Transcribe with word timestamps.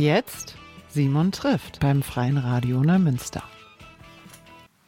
Jetzt 0.00 0.54
Simon 0.88 1.30
trifft 1.30 1.78
beim 1.78 2.02
Freien 2.02 2.38
Radio 2.38 2.82
Neumünster. 2.82 3.42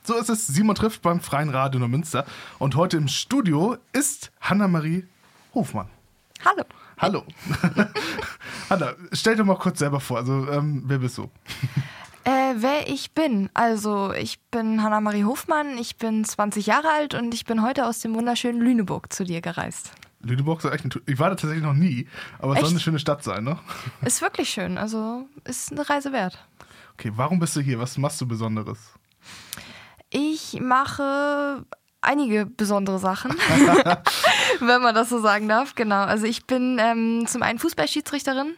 So 0.05 0.17
ist 0.17 0.31
es, 0.31 0.47
Simon 0.47 0.75
trifft 0.75 1.03
beim 1.03 1.21
Freien 1.21 1.51
Radio 1.51 1.81
Neumünster. 1.81 2.25
Und 2.59 2.77
heute 2.77 2.97
im 2.97 3.09
Studio 3.09 3.77
ist 3.93 4.33
Hanna-Marie 4.41 5.05
Hofmann. 5.53 5.89
Hallo. 6.43 6.65
Hallo. 6.97 7.25
Hanna, 8.71 8.95
stell 9.13 9.37
dir 9.37 9.45
mal 9.45 9.59
kurz 9.59 9.81
selber 9.81 10.01
vor. 10.01 10.17
Also, 10.17 10.49
ähm, 10.51 10.85
wer 10.87 10.97
bist 10.97 11.19
du? 11.19 11.29
Äh, 12.25 12.55
wer 12.57 12.89
ich 12.89 13.13
bin. 13.13 13.51
Also, 13.53 14.15
ich 14.15 14.41
bin 14.51 14.83
Hanna-Marie 14.83 15.25
Hofmann, 15.25 15.77
ich 15.77 15.99
bin 15.99 16.25
20 16.25 16.65
Jahre 16.65 16.89
alt 16.89 17.13
und 17.13 17.35
ich 17.35 17.45
bin 17.45 17.63
heute 17.63 17.85
aus 17.85 18.01
dem 18.01 18.15
wunderschönen 18.15 18.63
Lüneburg 18.63 19.13
zu 19.13 19.25
dir 19.25 19.43
gereist. 19.43 19.93
Lüneburg 20.23 20.65
ist 20.65 20.71
echt 20.71 20.85
ein, 20.85 20.91
Ich 21.07 21.19
war 21.19 21.31
da 21.31 21.35
tatsächlich 21.35 21.65
noch 21.65 21.75
nie, 21.75 22.07
aber 22.39 22.55
es 22.55 22.61
soll 22.61 22.71
eine 22.71 22.81
schöne 22.81 22.99
Stadt 22.99 23.25
sein, 23.25 23.45
ne? 23.45 23.59
Ist 24.05 24.23
wirklich 24.23 24.49
schön, 24.51 24.79
also 24.79 25.27
ist 25.45 25.73
eine 25.73 25.89
Reise 25.89 26.13
wert. 26.13 26.39
Okay, 26.95 27.13
warum 27.17 27.39
bist 27.39 27.57
du 27.57 27.61
hier? 27.61 27.79
Was 27.79 27.99
machst 27.99 28.21
du 28.21 28.27
Besonderes? 28.27 28.79
Ich 30.11 30.61
mache 30.61 31.65
einige 32.03 32.47
besondere 32.47 32.99
Sachen, 32.99 33.33
wenn 34.61 34.83
man 34.83 34.95
das 34.95 35.09
so 35.09 35.21
sagen 35.21 35.49
darf. 35.49 35.75
Genau. 35.75 36.03
Also 36.03 36.27
ich 36.27 36.47
bin 36.47 36.79
ähm, 36.79 37.27
zum 37.27 37.43
einen 37.43 37.59
Fußballschiedsrichterin 37.59 38.55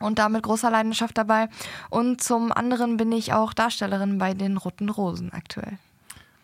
und 0.00 0.18
da 0.18 0.28
mit 0.28 0.44
großer 0.44 0.70
Leidenschaft 0.70 1.18
dabei. 1.18 1.48
Und 1.90 2.22
zum 2.22 2.52
anderen 2.52 2.96
bin 2.96 3.10
ich 3.10 3.32
auch 3.32 3.52
Darstellerin 3.52 4.18
bei 4.18 4.34
den 4.34 4.56
Roten 4.56 4.88
Rosen 4.88 5.32
aktuell. 5.32 5.78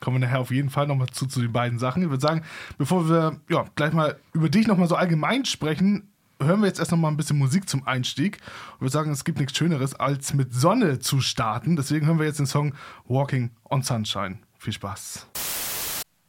Kommen 0.01 0.17
wir 0.17 0.27
nachher 0.27 0.41
auf 0.41 0.51
jeden 0.51 0.71
Fall 0.71 0.87
nochmal 0.87 1.09
zu, 1.09 1.27
zu 1.27 1.41
den 1.41 1.53
beiden 1.53 1.79
Sachen. 1.79 2.03
Ich 2.03 2.11
würde 2.11 2.21
sagen, 2.21 2.43
bevor 2.79 3.09
wir 3.09 3.41
ja, 3.49 3.65
gleich 3.75 3.93
mal 3.93 4.19
über 4.33 4.49
dich 4.49 4.67
nochmal 4.67 4.89
so 4.89 4.97
allgemein 4.97 5.45
sprechen, 5.45 6.09
hören 6.41 6.61
wir 6.61 6.67
jetzt 6.67 6.79
erst 6.79 6.91
nochmal 6.91 7.11
ein 7.11 7.17
bisschen 7.17 7.39
Musik 7.39 7.69
zum 7.69 7.87
Einstieg. 7.87 8.39
Und 8.75 8.83
würde 8.83 8.93
sagen, 8.93 9.11
es 9.11 9.25
gibt 9.25 9.39
nichts 9.39 9.57
Schöneres, 9.57 9.95
als 9.95 10.35
mit 10.35 10.53
Sonne 10.53 10.99
zu 10.99 11.21
starten. 11.21 11.77
Deswegen 11.77 12.07
hören 12.07 12.19
wir 12.19 12.27
jetzt 12.27 12.39
den 12.39 12.47
Song 12.47 12.75
Walking 13.07 13.51
on 13.71 13.83
Sunshine. 13.83 14.39
Viel 14.59 14.73
Spaß. 14.73 15.27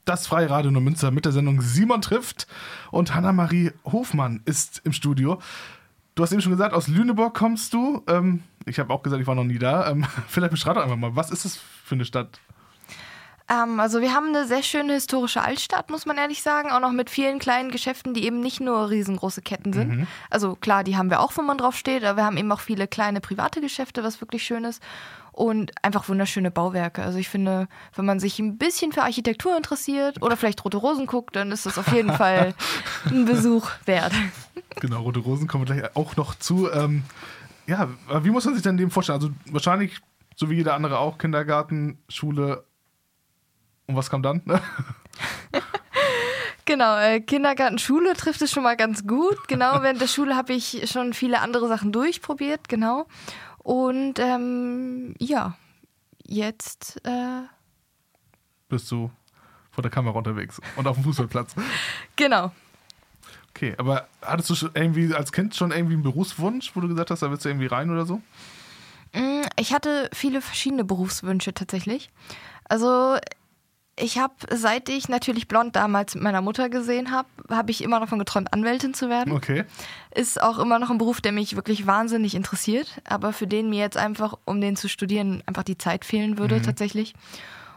Das 0.05 0.27
Freie 0.27 0.49
Radio 0.49 0.69
Neumünster 0.69 1.09
mit 1.09 1.25
der 1.25 1.31
Sendung 1.31 1.61
Simon 1.61 2.01
trifft 2.01 2.45
und 2.91 3.15
Hanna-Marie 3.15 3.71
Hofmann 3.85 4.41
ist 4.45 4.81
im 4.83 4.93
Studio. 4.93 5.41
Du 6.13 6.21
hast 6.21 6.31
eben 6.31 6.41
schon 6.41 6.51
gesagt, 6.51 6.73
aus 6.73 6.87
Lüneburg 6.87 7.33
kommst 7.33 7.73
du. 7.73 8.03
Ähm, 8.07 8.43
ich 8.65 8.77
habe 8.77 8.93
auch 8.93 9.01
gesagt, 9.01 9.21
ich 9.21 9.27
war 9.27 9.35
noch 9.35 9.43
nie 9.43 9.57
da. 9.57 9.89
Ähm, 9.89 10.05
vielleicht 10.27 10.51
beschreib 10.51 10.75
doch 10.75 10.83
einfach 10.83 10.95
mal, 10.95 11.15
was 11.15 11.31
ist 11.31 11.43
das 11.43 11.57
für 11.57 11.95
eine 11.95 12.05
Stadt? 12.05 12.39
Ähm, 13.47 13.79
also 13.79 14.01
wir 14.01 14.13
haben 14.13 14.29
eine 14.29 14.45
sehr 14.47 14.63
schöne 14.63 14.93
historische 14.93 15.41
Altstadt, 15.41 15.89
muss 15.89 16.05
man 16.05 16.17
ehrlich 16.17 16.41
sagen, 16.41 16.71
auch 16.71 16.79
noch 16.79 16.91
mit 16.91 17.09
vielen 17.09 17.39
kleinen 17.39 17.69
Geschäften, 17.69 18.13
die 18.13 18.25
eben 18.25 18.39
nicht 18.39 18.59
nur 18.59 18.89
riesengroße 18.89 19.41
Ketten 19.41 19.73
sind. 19.73 20.07
Also 20.29 20.55
klar, 20.55 20.83
die 20.83 20.97
haben 20.97 21.09
wir 21.09 21.19
auch, 21.19 21.37
wenn 21.37 21.45
man 21.45 21.57
drauf 21.57 21.75
steht, 21.75 22.03
aber 22.03 22.17
wir 22.17 22.25
haben 22.25 22.37
eben 22.37 22.51
auch 22.51 22.59
viele 22.59 22.87
kleine 22.87 23.21
private 23.21 23.61
Geschäfte, 23.61 24.03
was 24.03 24.21
wirklich 24.21 24.43
schön 24.43 24.63
ist. 24.63 24.81
Und 25.31 25.73
einfach 25.81 26.07
wunderschöne 26.07 26.49
Bauwerke. 26.49 27.03
Also 27.03 27.17
ich 27.17 27.27
finde, 27.27 27.67
wenn 27.93 28.05
man 28.05 28.21
sich 28.21 28.39
ein 28.39 28.57
bisschen 28.57 28.93
für 28.93 29.03
Architektur 29.03 29.57
interessiert 29.57 30.21
oder 30.21 30.37
vielleicht 30.37 30.63
Rote 30.63 30.77
Rosen 30.77 31.07
guckt, 31.07 31.35
dann 31.35 31.51
ist 31.51 31.65
das 31.65 31.77
auf 31.77 31.91
jeden 31.91 32.13
Fall 32.17 32.53
ein 33.09 33.25
Besuch 33.25 33.69
wert. 33.83 34.13
Genau, 34.79 35.01
Rote 35.01 35.19
Rosen 35.19 35.47
kommen 35.47 35.67
wir 35.67 35.75
gleich 35.75 35.95
auch 35.97 36.15
noch 36.15 36.35
zu. 36.35 36.71
Ähm, 36.71 37.03
ja, 37.67 37.89
wie 38.21 38.29
muss 38.29 38.45
man 38.45 38.53
sich 38.53 38.63
denn 38.63 38.77
dem 38.77 38.91
vorstellen? 38.91 39.19
Also 39.19 39.31
wahrscheinlich, 39.51 39.99
so 40.37 40.49
wie 40.49 40.55
jeder 40.55 40.73
andere 40.73 40.99
auch, 40.99 41.17
Kindergarten, 41.17 41.97
Schule. 42.07 42.63
Und 43.87 43.95
was 43.95 44.09
kam 44.09 44.23
dann? 44.23 44.41
Genau, 46.67 46.97
äh, 46.97 47.21
Kindergarten, 47.21 47.77
Schule 47.77 48.15
trifft 48.15 48.41
es 48.41 48.51
schon 48.51 48.63
mal 48.63 48.75
ganz 48.75 49.05
gut. 49.05 49.47
Genau, 49.47 49.83
während 49.83 50.01
der 50.01 50.07
Schule 50.07 50.35
habe 50.35 50.53
ich 50.53 50.89
schon 50.91 51.13
viele 51.13 51.39
andere 51.41 51.67
Sachen 51.67 51.91
durchprobiert, 51.91 52.67
genau. 52.67 53.05
Und 53.59 54.17
ähm, 54.17 55.13
ja, 55.19 55.55
jetzt 56.25 56.99
äh, 57.05 57.43
Bist 58.67 58.89
du 58.89 59.11
vor 59.69 59.83
der 59.83 59.91
Kamera 59.91 60.17
unterwegs 60.17 60.59
und 60.75 60.87
auf 60.87 60.95
dem 60.95 61.03
Fußballplatz. 61.03 61.53
genau. 62.15 62.51
Okay, 63.51 63.75
aber 63.77 64.07
hattest 64.23 64.49
du 64.49 64.55
schon 64.55 64.71
irgendwie 64.73 65.13
als 65.13 65.31
Kind 65.31 65.55
schon 65.55 65.69
irgendwie 65.71 65.93
einen 65.93 66.03
Berufswunsch, 66.03 66.75
wo 66.75 66.79
du 66.81 66.87
gesagt 66.87 67.11
hast, 67.11 67.21
da 67.21 67.29
willst 67.29 67.45
du 67.45 67.49
irgendwie 67.49 67.67
rein 67.67 67.91
oder 67.91 68.07
so? 68.07 68.21
Mm, 69.13 69.43
Ich 69.57 69.71
hatte 69.71 70.09
viele 70.13 70.41
verschiedene 70.41 70.83
Berufswünsche 70.83 71.53
tatsächlich. 71.53 72.09
Also 72.67 73.17
ich 73.97 74.17
habe, 74.17 74.33
seit 74.51 74.89
ich 74.89 75.07
natürlich 75.07 75.47
blond 75.47 75.75
damals 75.75 76.15
mit 76.15 76.23
meiner 76.23 76.41
Mutter 76.41 76.69
gesehen 76.69 77.11
habe, 77.11 77.29
habe 77.49 77.71
ich 77.71 77.81
immer 77.81 77.99
davon 77.99 78.19
geträumt, 78.19 78.53
Anwältin 78.53 78.93
zu 78.93 79.09
werden. 79.09 79.31
Okay. 79.31 79.63
Ist 80.13 80.41
auch 80.41 80.59
immer 80.59 80.79
noch 80.79 80.89
ein 80.89 80.97
Beruf, 80.97 81.21
der 81.21 81.31
mich 81.31 81.55
wirklich 81.55 81.87
wahnsinnig 81.87 82.35
interessiert, 82.35 83.01
aber 83.05 83.31
für 83.31 83.47
den 83.47 83.69
mir 83.69 83.79
jetzt 83.79 83.97
einfach, 83.97 84.37
um 84.45 84.59
den 84.59 84.75
zu 84.75 84.89
studieren, 84.89 85.43
einfach 85.45 85.63
die 85.63 85.77
Zeit 85.77 86.03
fehlen 86.03 86.37
würde 86.37 86.61
tatsächlich. 86.61 87.13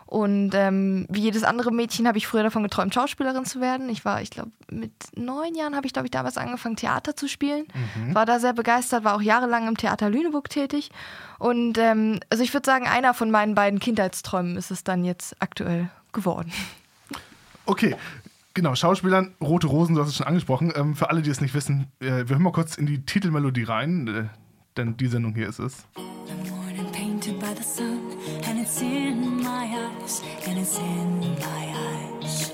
Und 0.06 0.54
ähm, 0.54 1.06
wie 1.10 1.20
jedes 1.20 1.44
andere 1.44 1.70
Mädchen 1.70 2.08
habe 2.08 2.16
ich 2.16 2.26
früher 2.26 2.42
davon 2.42 2.62
geträumt, 2.62 2.94
Schauspielerin 2.94 3.44
zu 3.44 3.60
werden. 3.60 3.90
Ich 3.90 4.06
war, 4.06 4.22
ich 4.22 4.30
glaube, 4.30 4.50
mit 4.70 4.90
neun 5.14 5.54
Jahren 5.54 5.76
habe 5.76 5.86
ich, 5.86 5.92
glaube 5.92 6.06
ich, 6.06 6.10
damals 6.10 6.38
angefangen, 6.38 6.76
Theater 6.76 7.14
zu 7.14 7.28
spielen. 7.28 7.66
War 8.14 8.24
da 8.24 8.40
sehr 8.40 8.54
begeistert, 8.54 9.04
war 9.04 9.14
auch 9.14 9.20
jahrelang 9.20 9.68
im 9.68 9.76
Theater 9.76 10.08
Lüneburg 10.08 10.48
tätig. 10.48 10.90
Und 11.38 11.76
ähm, 11.76 12.20
also 12.30 12.42
ich 12.42 12.54
würde 12.54 12.64
sagen, 12.64 12.86
einer 12.86 13.12
von 13.12 13.30
meinen 13.30 13.54
beiden 13.54 13.80
Kindheitsträumen 13.80 14.56
ist 14.56 14.70
es 14.70 14.82
dann 14.82 15.04
jetzt 15.04 15.36
aktuell 15.40 15.90
geworden. 16.12 16.52
Okay, 17.66 17.96
genau, 18.54 18.74
Schauspielern, 18.74 19.34
Rote 19.40 19.66
Rosen, 19.66 19.94
du 19.94 20.00
hast 20.00 20.08
es 20.08 20.16
schon 20.16 20.26
angesprochen. 20.26 20.72
Ähm, 20.74 20.96
für 20.96 21.10
alle, 21.10 21.22
die 21.22 21.30
es 21.30 21.40
nicht 21.40 21.54
wissen, 21.54 21.86
äh, 22.00 22.06
wir 22.06 22.30
hören 22.30 22.42
mal 22.42 22.52
kurz 22.52 22.76
in 22.76 22.86
die 22.86 23.04
Titelmelodie 23.04 23.64
rein, 23.64 24.08
äh, 24.08 24.24
denn 24.76 24.96
die 24.96 25.06
Sendung 25.08 25.34
hier 25.34 25.48
ist 25.48 25.58
es. 25.58 25.84
The 25.96 26.50
morning 26.50 26.90
painted 26.92 27.38
by 27.38 27.54
the 27.54 27.62
sun, 27.62 28.00
and 28.48 28.60
it's 28.60 28.80
in 28.80 29.36
my 29.42 29.68
eyes, 29.68 30.22
and 30.46 30.58
it's 30.58 30.78
in 30.78 31.20
my 31.20 31.74
eyes. 31.74 32.52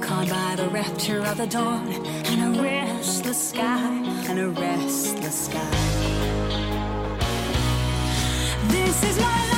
Caught 0.00 0.28
by 0.28 0.56
the 0.56 0.68
rapture 0.70 1.20
of 1.20 1.36
the 1.36 1.46
dawn, 1.46 1.88
and 2.30 2.56
a 2.56 2.62
restless 2.62 3.50
sky, 3.50 4.04
and 4.28 4.38
a 4.38 4.48
restless 4.48 5.46
sky. 5.46 5.60
This 8.68 9.02
is 9.02 9.18
my 9.18 9.24
life. 9.24 9.55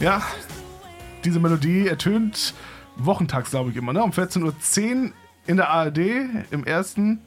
Ja, 0.00 0.22
diese 1.24 1.40
Melodie 1.40 1.86
ertönt 1.86 2.54
wochentags, 2.96 3.50
glaube 3.50 3.70
ich, 3.70 3.76
immer, 3.76 3.92
ne? 3.92 4.02
Um 4.02 4.10
14.10 4.10 5.04
Uhr 5.06 5.12
in 5.46 5.56
der 5.56 5.68
ARD, 5.70 5.98
im 6.50 6.64
ersten. 6.64 7.20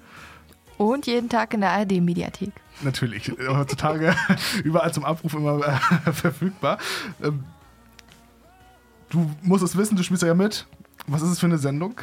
Und 0.77 1.05
jeden 1.05 1.29
Tag 1.29 1.53
in 1.53 1.61
der 1.61 1.69
ARD-Mediathek. 1.71 2.51
Natürlich, 2.81 3.29
äh, 3.29 3.47
heutzutage 3.47 4.15
überall 4.63 4.91
zum 4.93 5.05
Abruf 5.05 5.33
immer 5.35 5.59
äh, 5.67 6.11
verfügbar. 6.11 6.79
Ähm, 7.21 7.43
du 9.09 9.29
musst 9.43 9.63
es 9.63 9.77
wissen, 9.77 9.95
du 9.95 10.03
spielst 10.03 10.23
ja 10.23 10.33
mit. 10.33 10.65
Was 11.07 11.21
ist 11.21 11.29
es 11.29 11.39
für 11.39 11.45
eine 11.45 11.57
Sendung? 11.59 11.99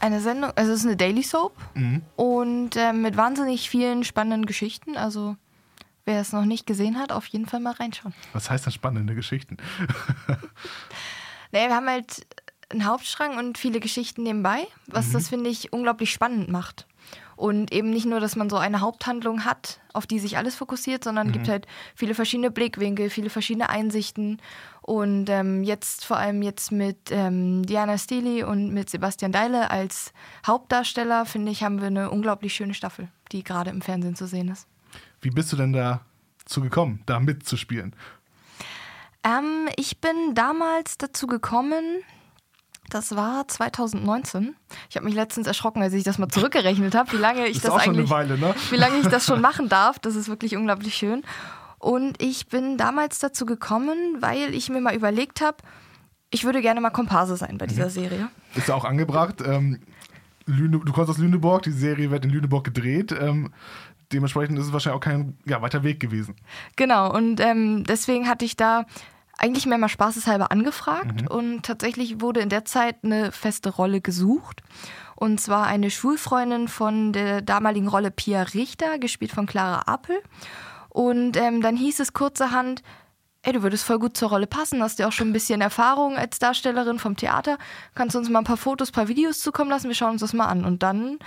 Eine 0.00 0.20
Sendung, 0.20 0.50
also 0.56 0.72
es 0.72 0.80
ist 0.80 0.86
eine 0.86 0.96
Daily 0.96 1.22
Soap 1.22 1.52
Mhm. 1.74 2.02
und 2.16 2.70
ähm, 2.76 3.02
mit 3.02 3.16
wahnsinnig 3.16 3.68
vielen 3.68 4.04
spannenden 4.04 4.46
Geschichten. 4.46 4.96
Also 4.96 5.36
wer 6.04 6.20
es 6.20 6.32
noch 6.32 6.44
nicht 6.44 6.66
gesehen 6.66 6.98
hat, 6.98 7.12
auf 7.12 7.26
jeden 7.26 7.46
Fall 7.46 7.60
mal 7.60 7.72
reinschauen. 7.72 8.14
Was 8.32 8.50
heißt 8.50 8.66
denn 8.66 8.72
spannende 8.72 9.14
Geschichten? 9.14 9.56
Naja, 11.52 11.68
wir 11.68 11.74
haben 11.74 11.88
halt 11.88 12.26
einen 12.70 12.86
Hauptstrang 12.86 13.36
und 13.36 13.58
viele 13.58 13.80
Geschichten 13.80 14.22
nebenbei, 14.22 14.66
was 14.86 15.10
das, 15.10 15.28
finde 15.28 15.50
ich, 15.50 15.72
unglaublich 15.72 16.12
spannend 16.12 16.48
macht. 16.48 16.86
Und 17.34 17.72
eben 17.72 17.90
nicht 17.90 18.04
nur, 18.04 18.20
dass 18.20 18.36
man 18.36 18.50
so 18.50 18.58
eine 18.58 18.82
Haupthandlung 18.82 19.44
hat, 19.46 19.80
auf 19.94 20.06
die 20.06 20.18
sich 20.18 20.36
alles 20.36 20.54
fokussiert, 20.54 21.02
sondern 21.02 21.32
gibt 21.32 21.48
halt 21.48 21.66
viele 21.94 22.14
verschiedene 22.14 22.50
Blickwinkel, 22.50 23.08
viele 23.08 23.30
verschiedene 23.30 23.70
Einsichten. 23.70 24.42
Und 24.82 25.30
ähm, 25.30 25.64
jetzt 25.64 26.04
vor 26.04 26.18
allem 26.18 26.42
jetzt 26.42 26.70
mit 26.70 27.10
ähm, 27.10 27.64
Diana 27.64 27.96
Stili 27.96 28.44
und 28.44 28.72
mit 28.74 28.90
Sebastian 28.90 29.32
Deile 29.32 29.70
als 29.70 30.12
Hauptdarsteller, 30.46 31.24
finde 31.24 31.50
ich, 31.50 31.62
haben 31.62 31.80
wir 31.80 31.86
eine 31.86 32.10
unglaublich 32.10 32.54
schöne 32.54 32.74
Staffel, 32.74 33.08
die 33.32 33.42
gerade 33.42 33.70
im 33.70 33.80
Fernsehen 33.80 34.16
zu 34.16 34.26
sehen 34.26 34.48
ist. 34.48 34.68
Wie 35.20 35.30
bist 35.30 35.52
du 35.52 35.56
denn 35.56 35.72
dazu 35.72 36.60
gekommen, 36.60 37.02
da 37.06 37.20
mitzuspielen? 37.20 37.94
Ähm, 39.22 39.68
ich 39.76 40.00
bin 40.00 40.34
damals 40.34 40.96
dazu 40.96 41.26
gekommen, 41.26 41.84
das 42.88 43.14
war 43.14 43.46
2019. 43.46 44.56
Ich 44.88 44.96
habe 44.96 45.04
mich 45.04 45.14
letztens 45.14 45.46
erschrocken, 45.46 45.82
als 45.82 45.92
ich 45.92 46.04
das 46.04 46.18
mal 46.18 46.28
zurückgerechnet 46.30 46.94
habe, 46.94 47.12
wie 47.12 47.16
lange 47.16 47.46
ich 47.46 47.60
das 47.60 47.72
eine 47.72 47.82
eigentlich, 47.82 48.10
Weile, 48.10 48.38
ne? 48.38 48.54
wie 48.70 48.76
lange 48.76 48.98
ich 48.98 49.08
das 49.08 49.26
schon 49.26 49.40
machen 49.42 49.68
darf. 49.68 49.98
Das 49.98 50.16
ist 50.16 50.28
wirklich 50.28 50.56
unglaublich 50.56 50.94
schön. 50.94 51.22
Und 51.78 52.20
ich 52.22 52.48
bin 52.48 52.76
damals 52.76 53.20
dazu 53.20 53.46
gekommen, 53.46 53.96
weil 54.20 54.54
ich 54.54 54.68
mir 54.68 54.80
mal 54.80 54.94
überlegt 54.94 55.40
habe, 55.40 55.56
ich 56.30 56.44
würde 56.44 56.60
gerne 56.60 56.80
mal 56.80 56.90
Komparse 56.90 57.36
sein 57.36 57.58
bei 57.58 57.66
dieser 57.66 57.90
Serie. 57.90 58.28
Ist 58.54 58.68
ja 58.68 58.74
auch 58.74 58.84
angebracht. 58.84 59.42
Ähm, 59.44 59.80
Lüne, 60.46 60.80
du 60.84 60.92
kommst 60.92 61.10
aus 61.10 61.18
Lüneburg, 61.18 61.62
die 61.62 61.72
Serie 61.72 62.10
wird 62.10 62.24
in 62.24 62.30
Lüneburg 62.30 62.64
gedreht. 62.64 63.12
Ähm, 63.12 63.50
dementsprechend 64.12 64.58
ist 64.58 64.66
es 64.66 64.72
wahrscheinlich 64.72 64.96
auch 64.96 65.04
kein 65.04 65.38
ja, 65.46 65.62
weiter 65.62 65.82
Weg 65.82 66.00
gewesen. 66.00 66.36
Genau, 66.76 67.12
und 67.12 67.40
ähm, 67.40 67.84
deswegen 67.84 68.28
hatte 68.28 68.44
ich 68.44 68.56
da 68.56 68.84
eigentlich 69.38 69.66
mehr 69.66 69.78
mal 69.78 69.88
spaßeshalber 69.88 70.52
angefragt 70.52 71.30
und 71.30 71.62
tatsächlich 71.62 72.20
wurde 72.20 72.40
in 72.40 72.50
der 72.50 72.66
Zeit 72.66 72.96
eine 73.02 73.32
feste 73.32 73.70
Rolle 73.70 74.00
gesucht. 74.00 74.62
Und 75.16 75.40
zwar 75.40 75.66
eine 75.66 75.90
Schulfreundin 75.90 76.68
von 76.68 77.12
der 77.12 77.42
damaligen 77.42 77.88
Rolle 77.88 78.10
Pia 78.10 78.42
Richter, 78.42 78.98
gespielt 78.98 79.32
von 79.32 79.46
Clara 79.46 79.82
Apel. 79.86 80.18
Und 80.88 81.36
ähm, 81.36 81.60
dann 81.60 81.76
hieß 81.76 82.00
es 82.00 82.12
kurzerhand, 82.12 82.82
ey, 83.42 83.52
du 83.52 83.62
würdest 83.62 83.84
voll 83.84 83.98
gut 83.98 84.16
zur 84.16 84.30
Rolle 84.30 84.46
passen, 84.46 84.82
hast 84.82 84.98
ja 84.98 85.08
auch 85.08 85.12
schon 85.12 85.28
ein 85.28 85.32
bisschen 85.32 85.60
Erfahrung 85.60 86.16
als 86.16 86.38
Darstellerin 86.38 86.98
vom 86.98 87.16
Theater. 87.16 87.58
Kannst 87.94 88.14
du 88.14 88.18
uns 88.18 88.28
mal 88.28 88.40
ein 88.40 88.44
paar 88.44 88.56
Fotos, 88.56 88.90
ein 88.90 88.92
paar 88.92 89.08
Videos 89.08 89.40
zukommen 89.40 89.70
lassen? 89.70 89.88
Wir 89.88 89.94
schauen 89.94 90.12
uns 90.12 90.20
das 90.20 90.32
mal 90.32 90.46
an. 90.46 90.64
Und 90.64 90.82
dann, 90.82 91.18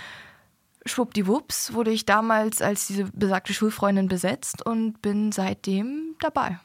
schwuppdiwupps, 0.86 1.72
wurde 1.72 1.90
ich 1.90 2.06
damals 2.06 2.62
als 2.62 2.86
diese 2.86 3.04
besagte 3.04 3.54
Schulfreundin 3.54 4.08
besetzt 4.08 4.64
und 4.64 5.00
bin 5.02 5.32
seitdem 5.32 6.14
dabei. 6.20 6.58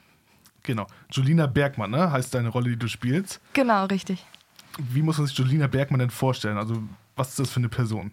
Genau. 0.64 0.88
Julina 1.12 1.48
Bergmann, 1.48 1.92
ne? 1.92 2.12
Heißt 2.12 2.34
deine 2.34 2.50
Rolle, 2.50 2.72
die 2.72 2.78
du 2.78 2.88
spielst. 2.88 3.40
Genau, 3.54 3.86
richtig. 3.86 4.26
Wie 4.78 5.02
muss 5.02 5.18
man 5.18 5.28
sich 5.28 5.38
Julina 5.38 5.68
Bergmann 5.68 6.00
denn 6.00 6.10
vorstellen? 6.10 6.58
Also, 6.58 6.84
was 7.16 7.30
ist 7.30 7.40
das 7.40 7.50
für 7.52 7.60
eine 7.60 7.70
Person? 7.70 8.12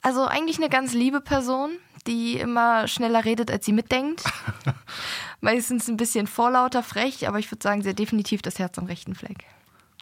Also 0.00 0.24
eigentlich 0.26 0.58
eine 0.58 0.68
ganz 0.68 0.94
liebe 0.94 1.20
Person, 1.20 1.70
die 2.06 2.38
immer 2.38 2.86
schneller 2.88 3.24
redet, 3.24 3.50
als 3.50 3.66
sie 3.66 3.72
mitdenkt. 3.72 4.22
Meistens 5.40 5.88
ein 5.88 5.96
bisschen 5.96 6.26
vorlauter, 6.26 6.82
frech, 6.82 7.26
aber 7.28 7.38
ich 7.38 7.50
würde 7.50 7.62
sagen, 7.62 7.82
sie 7.82 7.90
hat 7.90 7.98
definitiv 7.98 8.42
das 8.42 8.58
Herz 8.58 8.78
am 8.78 8.86
rechten 8.86 9.14
Fleck. 9.14 9.44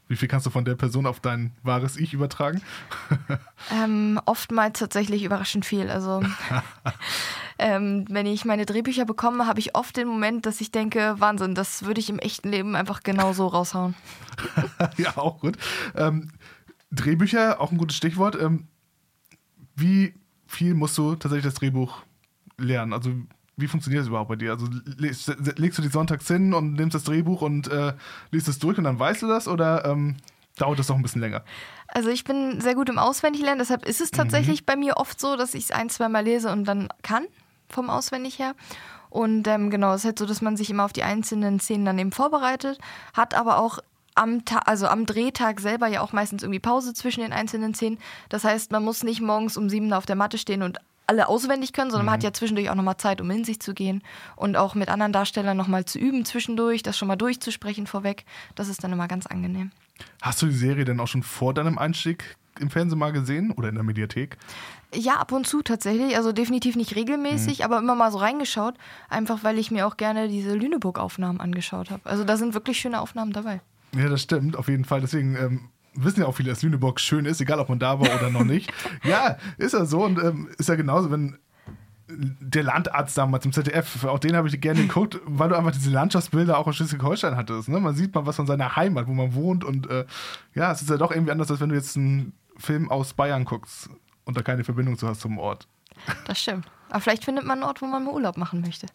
Wie 0.09 0.17
viel 0.17 0.29
kannst 0.29 0.47
du 0.47 0.51
von 0.51 0.65
der 0.65 0.77
Person 0.77 1.05
auf 1.07 1.19
dein 1.21 1.53
wahres 1.63 1.97
Ich 1.97 2.15
übertragen? 2.15 2.63
Ähm, 3.73 4.21
oftmals 4.27 4.79
tatsächlich 4.79 5.25
überraschend 5.25 5.65
viel. 5.65 5.91
Also 5.91 6.23
ähm, 7.59 8.05
wenn 8.09 8.27
ich 8.27 8.45
meine 8.45 8.67
Drehbücher 8.67 9.05
bekomme, 9.05 9.47
habe 9.47 9.59
ich 9.59 9.75
oft 9.75 9.97
den 9.97 10.07
Moment, 10.07 10.47
dass 10.47 10.61
ich 10.61 10.71
denke, 10.71 11.17
Wahnsinn, 11.19 11.55
das 11.55 11.85
würde 11.85 11.99
ich 11.99 12.11
im 12.11 12.19
echten 12.19 12.51
Leben 12.51 12.77
einfach 12.77 13.03
genau 13.03 13.33
so 13.33 13.47
raushauen. 13.47 13.95
ja, 14.99 15.17
auch 15.17 15.41
gut. 15.41 15.57
Ähm, 15.97 16.31
Drehbücher, 16.93 17.61
auch 17.61 17.73
ein 17.73 17.79
gutes 17.79 17.97
Stichwort. 17.97 18.41
Ähm, 18.41 18.69
wie 19.75 20.15
viel 20.47 20.75
musst 20.75 20.97
du 20.99 21.17
tatsächlich 21.17 21.47
das 21.47 21.55
Drehbuch 21.55 22.03
lernen? 22.59 22.93
Also 22.93 23.11
wie 23.57 23.67
funktioniert 23.69 24.03
das 24.03 24.09
überhaupt 24.09 24.29
bei 24.29 24.37
dir? 24.37 24.53
Also 24.53 24.67
legst, 24.99 25.29
du 25.29 25.83
dich 25.83 25.93
sonntags 25.93 26.29
hin 26.29 26.53
und 26.53 26.75
nimmst 26.75 26.95
das 26.95 27.05
Drehbuch 27.05 27.41
und 27.43 27.69
äh, 27.69 27.95
liest 28.31 28.49
es 28.49 28.59
durch 28.59 28.77
und 28.79 28.85
dann 28.85 28.99
weißt 28.99 29.23
du 29.23 29.27
das 29.29 29.49
oder 29.49 29.85
ähm, 29.87 30.17
dauert 30.59 30.79
das 30.79 30.89
noch 30.89 30.97
ein 30.97 31.03
bisschen 31.03 31.23
länger? 31.23 31.43
Also 31.89 32.11
ich 32.11 32.25
bin 32.25 32.61
sehr 32.61 32.75
gut 32.75 32.89
im 32.89 32.99
Auswendiglernen, 32.99 33.59
deshalb 33.59 33.87
ist 33.87 34.01
es 34.01 34.11
tatsächlich 34.11 34.63
Mhm. 34.63 34.65
bei 34.67 34.77
mir 34.77 34.97
oft 34.99 35.19
so, 35.19 35.37
dass 35.37 35.55
ich 35.55 35.65
es 35.65 35.71
ein, 35.71 35.89
zwei 35.89 36.09
Mal 36.09 36.25
lese 36.25 36.51
und 36.53 36.65
dann 36.65 36.89
kann, 37.03 37.27
vom 37.69 37.89
Auswendig 37.89 38.39
her. 38.39 38.55
Und 39.09 39.49
ähm, 39.49 39.71
genau, 39.71 39.93
es 39.95 40.01
ist 40.01 40.05
halt 40.05 40.19
so, 40.19 40.27
dass 40.27 40.43
man 40.43 40.57
sich 40.57 40.69
immer 40.69 40.85
auf 40.85 40.93
die 40.93 41.03
einzelnen 41.05 41.59
Szenen 41.59 41.87
dann 41.87 41.99
eben 41.99 42.13
vorbereitet, 42.13 42.79
hat 43.15 43.35
aber 43.35 43.59
auch 43.59 43.79
am, 44.15 44.45
Ta 44.45 44.59
also 44.59 44.89
am 44.89 45.07
Drehtag 45.07 45.61
selber 45.61 45.87
ja 45.87 46.01
auch 46.03 46.13
meistens 46.13 46.43
irgendwie 46.43 46.59
Pause 46.59 46.93
zwischen 46.93 47.21
den 47.21 47.33
einzelnen 47.33 47.75
Szenen. 47.75 47.99
Das 48.29 48.45
heißt, 48.45 48.73
man 48.73 48.85
muss 48.85 49.03
nicht 49.03 49.21
morgens 49.21 49.57
um 49.57 49.71
sieben 49.71 49.93
auf 49.93 50.07
der 50.07 50.17
Matte 50.17 50.37
stehen 50.39 50.63
und 50.63 50.79
alle 51.07 51.29
auswendig 51.29 51.73
können, 51.73 51.91
sondern 51.91 52.07
man 52.07 52.15
hat 52.15 52.23
ja 52.23 52.33
zwischendurch 52.33 52.71
auch 52.71 52.75
nochmal 52.75 52.97
Zeit, 52.97 53.21
um 53.21 53.31
in 53.31 53.45
sich 53.45 53.61
zu 53.61 53.75
gehen 53.75 54.03
und 54.35 54.57
auch 54.57 54.75
mit 54.75 54.89
anderen 54.89 55.13
Darstellern 55.13 55.57
nochmal 55.57 55.85
zu 55.85 55.99
üben 55.99 56.25
zwischendurch, 56.25 56.83
das 56.83 56.99
schon 56.99 57.09
mal 57.09 57.17
durchzusprechen 57.17 57.87
vorweg. 57.87 58.25
Das 58.55 58.69
ist 58.69 58.83
dann 58.83 58.93
immer 58.93 59.09
ganz 59.09 59.27
angenehm. 59.27 59.71
Hast 60.21 60.43
du 60.43 60.47
die 60.47 60.53
Serie 60.53 60.85
denn 60.85 61.01
auch 61.01 61.09
schon 61.09 61.23
vor 61.23 61.55
deinem 61.55 61.79
Einstieg 61.79 62.37
im 62.61 62.71
Fernsehen 62.71 62.99
mal 62.99 63.13
gesehen 63.13 63.51
oder 63.51 63.69
in 63.69 63.75
der 63.75 63.85
Mediathek? 63.85 64.37
Ja, 64.95 65.17
ab 65.17 65.33
und 65.33 65.47
zu 65.47 65.63
tatsächlich. 65.63 66.17
Also 66.17 66.33
definitiv 66.33 66.77
nicht 66.77 66.97
regelmäßig, 66.97 67.65
aber 67.65 67.79
immer 67.79 67.95
mal 67.95 68.11
so 68.11 68.19
reingeschaut. 68.19 68.75
Einfach 69.09 69.45
weil 69.45 69.59
ich 69.59 69.71
mir 69.71 69.87
auch 69.87 69.97
gerne 69.97 70.29
diese 70.29 70.55
Lüneburg-Aufnahmen 70.55 71.41
angeschaut 71.41 71.91
habe. 71.91 72.09
Also 72.09 72.25
da 72.25 72.37
sind 72.37 72.55
wirklich 72.55 72.79
schöne 72.79 73.01
Aufnahmen 73.01 73.33
dabei. 73.33 73.61
Ja, 73.95 74.09
das 74.09 74.23
stimmt, 74.23 74.57
auf 74.57 74.69
jeden 74.69 74.85
Fall. 74.85 75.01
Deswegen 75.01 75.37
ähm, 75.37 75.69
wissen 75.97 76.21
ja 76.21 76.27
auch 76.27 76.35
viele, 76.35 76.51
dass 76.51 76.63
Lüneburg 76.63 77.01
schön 77.01 77.27
ist, 77.27 77.41
egal 77.41 77.59
ob 77.61 77.69
man 77.69 77.79
da 77.79 78.01
war 78.01 78.15
oder 78.15 78.31
noch 78.31 78.45
nicht. 78.45 78.73
ja, 79.05 79.39
ist 79.59 79.75
ja 79.75 79.85
so 79.85 80.05
und 80.05 80.19
ähm, 80.23 80.49
ist 80.59 80.69
ja 80.69 80.75
genauso, 80.75 81.11
wenn 81.11 81.39
der 82.09 82.63
Landarzt 82.63 83.19
damals 83.19 83.45
im 83.45 83.53
ZDF, 83.53 84.05
auch 84.05 84.19
den 84.19 84.37
habe 84.37 84.47
ich 84.49 84.61
gerne 84.61 84.81
geguckt, 84.81 85.21
weil 85.25 85.49
du 85.49 85.57
einfach 85.57 85.73
diese 85.73 85.91
Landschaftsbilder 85.91 86.57
auch 86.57 86.67
aus 86.67 86.77
Schleswig-Holstein 86.77 87.37
hattest. 87.37 87.69
Ne? 87.69 87.81
Man 87.81 87.97
sieht 87.97 88.15
mal 88.15 88.27
was 88.27 88.37
von 88.37 88.47
seiner 88.47 88.77
Heimat, 88.77 89.09
wo 89.09 89.13
man 89.13 89.35
wohnt 89.35 89.65
und 89.65 89.91
äh, 89.91 90.07
ja, 90.55 90.71
es 90.71 90.83
ist 90.83 90.91
ja 90.91 90.99
doch 90.99 91.11
irgendwie 91.11 91.33
anders, 91.33 91.51
als 91.51 91.61
wenn 91.61 91.71
du 91.71 91.75
jetzt 91.75 91.97
einen 91.97 92.33
Film 92.57 92.91
aus 92.91 93.15
Bayern 93.15 93.45
guckst 93.45 93.91
und 94.25 94.37
da 94.37 94.43
keine 94.43 94.63
Verbindung 94.63 94.97
zu 94.97 95.09
hast 95.09 95.21
zum 95.21 95.39
Ort. 95.39 95.67
Das 96.27 96.41
stimmt. 96.41 96.67
Aber 96.91 97.01
vielleicht 97.01 97.25
findet 97.25 97.45
man 97.45 97.59
einen 97.59 97.69
Ort, 97.69 97.83
wo 97.83 97.87
man 97.87 98.05
mal 98.05 98.13
Urlaub 98.13 98.37
machen 98.37 98.61
möchte. 98.61 98.87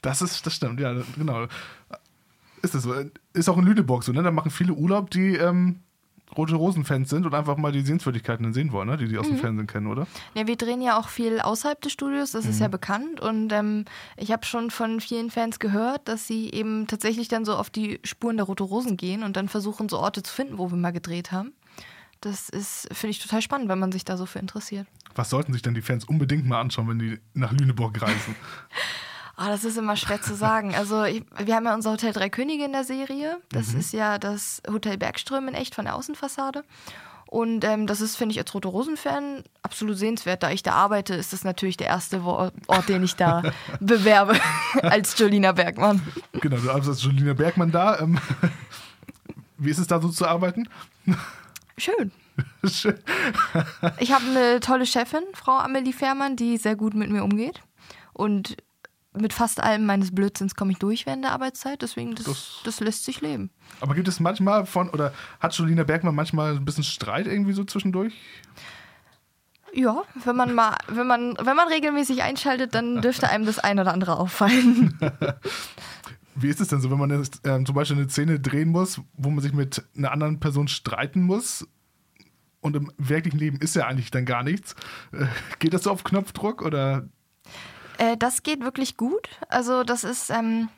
Das 0.00 0.22
ist, 0.22 0.46
das 0.46 0.54
stimmt, 0.54 0.80
ja, 0.80 0.94
genau. 1.16 1.46
Ist 2.62 2.74
das 2.74 2.84
so. 2.84 2.94
Ist 3.32 3.48
auch 3.48 3.58
in 3.58 3.64
Lüneburg 3.64 4.04
so, 4.04 4.12
ne? 4.12 4.22
Da 4.22 4.30
machen 4.30 4.50
viele 4.50 4.72
Urlaub, 4.72 5.10
die 5.10 5.36
ähm, 5.36 5.80
Rote 6.36 6.54
Rosen-Fans 6.54 7.08
sind 7.08 7.26
und 7.26 7.34
einfach 7.34 7.56
mal 7.56 7.72
die 7.72 7.82
Sehenswürdigkeiten 7.82 8.52
sehen 8.52 8.72
wollen, 8.72 8.88
ne? 8.88 8.96
Die 8.96 9.08
die 9.08 9.18
aus 9.18 9.26
dem 9.26 9.38
Fernsehen 9.38 9.66
kennen, 9.66 9.86
oder? 9.86 10.06
Ja, 10.34 10.46
wir 10.46 10.56
drehen 10.56 10.80
ja 10.80 10.98
auch 10.98 11.08
viel 11.08 11.40
außerhalb 11.40 11.80
des 11.80 11.92
Studios, 11.92 12.32
das 12.32 12.46
ist 12.46 12.60
ja 12.60 12.68
bekannt. 12.68 13.20
Und 13.20 13.52
ähm, 13.52 13.84
ich 14.16 14.32
habe 14.32 14.44
schon 14.44 14.70
von 14.70 15.00
vielen 15.00 15.30
Fans 15.30 15.58
gehört, 15.58 16.08
dass 16.08 16.26
sie 16.26 16.50
eben 16.50 16.86
tatsächlich 16.86 17.28
dann 17.28 17.44
so 17.44 17.54
auf 17.54 17.70
die 17.70 18.00
Spuren 18.04 18.36
der 18.36 18.46
Rote 18.46 18.64
Rosen 18.64 18.96
gehen 18.96 19.22
und 19.22 19.36
dann 19.36 19.48
versuchen, 19.48 19.88
so 19.88 19.98
Orte 19.98 20.22
zu 20.22 20.32
finden, 20.32 20.58
wo 20.58 20.70
wir 20.70 20.76
mal 20.76 20.92
gedreht 20.92 21.32
haben. 21.32 21.52
Das 22.20 22.48
ist, 22.48 22.88
finde 22.92 23.10
ich, 23.10 23.20
total 23.20 23.42
spannend, 23.42 23.68
wenn 23.68 23.78
man 23.78 23.92
sich 23.92 24.04
da 24.04 24.16
so 24.16 24.24
für 24.24 24.38
interessiert. 24.38 24.86
Was 25.14 25.30
sollten 25.30 25.52
sich 25.52 25.62
denn 25.62 25.74
die 25.74 25.82
Fans 25.82 26.04
unbedingt 26.04 26.46
mal 26.46 26.60
anschauen, 26.60 26.88
wenn 26.88 26.98
die 26.98 27.18
nach 27.34 27.52
Lüneburg 27.52 28.00
reisen? 28.00 28.34
Ah, 29.36 29.48
das 29.48 29.64
ist 29.64 29.76
immer 29.76 29.96
schwer 29.96 30.22
zu 30.22 30.34
sagen. 30.34 30.74
Also 30.74 31.04
ich, 31.04 31.24
wir 31.36 31.56
haben 31.56 31.64
ja 31.64 31.74
unser 31.74 31.92
Hotel 31.92 32.12
Drei 32.12 32.28
Könige 32.28 32.64
in 32.64 32.72
der 32.72 32.84
Serie. 32.84 33.38
Das 33.50 33.74
ist 33.74 33.92
ja 33.92 34.18
das 34.18 34.62
Hotel 34.70 34.96
Bergström 34.96 35.48
in 35.48 35.54
echt 35.54 35.74
von 35.74 35.86
der 35.86 35.96
Außenfassade. 35.96 36.64
Und 37.26 37.64
ähm, 37.64 37.88
das 37.88 38.00
ist, 38.00 38.14
finde 38.14 38.32
ich, 38.32 38.38
als 38.38 38.54
Rote 38.54 38.68
Rosen-Fan 38.68 39.42
absolut 39.62 39.98
sehenswert. 39.98 40.44
Da 40.44 40.52
ich 40.52 40.62
da 40.62 40.74
arbeite, 40.74 41.14
ist 41.14 41.32
das 41.32 41.42
natürlich 41.42 41.76
der 41.76 41.88
erste 41.88 42.22
Ort, 42.22 42.88
den 42.88 43.02
ich 43.02 43.16
da 43.16 43.42
bewerbe 43.80 44.38
als 44.82 45.18
Jolina 45.18 45.50
Bergmann. 45.50 46.00
genau, 46.34 46.56
du 46.56 46.68
arbeitest 46.68 46.90
als 46.90 47.02
Julina 47.02 47.32
Bergmann 47.32 47.72
da. 47.72 47.98
Ähm, 47.98 48.20
wie 49.58 49.70
ist 49.70 49.78
es 49.78 49.88
da 49.88 50.00
so 50.00 50.10
zu 50.10 50.28
arbeiten? 50.28 50.68
Schön. 51.76 52.12
Schön. 52.64 52.98
Ich 53.98 54.12
habe 54.12 54.24
eine 54.26 54.60
tolle 54.60 54.86
Chefin, 54.86 55.22
Frau 55.32 55.58
Amelie 55.58 55.92
Fährmann, 55.92 56.36
die 56.36 56.56
sehr 56.56 56.76
gut 56.76 56.94
mit 56.94 57.10
mir 57.10 57.24
umgeht. 57.24 57.62
Und 58.12 58.56
mit 59.16 59.32
fast 59.32 59.62
allem 59.62 59.86
meines 59.86 60.14
Blödsinns 60.14 60.54
komme 60.56 60.72
ich 60.72 60.78
durch 60.78 61.06
während 61.06 61.24
der 61.24 61.32
Arbeitszeit. 61.32 61.82
Deswegen, 61.82 62.14
das, 62.14 62.24
Das- 62.26 62.60
das 62.64 62.80
lässt 62.80 63.04
sich 63.04 63.20
leben. 63.20 63.50
Aber 63.80 63.94
gibt 63.94 64.08
es 64.08 64.20
manchmal 64.20 64.66
von, 64.66 64.90
oder 64.90 65.12
hat 65.40 65.54
Julina 65.54 65.84
Bergmann 65.84 66.14
manchmal 66.14 66.56
ein 66.56 66.64
bisschen 66.64 66.84
Streit 66.84 67.26
irgendwie 67.26 67.52
so 67.52 67.64
zwischendurch? 67.64 68.14
Ja, 69.72 70.02
wenn 70.24 70.36
man 70.36 70.54
mal, 70.54 70.76
wenn 70.88 71.06
man, 71.06 71.36
wenn 71.40 71.56
man 71.56 71.66
regelmäßig 71.68 72.22
einschaltet, 72.22 72.74
dann 72.74 73.00
dürfte 73.02 73.28
einem 73.28 73.44
das 73.46 73.58
ein 73.58 73.78
oder 73.80 73.92
andere 73.92 74.18
auffallen. 74.18 74.98
Wie 76.36 76.48
ist 76.48 76.60
es 76.60 76.68
denn 76.68 76.80
so, 76.80 76.90
wenn 76.90 76.98
man 76.98 77.10
jetzt, 77.10 77.40
ähm, 77.44 77.64
zum 77.64 77.74
Beispiel 77.76 77.96
eine 77.96 78.08
Szene 78.08 78.40
drehen 78.40 78.68
muss, 78.70 79.00
wo 79.14 79.30
man 79.30 79.40
sich 79.40 79.52
mit 79.52 79.84
einer 79.96 80.10
anderen 80.10 80.40
Person 80.40 80.66
streiten 80.68 81.22
muss? 81.22 81.66
Und 82.60 82.74
im 82.76 82.90
wirklichen 82.96 83.38
Leben 83.38 83.58
ist 83.58 83.76
ja 83.76 83.86
eigentlich 83.86 84.10
dann 84.10 84.24
gar 84.24 84.42
nichts. 84.42 84.74
Äh, 85.12 85.26
geht 85.58 85.74
das 85.74 85.82
so 85.84 85.90
auf 85.90 86.02
Knopfdruck 86.02 86.62
oder? 86.62 87.08
Äh, 87.98 88.16
das 88.16 88.42
geht 88.42 88.60
wirklich 88.60 88.96
gut. 88.96 89.28
Also 89.48 89.84
das 89.84 90.04
ist, 90.04 90.30
ähm, 90.30 90.68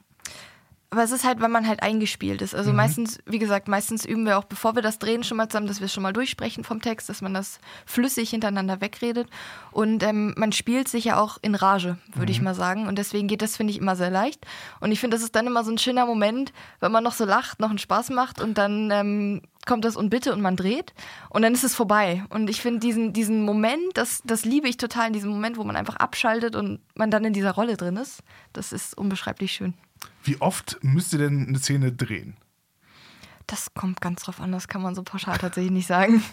aber 0.90 1.02
es 1.02 1.11
ist 1.11 1.25
halt, 1.25 1.40
wenn 1.40 1.50
man 1.50 1.66
halt 1.66 1.82
eingespielt 1.82 2.40
ist. 2.42 2.54
Also 2.54 2.73
meistens, 2.73 3.18
wie 3.26 3.40
gesagt, 3.40 3.66
meistens 3.66 4.04
üben 4.04 4.25
wir 4.25 4.38
auch, 4.38 4.44
bevor 4.44 4.76
wir 4.76 4.82
das 4.82 4.99
drehen, 4.99 5.25
schon 5.25 5.37
mal 5.37 5.49
zusammen, 5.49 5.66
dass 5.66 5.80
wir 5.80 5.88
schon 5.88 6.02
mal 6.02 6.12
durchsprechen 6.12 6.62
vom 6.62 6.80
Text, 6.80 7.08
dass 7.08 7.23
man 7.23 7.35
das 7.35 7.58
flüssig 7.85 8.30
hintereinander 8.30 8.80
wegredet. 8.80 9.28
Und 9.73 10.02
ähm, 10.04 10.32
man 10.37 10.52
spielt 10.52 10.88
sich 10.88 11.04
ja 11.04 11.18
auch 11.18 11.38
in 11.42 11.54
Rage, 11.54 11.99
würde 12.14 12.32
ich 12.32 12.40
mal 12.40 12.54
sagen. 12.54 12.87
Und 12.87 12.99
deswegen 12.99 13.26
geht 13.26 13.42
das, 13.42 13.56
finde 13.56 13.73
ich, 13.73 13.78
immer 13.78 13.96
sehr 13.96 14.11
leicht. 14.11 14.46
Und 14.80 14.92
ich 14.92 15.00
finde, 15.00 15.16
das 15.16 15.25
ist 15.25 15.35
dann 15.35 15.46
immer 15.46 15.64
so 15.64 15.73
ein 15.73 15.78
schöner 15.78 16.06
Moment, 16.06 16.52
wenn 16.80 16.92
man 16.92 17.02
noch 17.02 17.14
so 17.14 17.25
lacht, 17.25 17.58
noch 17.58 17.70
einen 17.70 17.78
Spaß 17.78 18.11
macht 18.11 18.40
und 18.40 18.56
dann 18.56 18.90
ähm, 18.90 19.42
kommt 19.66 19.85
das 19.85 19.96
und 19.96 20.11
bitte 20.11 20.32
und 20.32 20.40
man 20.40 20.56
dreht 20.56 20.94
und 21.28 21.42
dann 21.42 21.52
ist 21.52 21.64
es 21.64 21.75
vorbei. 21.75 22.25
Und 22.30 22.49
ich 22.49 22.61
finde 22.61 22.80
diesen, 22.80 23.12
diesen 23.12 23.44
Moment, 23.44 23.82
das, 23.94 24.23
das 24.25 24.44
liebe 24.44 24.68
ich 24.68 24.76
total, 24.76 25.08
in 25.08 25.12
diesem 25.12 25.30
Moment, 25.30 25.58
wo 25.58 25.64
man 25.64 25.76
einfach 25.76 25.96
abschaltet 25.96 26.56
und 26.56 26.80
man 26.94 27.11
dann 27.11 27.25
in 27.25 27.32
dieser 27.32 27.52
Rolle 27.52 27.76
drin 27.76 27.96
ist. 27.96 28.23
Das 28.52 28.73
ist 28.73 28.96
unbeschreiblich 28.96 29.52
schön. 29.52 29.75
Wie 30.23 30.40
oft 30.40 30.78
müsst 30.82 31.12
ihr 31.12 31.18
denn 31.18 31.49
eine 31.49 31.58
Szene 31.58 31.92
drehen? 31.92 32.37
Das 33.46 33.75
kommt 33.75 34.00
ganz 34.00 34.23
drauf 34.23 34.40
an, 34.40 34.50
das 34.50 34.66
kann 34.66 34.82
man 34.82 34.94
so 34.94 35.02
pauschal 35.02 35.38
tatsächlich 35.38 35.73
nicht 35.73 35.87
sagen. 35.87 36.23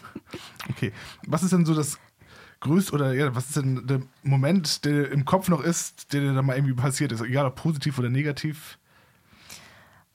Okay. 0.69 0.93
Was 1.27 1.43
ist 1.43 1.53
denn 1.53 1.65
so 1.65 1.75
das 1.75 1.99
größte 2.61 2.93
oder 2.93 3.13
ja, 3.13 3.35
was 3.35 3.47
ist 3.47 3.57
denn 3.57 3.85
der 3.85 4.01
Moment, 4.23 4.85
der 4.85 5.11
im 5.11 5.25
Kopf 5.25 5.47
noch 5.49 5.61
ist, 5.61 6.11
der 6.11 6.21
dir 6.21 6.33
da 6.33 6.41
mal 6.41 6.55
irgendwie 6.55 6.73
passiert 6.73 7.11
ist? 7.11 7.21
Egal 7.21 7.45
ob 7.45 7.55
positiv 7.55 7.99
oder 7.99 8.09
negativ. 8.09 8.79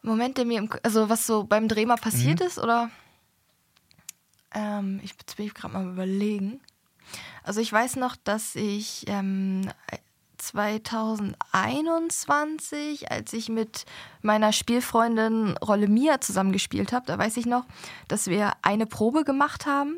Moment, 0.02 0.38
der 0.38 0.44
mir 0.44 0.58
im, 0.58 0.70
also 0.82 1.08
was 1.08 1.26
so 1.26 1.44
beim 1.44 1.68
Dreh 1.68 1.86
mal 1.86 1.96
passiert 1.96 2.40
ist, 2.40 2.58
oder? 2.58 2.90
Ähm, 4.54 5.00
ich 5.02 5.14
jetzt 5.18 5.36
bin 5.36 5.48
gerade 5.48 5.74
mal 5.74 5.88
überlegen. 5.88 6.60
Also 7.42 7.60
ich 7.60 7.72
weiß 7.72 7.96
noch, 7.96 8.14
dass 8.16 8.54
ich 8.54 9.04
ähm, 9.08 9.68
2021, 10.38 13.10
als 13.10 13.32
ich 13.32 13.48
mit 13.48 13.86
meiner 14.22 14.52
Spielfreundin 14.52 15.56
Rolle 15.58 15.88
Mia 15.88 16.20
zusammengespielt 16.20 16.92
habe, 16.92 17.06
da 17.06 17.18
weiß 17.18 17.36
ich 17.36 17.46
noch, 17.46 17.64
dass 18.08 18.28
wir 18.28 18.52
eine 18.62 18.86
Probe 18.86 19.24
gemacht 19.24 19.66
haben 19.66 19.96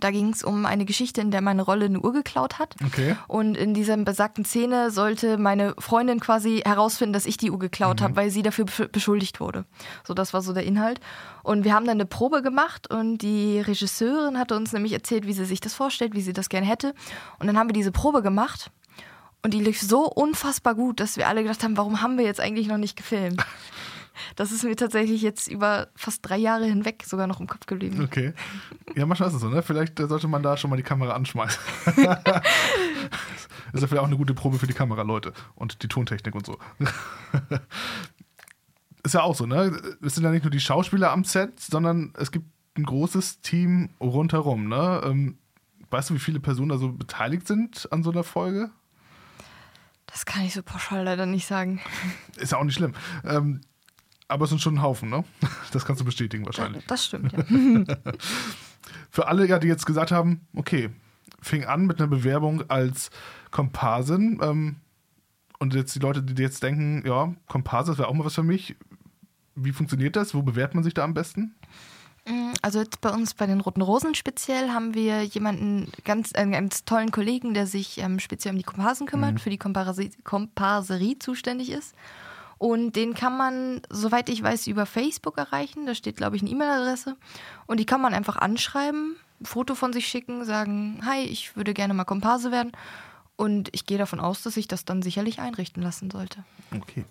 Da 0.00 0.10
ging 0.10 0.30
es 0.30 0.42
um 0.42 0.64
eine 0.66 0.84
Geschichte, 0.84 1.20
in 1.20 1.30
der 1.30 1.42
meine 1.42 1.62
Rolle 1.62 1.84
eine 1.84 2.00
Uhr 2.00 2.12
geklaut 2.12 2.58
hat. 2.58 2.74
Okay. 2.86 3.16
Und 3.28 3.56
in 3.56 3.74
dieser 3.74 3.96
besagten 3.98 4.44
Szene 4.44 4.90
sollte 4.90 5.36
meine 5.38 5.74
Freundin 5.78 6.18
quasi 6.18 6.62
herausfinden, 6.64 7.12
dass 7.12 7.26
ich 7.26 7.36
die 7.36 7.50
Uhr 7.50 7.58
geklaut 7.58 8.00
habe, 8.00 8.16
weil 8.16 8.30
sie 8.30 8.42
dafür 8.42 8.64
besch- 8.64 8.88
beschuldigt 8.88 9.38
wurde. 9.40 9.64
So, 10.04 10.14
das 10.14 10.32
war 10.32 10.40
so 10.42 10.52
der 10.52 10.64
Inhalt. 10.64 11.00
Und 11.42 11.64
wir 11.64 11.74
haben 11.74 11.84
dann 11.86 11.96
eine 11.96 12.06
Probe 12.06 12.40
gemacht 12.42 12.88
und 12.90 13.18
die 13.18 13.60
Regisseurin 13.60 14.38
hatte 14.38 14.56
uns 14.56 14.72
nämlich 14.72 14.92
erzählt, 14.92 15.26
wie 15.26 15.32
sie 15.34 15.44
sich 15.44 15.60
das 15.60 15.74
vorstellt, 15.74 16.14
wie 16.14 16.22
sie 16.22 16.32
das 16.32 16.48
gerne 16.48 16.66
hätte. 16.66 16.94
Und 17.38 17.46
dann 17.46 17.58
haben 17.58 17.68
wir 17.68 17.74
diese 17.74 17.92
Probe 17.92 18.22
gemacht 18.22 18.70
und 19.42 19.52
die 19.52 19.60
lief 19.60 19.80
so 19.80 20.06
unfassbar 20.08 20.74
gut, 20.74 21.00
dass 21.00 21.16
wir 21.16 21.28
alle 21.28 21.42
gedacht 21.42 21.62
haben, 21.64 21.76
warum 21.76 22.00
haben 22.00 22.16
wir 22.16 22.24
jetzt 22.24 22.40
eigentlich 22.40 22.66
noch 22.68 22.78
nicht 22.78 22.96
gefilmt? 22.96 23.44
Das 24.36 24.52
ist 24.52 24.64
mir 24.64 24.76
tatsächlich 24.76 25.22
jetzt 25.22 25.48
über 25.48 25.88
fast 25.94 26.20
drei 26.22 26.36
Jahre 26.36 26.66
hinweg 26.66 27.04
sogar 27.06 27.26
noch 27.26 27.40
im 27.40 27.46
Kopf 27.46 27.66
geblieben. 27.66 28.02
Okay. 28.02 28.34
Ja, 28.94 29.06
manchmal 29.06 29.28
ist 29.28 29.34
es 29.36 29.40
so, 29.40 29.48
ne? 29.48 29.62
Vielleicht 29.62 29.98
äh, 30.00 30.06
sollte 30.06 30.28
man 30.28 30.42
da 30.42 30.56
schon 30.56 30.70
mal 30.70 30.76
die 30.76 30.82
Kamera 30.82 31.14
anschmeißen. 31.14 31.60
ist 33.72 33.80
ja 33.80 33.86
vielleicht 33.86 33.98
auch 33.98 34.06
eine 34.06 34.16
gute 34.16 34.34
Probe 34.34 34.58
für 34.58 34.66
die 34.66 34.74
Kameraleute 34.74 35.32
und 35.54 35.82
die 35.82 35.88
Tontechnik 35.88 36.34
und 36.34 36.46
so. 36.46 36.58
ist 39.02 39.14
ja 39.14 39.22
auch 39.22 39.34
so, 39.34 39.46
ne? 39.46 39.80
Es 40.02 40.14
sind 40.14 40.24
ja 40.24 40.30
nicht 40.30 40.44
nur 40.44 40.50
die 40.50 40.60
Schauspieler 40.60 41.12
am 41.12 41.24
Set, 41.24 41.60
sondern 41.60 42.12
es 42.18 42.30
gibt 42.30 42.46
ein 42.76 42.84
großes 42.84 43.40
Team 43.40 43.90
rundherum, 44.00 44.68
ne? 44.68 45.00
Ähm, 45.04 45.38
weißt 45.90 46.10
du, 46.10 46.14
wie 46.14 46.18
viele 46.18 46.40
Personen 46.40 46.70
da 46.70 46.78
so 46.78 46.92
beteiligt 46.92 47.46
sind 47.46 47.90
an 47.92 48.02
so 48.02 48.10
einer 48.10 48.24
Folge? 48.24 48.70
Das 50.06 50.26
kann 50.26 50.44
ich 50.44 50.52
so 50.54 50.62
pauschal 50.62 51.04
leider 51.04 51.26
nicht 51.26 51.46
sagen. 51.46 51.80
Ist 52.36 52.52
ja 52.52 52.58
auch 52.58 52.64
nicht 52.64 52.74
schlimm. 52.74 52.94
Ähm, 53.24 53.62
aber 54.32 54.44
es 54.44 54.50
sind 54.50 54.60
schon 54.60 54.74
ein 54.76 54.82
Haufen, 54.82 55.10
ne? 55.10 55.24
Das 55.72 55.84
kannst 55.84 56.00
du 56.00 56.04
bestätigen 56.04 56.44
wahrscheinlich. 56.44 56.84
Das 56.86 57.04
stimmt, 57.06 57.32
ja. 57.32 57.44
Für 59.10 59.28
alle, 59.28 59.60
die 59.60 59.68
jetzt 59.68 59.86
gesagt 59.86 60.10
haben, 60.10 60.46
okay, 60.54 60.90
fing 61.40 61.64
an 61.64 61.86
mit 61.86 61.98
einer 61.98 62.08
Bewerbung 62.08 62.68
als 62.70 63.10
Komparsin. 63.50 64.40
Ähm, 64.42 64.76
und 65.58 65.74
jetzt 65.74 65.94
die 65.94 66.00
Leute, 66.00 66.22
die 66.22 66.42
jetzt 66.42 66.62
denken, 66.62 67.04
ja, 67.06 67.32
Komparse, 67.46 67.92
das 67.92 67.98
wäre 67.98 68.08
auch 68.08 68.14
mal 68.14 68.24
was 68.24 68.34
für 68.34 68.42
mich. 68.42 68.76
Wie 69.54 69.72
funktioniert 69.72 70.16
das? 70.16 70.34
Wo 70.34 70.42
bewährt 70.42 70.74
man 70.74 70.82
sich 70.82 70.94
da 70.94 71.04
am 71.04 71.14
besten? 71.14 71.54
Also 72.62 72.78
jetzt 72.78 73.00
bei 73.00 73.10
uns 73.10 73.34
bei 73.34 73.46
den 73.46 73.60
Roten 73.60 73.82
Rosen 73.82 74.14
speziell 74.14 74.70
haben 74.70 74.94
wir 74.94 75.24
jemanden, 75.24 75.90
ganz, 76.04 76.32
einen 76.32 76.52
ganz 76.52 76.84
tollen 76.84 77.10
Kollegen, 77.10 77.52
der 77.52 77.66
sich 77.66 77.98
ähm, 77.98 78.20
speziell 78.20 78.52
um 78.52 78.58
die 78.58 78.64
Komparsen 78.64 79.06
kümmert, 79.06 79.40
für 79.40 79.50
die 79.50 79.58
Komparse 79.58 80.10
Komparserie 80.22 81.18
zuständig 81.18 81.70
ist. 81.70 81.94
Und 82.62 82.94
den 82.94 83.14
kann 83.14 83.36
man, 83.36 83.80
soweit 83.90 84.28
ich 84.28 84.40
weiß, 84.40 84.68
über 84.68 84.86
Facebook 84.86 85.36
erreichen. 85.36 85.84
Da 85.84 85.96
steht, 85.96 86.16
glaube 86.16 86.36
ich, 86.36 86.42
eine 86.42 86.50
E-Mail-Adresse. 86.52 87.16
Und 87.66 87.80
die 87.80 87.86
kann 87.86 88.00
man 88.00 88.14
einfach 88.14 88.36
anschreiben, 88.36 89.16
ein 89.40 89.46
Foto 89.46 89.74
von 89.74 89.92
sich 89.92 90.06
schicken, 90.06 90.44
sagen, 90.44 91.00
hi, 91.04 91.22
ich 91.22 91.56
würde 91.56 91.74
gerne 91.74 91.92
mal 91.92 92.04
Komparse 92.04 92.52
werden. 92.52 92.70
Und 93.34 93.70
ich 93.72 93.84
gehe 93.84 93.98
davon 93.98 94.20
aus, 94.20 94.44
dass 94.44 94.56
ich 94.56 94.68
das 94.68 94.84
dann 94.84 95.02
sicherlich 95.02 95.40
einrichten 95.40 95.82
lassen 95.82 96.08
sollte. 96.08 96.44
Okay. 96.72 97.04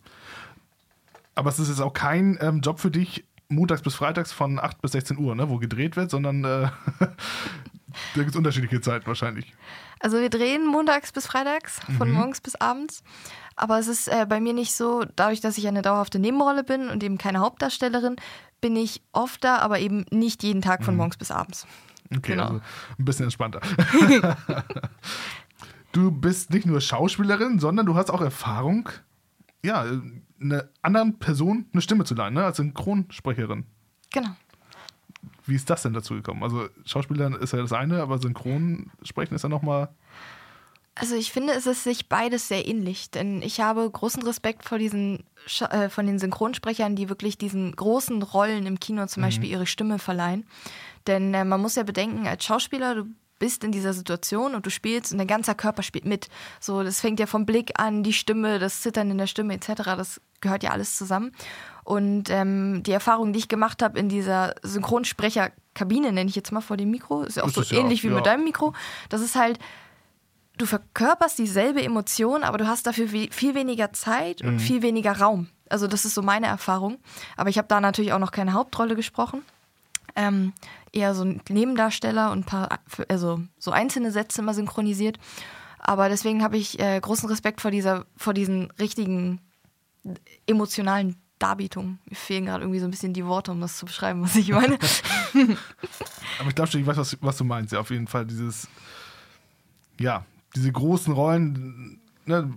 Aber 1.36 1.50
es 1.50 1.60
ist 1.60 1.68
jetzt 1.68 1.82
auch 1.82 1.92
kein 1.92 2.38
ähm, 2.40 2.62
Job 2.62 2.80
für 2.80 2.90
dich, 2.90 3.26
montags 3.50 3.82
bis 3.82 3.96
freitags 3.96 4.32
von 4.32 4.58
8 4.58 4.82
bis 4.82 4.94
16 4.94 5.18
Uhr, 5.18 5.36
ne, 5.36 5.50
wo 5.50 5.58
gedreht 5.58 5.98
wird, 5.98 6.12
sondern 6.12 6.46
äh, 6.46 6.70
da 8.16 8.22
gibt 8.22 8.30
es 8.32 8.36
unterschiedliche 8.36 8.82
Zeiten 8.82 9.06
wahrscheinlich. 9.08 9.54
Also 10.00 10.20
wir 10.20 10.30
drehen 10.30 10.66
montags 10.66 11.12
bis 11.12 11.28
freitags, 11.28 11.80
von 11.98 12.12
morgens 12.12 12.42
bis 12.42 12.56
abends. 12.56 13.04
Aber 13.56 13.78
es 13.80 13.88
ist 13.88 14.08
äh, 14.08 14.26
bei 14.28 14.40
mir 14.40 14.54
nicht 14.54 14.74
so, 14.74 15.06
dadurch, 15.16 15.42
dass 15.42 15.58
ich 15.58 15.68
eine 15.68 15.82
dauerhafte 15.82 16.18
Nebenrolle 16.20 16.64
bin 16.64 16.90
und 16.90 17.04
eben 17.04 17.18
keine 17.18 17.40
Hauptdarstellerin, 17.40 18.16
bin 18.62 18.76
ich 18.76 19.02
oft 19.12 19.44
da, 19.44 19.58
aber 19.58 19.80
eben 19.80 20.06
nicht 20.12 20.44
jeden 20.44 20.62
Tag 20.62 20.84
von 20.84 20.96
morgens 20.96 21.18
bis 21.18 21.32
abends. 21.32 21.68
Okay, 22.16 22.34
Genau. 22.34 22.44
also 22.44 22.62
ein 23.00 23.06
bisschen 23.06 23.26
entspannter. 23.26 23.62
du 25.92 26.12
bist 26.12 26.52
nicht 26.52 26.66
nur 26.66 26.82
Schauspielerin, 26.82 27.60
sondern 27.60 27.86
du 27.86 27.96
hast 27.96 28.10
auch 28.12 28.22
Erfahrung, 28.22 28.90
ja, 29.64 29.86
einer 30.42 30.66
anderen 30.82 31.20
Person 31.20 31.66
eine 31.72 31.82
Stimme 31.82 32.04
zu 32.04 32.16
leihen, 32.16 32.34
ne? 32.34 32.44
als 32.44 32.58
Synchronsprecherin. 32.58 33.66
Genau. 34.12 34.30
Wie 35.46 35.56
ist 35.56 35.70
das 35.70 35.84
denn 35.84 35.94
dazu 35.94 36.16
gekommen? 36.16 36.44
Also 36.44 36.68
Schauspielern 36.86 37.34
ist 37.34 37.54
ja 37.54 37.60
das 37.60 37.74
eine, 37.74 38.02
aber 38.02 38.18
Synchronsprechen 38.20 39.36
ist 39.36 39.44
ja 39.44 39.50
nochmal. 39.50 39.90
Also 40.96 41.16
ich 41.16 41.32
finde, 41.32 41.54
es 41.54 41.68
ist 41.68 41.84
sich 41.84 42.10
beides 42.10 42.48
sehr 42.48 42.68
ähnlich, 42.68 43.12
denn 43.12 43.42
ich 43.42 43.62
habe 43.62 43.90
großen 43.90 44.22
Respekt 44.24 44.66
vor 44.66 44.78
diesen 44.78 45.24
äh, 45.70 45.90
von 45.90 46.06
den 46.06 46.20
Synchronsprechern, 46.20 46.96
die 46.96 47.10
wirklich 47.10 47.38
diesen 47.38 47.76
großen 47.76 48.22
Rollen 48.22 48.66
im 48.66 48.80
Kino 48.80 49.06
zum 49.08 49.24
Beispiel 49.24 49.50
ihre 49.50 49.66
Stimme 49.66 50.00
verleihen. 50.00 50.46
Denn 51.08 51.34
äh, 51.34 51.46
man 51.46 51.62
muss 51.62 51.76
ja 51.76 51.84
bedenken, 51.84 52.28
als 52.28 52.44
Schauspieler, 52.44 52.96
du 52.96 53.06
bist 53.40 53.64
in 53.64 53.72
dieser 53.72 53.94
Situation 53.94 54.54
und 54.54 54.68
du 54.68 54.70
spielst 54.70 55.12
und 55.12 55.18
dein 55.18 55.28
ganzer 55.28 55.56
Körper 55.56 55.82
spielt 55.82 56.06
mit. 56.06 56.30
So, 56.60 56.84
das 56.84 57.00
fängt 57.00 57.20
ja 57.20 57.26
vom 57.26 57.48
Blick 57.48 57.80
an, 57.80 58.04
die 58.04 58.14
Stimme, 58.14 58.60
das 58.60 58.82
Zittern 58.82 59.10
in 59.10 59.18
der 59.18 59.26
Stimme 59.26 59.56
etc. 59.56 59.84
Das 59.84 60.22
gehört 60.42 60.62
ja 60.62 60.70
alles 60.70 60.96
zusammen. 60.96 61.32
Und 61.84 62.30
ähm, 62.30 62.84
die 62.84 62.92
Erfahrung, 62.92 63.34
die 63.34 63.40
ich 63.40 63.48
gemacht 63.48 63.82
habe 63.82 63.98
in 64.00 64.08
dieser 64.10 64.54
Synchronsprecherkabine, 64.62 66.12
nenne 66.12 66.30
ich 66.30 66.36
jetzt 66.36 66.52
mal 66.52 66.62
vor 66.62 66.78
dem 66.78 66.92
Mikro, 66.92 67.24
ist 67.24 67.38
ja 67.38 67.44
auch 67.44 67.48
Ist 67.48 67.56
so 67.56 67.62
es 67.62 67.72
ja, 67.72 67.80
ähnlich 67.80 68.04
wie 68.04 68.08
ja. 68.10 68.16
mit 68.16 68.26
deinem 68.26 68.44
Mikro, 68.44 68.74
das 69.10 69.22
ist 69.22 69.36
halt 69.36 69.60
du 70.58 70.66
verkörperst 70.68 71.40
dieselbe 71.40 71.82
Emotion, 71.82 72.44
aber 72.44 72.60
du 72.60 72.68
hast 72.68 72.86
dafür 72.86 73.08
viel 73.08 73.56
weniger 73.56 73.94
Zeit 73.94 74.44
Mhm. 74.44 74.50
und 74.50 74.60
viel 74.60 74.84
weniger 74.84 75.18
Raum. 75.18 75.48
Also 75.70 75.88
das 75.88 76.06
ist 76.06 76.14
so 76.14 76.22
meine 76.22 76.46
Erfahrung. 76.46 76.98
Aber 77.36 77.50
ich 77.50 77.58
habe 77.58 77.68
da 77.68 77.82
natürlich 77.82 78.14
auch 78.14 78.20
noch 78.20 78.32
keine 78.32 78.54
Hauptrolle 78.54 78.96
gesprochen. 78.96 79.42
Ähm, 80.16 80.54
eher 80.92 81.16
so 81.16 81.24
ein 81.24 81.42
Nebendarsteller 81.50 82.32
und 82.32 82.40
ein 82.40 82.44
paar, 82.44 82.80
also 83.08 83.42
so 83.58 83.72
einzelne 83.72 84.12
Sätze 84.12 84.42
mal 84.44 84.54
synchronisiert. 84.54 85.18
Aber 85.80 86.10
deswegen 86.10 86.44
habe 86.44 86.58
ich 86.58 86.80
äh, 86.80 87.00
großen 87.00 87.28
Respekt 87.30 87.62
vor 87.62 87.72
dieser, 87.72 88.06
vor 88.16 88.34
diesen 88.36 88.70
richtigen 88.80 89.40
emotionalen 90.48 91.16
Darbietungen. 91.42 92.00
Mir 92.10 92.16
fehlen 92.16 92.46
gerade 92.46 92.64
irgendwie 92.64 92.80
so 92.80 92.86
ein 92.86 92.92
bisschen 92.92 93.14
die 93.14 93.26
Worte, 93.26 93.52
um 93.52 93.60
das 93.60 93.78
zu 93.78 93.86
beschreiben, 93.86 94.22
was 94.22 94.36
ich 94.36 94.52
meine. 94.52 94.78
Aber 96.40 96.50
ich 96.50 96.56
glaube 96.56 96.70
schon, 96.70 96.82
ich 96.82 96.88
weiß, 96.88 96.98
was, 96.98 97.18
was 97.22 97.38
du 97.38 97.44
meinst. 97.44 97.74
Ja, 97.74 97.80
auf 97.80 97.90
jeden 97.90 98.08
Fall 98.08 98.26
dieses, 98.26 98.68
ja, 100.00 100.26
diese 100.56 100.72
großen 100.72 101.14
Rollen, 101.14 102.00
ne, 102.26 102.54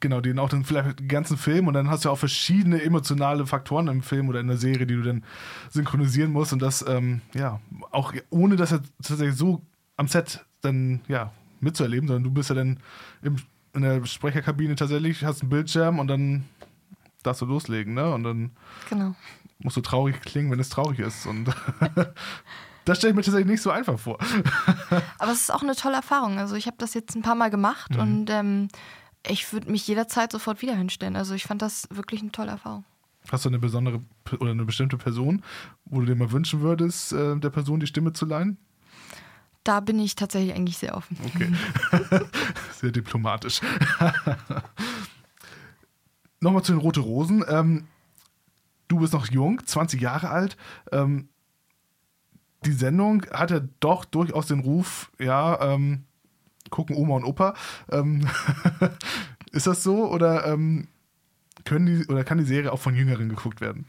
genau, 0.00 0.20
die 0.20 0.30
dann 0.30 0.38
auch 0.38 0.48
dann 0.48 0.64
vielleicht 0.64 1.00
den 1.00 1.08
ganzen 1.08 1.36
Film 1.36 1.68
und 1.68 1.74
dann 1.74 1.88
hast 1.88 2.04
du 2.04 2.10
auch 2.10 2.18
verschiedene 2.18 2.82
emotionale 2.82 3.46
Faktoren 3.46 3.88
im 3.88 4.02
Film 4.02 4.28
oder 4.28 4.40
in 4.40 4.48
der 4.48 4.58
Serie, 4.58 4.86
die 4.86 4.94
du 4.94 5.02
dann 5.02 5.24
synchronisieren 5.70 6.32
musst 6.32 6.52
und 6.52 6.60
das, 6.60 6.84
ähm, 6.86 7.22
ja, 7.34 7.60
auch 7.90 8.12
ohne 8.30 8.56
das 8.56 8.70
jetzt 8.70 8.92
tatsächlich 9.02 9.36
so 9.36 9.62
am 9.96 10.08
Set 10.08 10.44
dann, 10.60 11.00
ja, 11.08 11.32
mitzuerleben, 11.60 12.06
sondern 12.06 12.24
du 12.24 12.30
bist 12.30 12.50
ja 12.50 12.54
dann 12.54 12.80
im, 13.22 13.36
in 13.72 13.82
der 13.82 14.04
Sprecherkabine 14.04 14.74
tatsächlich, 14.74 15.24
hast 15.24 15.40
einen 15.40 15.50
Bildschirm 15.50 15.98
und 15.98 16.08
dann 16.08 16.44
darfst 17.26 17.42
du 17.42 17.46
loslegen, 17.46 17.94
ne, 17.94 18.12
und 18.14 18.22
dann 18.24 18.50
genau. 18.88 19.14
musst 19.58 19.76
du 19.76 19.80
traurig 19.80 20.20
klingen, 20.22 20.50
wenn 20.50 20.60
es 20.60 20.68
traurig 20.68 20.98
ist 21.00 21.26
und 21.26 21.46
das 22.84 22.98
stelle 22.98 23.10
ich 23.10 23.16
mir 23.16 23.22
tatsächlich 23.22 23.50
nicht 23.50 23.62
so 23.62 23.70
einfach 23.70 23.98
vor. 23.98 24.18
Aber 25.18 25.32
es 25.32 25.40
ist 25.42 25.50
auch 25.52 25.62
eine 25.62 25.74
tolle 25.74 25.96
Erfahrung. 25.96 26.38
Also 26.38 26.54
ich 26.54 26.66
habe 26.66 26.76
das 26.78 26.94
jetzt 26.94 27.14
ein 27.16 27.22
paar 27.22 27.34
Mal 27.34 27.50
gemacht 27.50 27.90
Mhm. 27.92 28.00
und 28.00 28.30
ähm, 28.30 28.68
ich 29.28 29.52
würde 29.52 29.70
mich 29.70 29.86
jederzeit 29.88 30.30
sofort 30.30 30.62
wieder 30.62 30.76
hinstellen. 30.76 31.16
Also 31.16 31.34
ich 31.34 31.44
fand 31.44 31.60
das 31.62 31.88
wirklich 31.90 32.20
eine 32.22 32.30
tolle 32.30 32.52
Erfahrung. 32.52 32.84
Hast 33.28 33.44
du 33.44 33.48
eine 33.48 33.58
besondere 33.58 34.00
oder 34.38 34.52
eine 34.52 34.64
bestimmte 34.64 34.96
Person, 34.96 35.42
wo 35.84 35.98
du 35.98 36.06
dir 36.06 36.14
mal 36.14 36.30
wünschen 36.30 36.60
würdest, 36.60 37.12
äh, 37.12 37.36
der 37.36 37.50
Person 37.50 37.80
die 37.80 37.88
Stimme 37.88 38.12
zu 38.12 38.24
leihen? 38.24 38.56
Da 39.64 39.80
bin 39.80 39.98
ich 39.98 40.14
tatsächlich 40.14 40.54
eigentlich 40.54 40.78
sehr 40.78 40.96
offen. 40.96 41.16
Okay. 41.24 41.50
Sehr 42.80 42.92
diplomatisch. 42.92 43.60
Nochmal 46.46 46.62
zu 46.62 46.70
den 46.70 46.80
Rote 46.80 47.00
Rosen. 47.00 47.44
Ähm, 47.48 47.88
du 48.86 49.00
bist 49.00 49.12
noch 49.12 49.26
jung, 49.26 49.66
20 49.66 50.00
Jahre 50.00 50.30
alt. 50.30 50.56
Ähm, 50.92 51.28
die 52.64 52.70
Sendung 52.70 53.26
hat 53.32 53.50
ja 53.50 53.62
doch 53.80 54.04
durchaus 54.04 54.46
den 54.46 54.60
Ruf, 54.60 55.10
ja, 55.18 55.60
ähm, 55.60 56.04
gucken 56.70 56.94
Oma 56.94 57.16
und 57.16 57.24
Opa. 57.24 57.54
Ähm, 57.90 58.28
ist 59.50 59.66
das 59.66 59.82
so 59.82 60.08
oder 60.08 60.46
ähm, 60.46 60.86
können 61.64 61.86
die 61.86 62.06
oder 62.06 62.22
kann 62.22 62.38
die 62.38 62.44
Serie 62.44 62.72
auch 62.72 62.78
von 62.78 62.94
Jüngeren 62.94 63.28
geguckt 63.28 63.60
werden? 63.60 63.84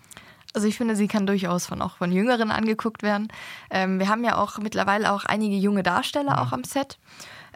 Also 0.56 0.68
ich 0.68 0.78
finde, 0.78 0.96
sie 0.96 1.08
kann 1.08 1.28
durchaus 1.28 1.68
von 1.68 1.80
auch 1.84 1.98
von 1.98 2.12
Jüngeren 2.12 2.50
angeguckt 2.50 3.04
werden. 3.04 3.28
Ähm, 3.70 4.00
wir 4.00 4.10
haben 4.10 4.24
ja 4.24 4.36
auch 4.36 4.58
mittlerweile 4.58 5.12
auch 5.12 5.26
einige 5.26 5.58
junge 5.58 5.84
Darsteller 5.84 6.42
auch 6.42 6.54
am 6.54 6.64
Set, 6.64 6.98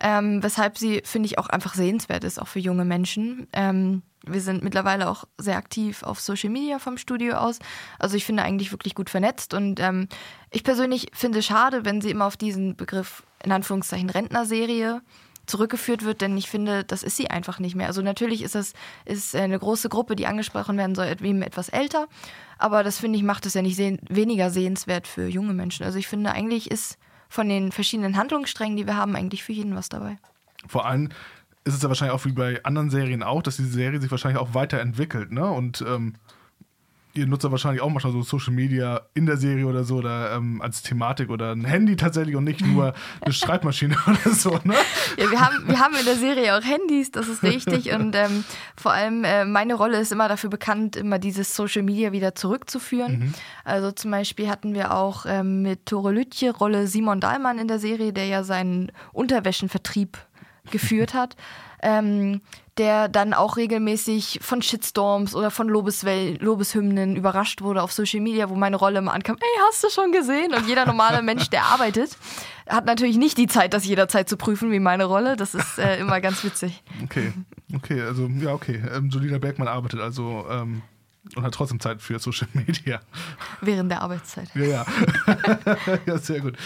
ähm, 0.01 0.41
weshalb 0.43 0.77
sie, 0.77 1.01
finde 1.05 1.27
ich, 1.27 1.37
auch 1.37 1.47
einfach 1.47 1.75
sehenswert 1.75 2.23
ist, 2.23 2.41
auch 2.41 2.47
für 2.47 2.59
junge 2.59 2.85
Menschen. 2.85 3.47
Ähm, 3.53 4.01
wir 4.25 4.41
sind 4.41 4.63
mittlerweile 4.63 5.09
auch 5.09 5.25
sehr 5.37 5.57
aktiv 5.57 6.03
auf 6.03 6.19
Social 6.19 6.49
Media 6.49 6.79
vom 6.79 6.97
Studio 6.97 7.35
aus. 7.35 7.59
Also 7.97 8.17
ich 8.17 8.25
finde 8.25 8.43
eigentlich 8.43 8.71
wirklich 8.71 8.95
gut 8.95 9.09
vernetzt 9.09 9.53
und 9.53 9.79
ähm, 9.79 10.07
ich 10.51 10.63
persönlich 10.63 11.07
finde 11.13 11.41
schade, 11.41 11.85
wenn 11.85 12.01
sie 12.01 12.11
immer 12.11 12.25
auf 12.25 12.37
diesen 12.37 12.75
Begriff 12.75 13.23
in 13.43 13.51
Anführungszeichen 13.51 14.09
Rentnerserie 14.09 15.01
zurückgeführt 15.47 16.05
wird, 16.05 16.21
denn 16.21 16.37
ich 16.37 16.49
finde, 16.49 16.83
das 16.83 17.01
ist 17.01 17.17
sie 17.17 17.31
einfach 17.31 17.59
nicht 17.59 17.75
mehr. 17.75 17.87
Also 17.87 18.03
natürlich 18.03 18.43
ist 18.43 18.55
es 18.55 18.73
ist 19.05 19.35
eine 19.35 19.57
große 19.57 19.89
Gruppe, 19.89 20.15
die 20.15 20.27
angesprochen 20.27 20.77
werden 20.77 20.95
soll, 20.95 21.07
etwas 21.07 21.69
älter, 21.69 22.07
aber 22.59 22.83
das 22.83 22.99
finde 22.99 23.17
ich 23.17 23.23
macht 23.23 23.45
es 23.47 23.55
ja 23.55 23.63
nicht 23.63 23.75
sehen, 23.75 23.99
weniger 24.07 24.51
sehenswert 24.51 25.07
für 25.07 25.27
junge 25.27 25.53
Menschen. 25.53 25.83
Also 25.83 25.97
ich 25.97 26.07
finde 26.07 26.31
eigentlich 26.31 26.69
ist 26.69 26.97
von 27.31 27.47
den 27.47 27.71
verschiedenen 27.71 28.17
Handlungssträngen, 28.17 28.75
die 28.75 28.85
wir 28.85 28.97
haben, 28.97 29.15
eigentlich 29.15 29.41
für 29.41 29.53
jeden 29.53 29.73
was 29.73 29.87
dabei. 29.87 30.17
Vor 30.67 30.85
allem 30.85 31.09
ist 31.63 31.73
es 31.73 31.81
ja 31.81 31.87
wahrscheinlich 31.87 32.13
auch 32.13 32.25
wie 32.25 32.33
bei 32.33 32.61
anderen 32.63 32.89
Serien 32.89 33.23
auch, 33.23 33.41
dass 33.41 33.55
die 33.55 33.63
Serie 33.63 34.01
sich 34.01 34.11
wahrscheinlich 34.11 34.39
auch 34.39 34.53
weiterentwickelt, 34.53 35.31
ne? 35.31 35.49
Und 35.49 35.81
ähm, 35.87 36.15
ihr 37.13 37.27
nutzt 37.27 37.43
ja 37.43 37.51
wahrscheinlich 37.51 37.81
auch 37.81 37.89
manchmal 37.89 38.13
so 38.13 38.21
Social 38.21 38.53
Media 38.53 39.01
in 39.13 39.25
der 39.25 39.37
Serie 39.37 39.65
oder 39.65 39.83
so 39.83 39.97
oder 39.97 40.33
ähm, 40.35 40.61
als 40.61 40.81
Thematik 40.81 41.29
oder 41.29 41.51
ein 41.51 41.65
Handy 41.65 41.95
tatsächlich 41.95 42.35
und 42.35 42.43
nicht 42.43 42.65
nur 42.65 42.93
eine 43.21 43.33
Schreibmaschine 43.33 43.95
oder 44.07 44.33
so, 44.33 44.59
ne? 44.63 44.75
Ja, 45.17 45.29
wir 45.29 45.39
haben, 45.39 45.67
wir 45.67 45.79
haben 45.79 45.95
in 45.95 46.05
der 46.05 46.15
Serie 46.15 46.55
auch 46.55 46.63
Handys, 46.63 47.11
das 47.11 47.27
ist 47.27 47.43
richtig. 47.43 47.91
Und 47.93 48.15
ähm, 48.15 48.43
vor 48.75 48.93
allem 48.93 49.23
äh, 49.23 49.45
meine 49.45 49.73
Rolle 49.73 49.99
ist 49.99 50.11
immer 50.11 50.27
dafür 50.27 50.49
bekannt, 50.49 50.95
immer 50.95 51.19
dieses 51.19 51.55
Social 51.55 51.83
Media 51.83 52.11
wieder 52.11 52.35
zurückzuführen. 52.35 53.19
Mhm. 53.19 53.33
Also 53.63 53.91
zum 53.91 54.11
Beispiel 54.11 54.49
hatten 54.49 54.73
wir 54.73 54.93
auch 54.93 55.25
ähm, 55.27 55.61
mit 55.61 55.85
Tore 55.85 56.11
Lütje 56.11 56.51
Rolle 56.51 56.87
Simon 56.87 57.19
Dahlmann 57.19 57.59
in 57.59 57.67
der 57.67 57.79
Serie, 57.79 58.13
der 58.13 58.25
ja 58.25 58.43
seinen 58.43 58.91
Unterwäschenvertrieb 59.11 60.17
geführt 60.71 61.13
hat. 61.13 61.35
Ähm, 61.83 62.41
der 62.77 63.09
dann 63.09 63.33
auch 63.33 63.57
regelmäßig 63.57 64.39
von 64.41 64.61
Shitstorms 64.61 65.35
oder 65.35 65.51
von 65.51 65.67
Lobeswell 65.67 66.37
Lobeshymnen 66.41 67.15
überrascht 67.15 67.61
wurde 67.61 67.83
auf 67.83 67.91
Social 67.91 68.21
Media, 68.21 68.49
wo 68.49 68.55
meine 68.55 68.77
Rolle 68.77 68.99
immer 68.99 69.13
ankam, 69.13 69.35
ey, 69.39 69.61
hast 69.67 69.83
du 69.83 69.89
schon 69.89 70.11
gesehen? 70.11 70.53
Und 70.53 70.67
jeder 70.67 70.85
normale 70.85 71.21
Mensch, 71.23 71.49
der 71.49 71.65
arbeitet, 71.65 72.17
hat 72.67 72.85
natürlich 72.85 73.17
nicht 73.17 73.37
die 73.37 73.47
Zeit, 73.47 73.73
das 73.73 73.85
jederzeit 73.85 74.29
zu 74.29 74.37
prüfen, 74.37 74.71
wie 74.71 74.79
meine 74.79 75.05
Rolle. 75.05 75.35
Das 75.35 75.53
ist 75.53 75.77
äh, 75.77 75.99
immer 75.99 76.21
ganz 76.21 76.43
witzig. 76.43 76.81
Okay, 77.03 77.33
okay, 77.75 78.01
also 78.01 78.27
ja, 78.27 78.53
okay. 78.53 78.81
Ähm, 78.95 79.11
Solina 79.11 79.37
Bergmann 79.37 79.67
arbeitet 79.67 79.99
also 79.99 80.45
ähm, 80.49 80.81
und 81.35 81.43
hat 81.43 81.53
trotzdem 81.53 81.79
Zeit 81.79 82.01
für 82.01 82.19
Social 82.19 82.47
Media. 82.53 83.01
Während 83.59 83.91
der 83.91 84.01
Arbeitszeit. 84.01 84.49
Ja, 84.55 84.63
ja. 84.63 84.85
ja, 86.05 86.17
sehr 86.17 86.39
gut. 86.39 86.57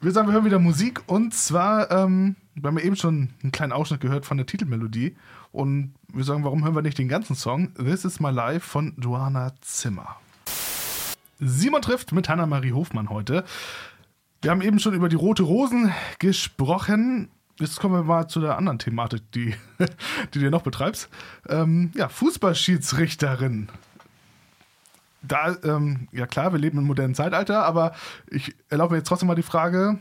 Wir 0.00 0.12
sagen, 0.12 0.28
wir 0.28 0.34
hören 0.34 0.44
wieder 0.44 0.60
Musik 0.60 1.00
und 1.06 1.34
zwar, 1.34 1.90
ähm, 1.90 2.36
wir 2.62 2.68
haben 2.68 2.78
eben 2.78 2.96
schon 2.96 3.30
einen 3.42 3.52
kleinen 3.52 3.72
Ausschnitt 3.72 4.00
gehört 4.00 4.26
von 4.26 4.36
der 4.36 4.46
Titelmelodie 4.46 5.16
und 5.52 5.94
wir 6.12 6.24
sagen, 6.24 6.44
warum 6.44 6.64
hören 6.64 6.74
wir 6.74 6.82
nicht 6.82 6.98
den 6.98 7.08
ganzen 7.08 7.36
Song? 7.36 7.72
This 7.74 8.04
is 8.04 8.20
My 8.20 8.30
Life 8.30 8.66
von 8.68 8.94
Joanna 8.98 9.52
Zimmer. 9.60 10.16
Simon 11.38 11.82
trifft 11.82 12.12
mit 12.12 12.28
Hanna-Marie 12.28 12.72
Hofmann 12.72 13.10
heute. 13.10 13.44
Wir 14.42 14.50
haben 14.50 14.62
eben 14.62 14.78
schon 14.78 14.94
über 14.94 15.08
die 15.08 15.16
Rote 15.16 15.42
Rosen 15.42 15.92
gesprochen. 16.18 17.28
Jetzt 17.60 17.80
kommen 17.80 17.94
wir 17.94 18.02
mal 18.02 18.28
zu 18.28 18.40
der 18.40 18.56
anderen 18.56 18.78
Thematik, 18.78 19.30
die, 19.32 19.54
die 20.34 20.38
du 20.40 20.50
noch 20.50 20.62
betreibst. 20.62 21.08
Ähm, 21.48 21.92
ja, 21.94 22.08
Fußballschiedsrichterin. 22.08 23.68
Da, 25.22 25.56
ähm, 25.64 26.08
ja 26.12 26.26
klar, 26.26 26.52
wir 26.52 26.60
leben 26.60 26.78
im 26.78 26.84
modernen 26.84 27.14
Zeitalter, 27.14 27.64
aber 27.64 27.92
ich 28.28 28.54
erlaube 28.68 28.92
mir 28.92 28.98
jetzt 28.98 29.08
trotzdem 29.08 29.26
mal 29.26 29.34
die 29.34 29.42
Frage, 29.42 29.98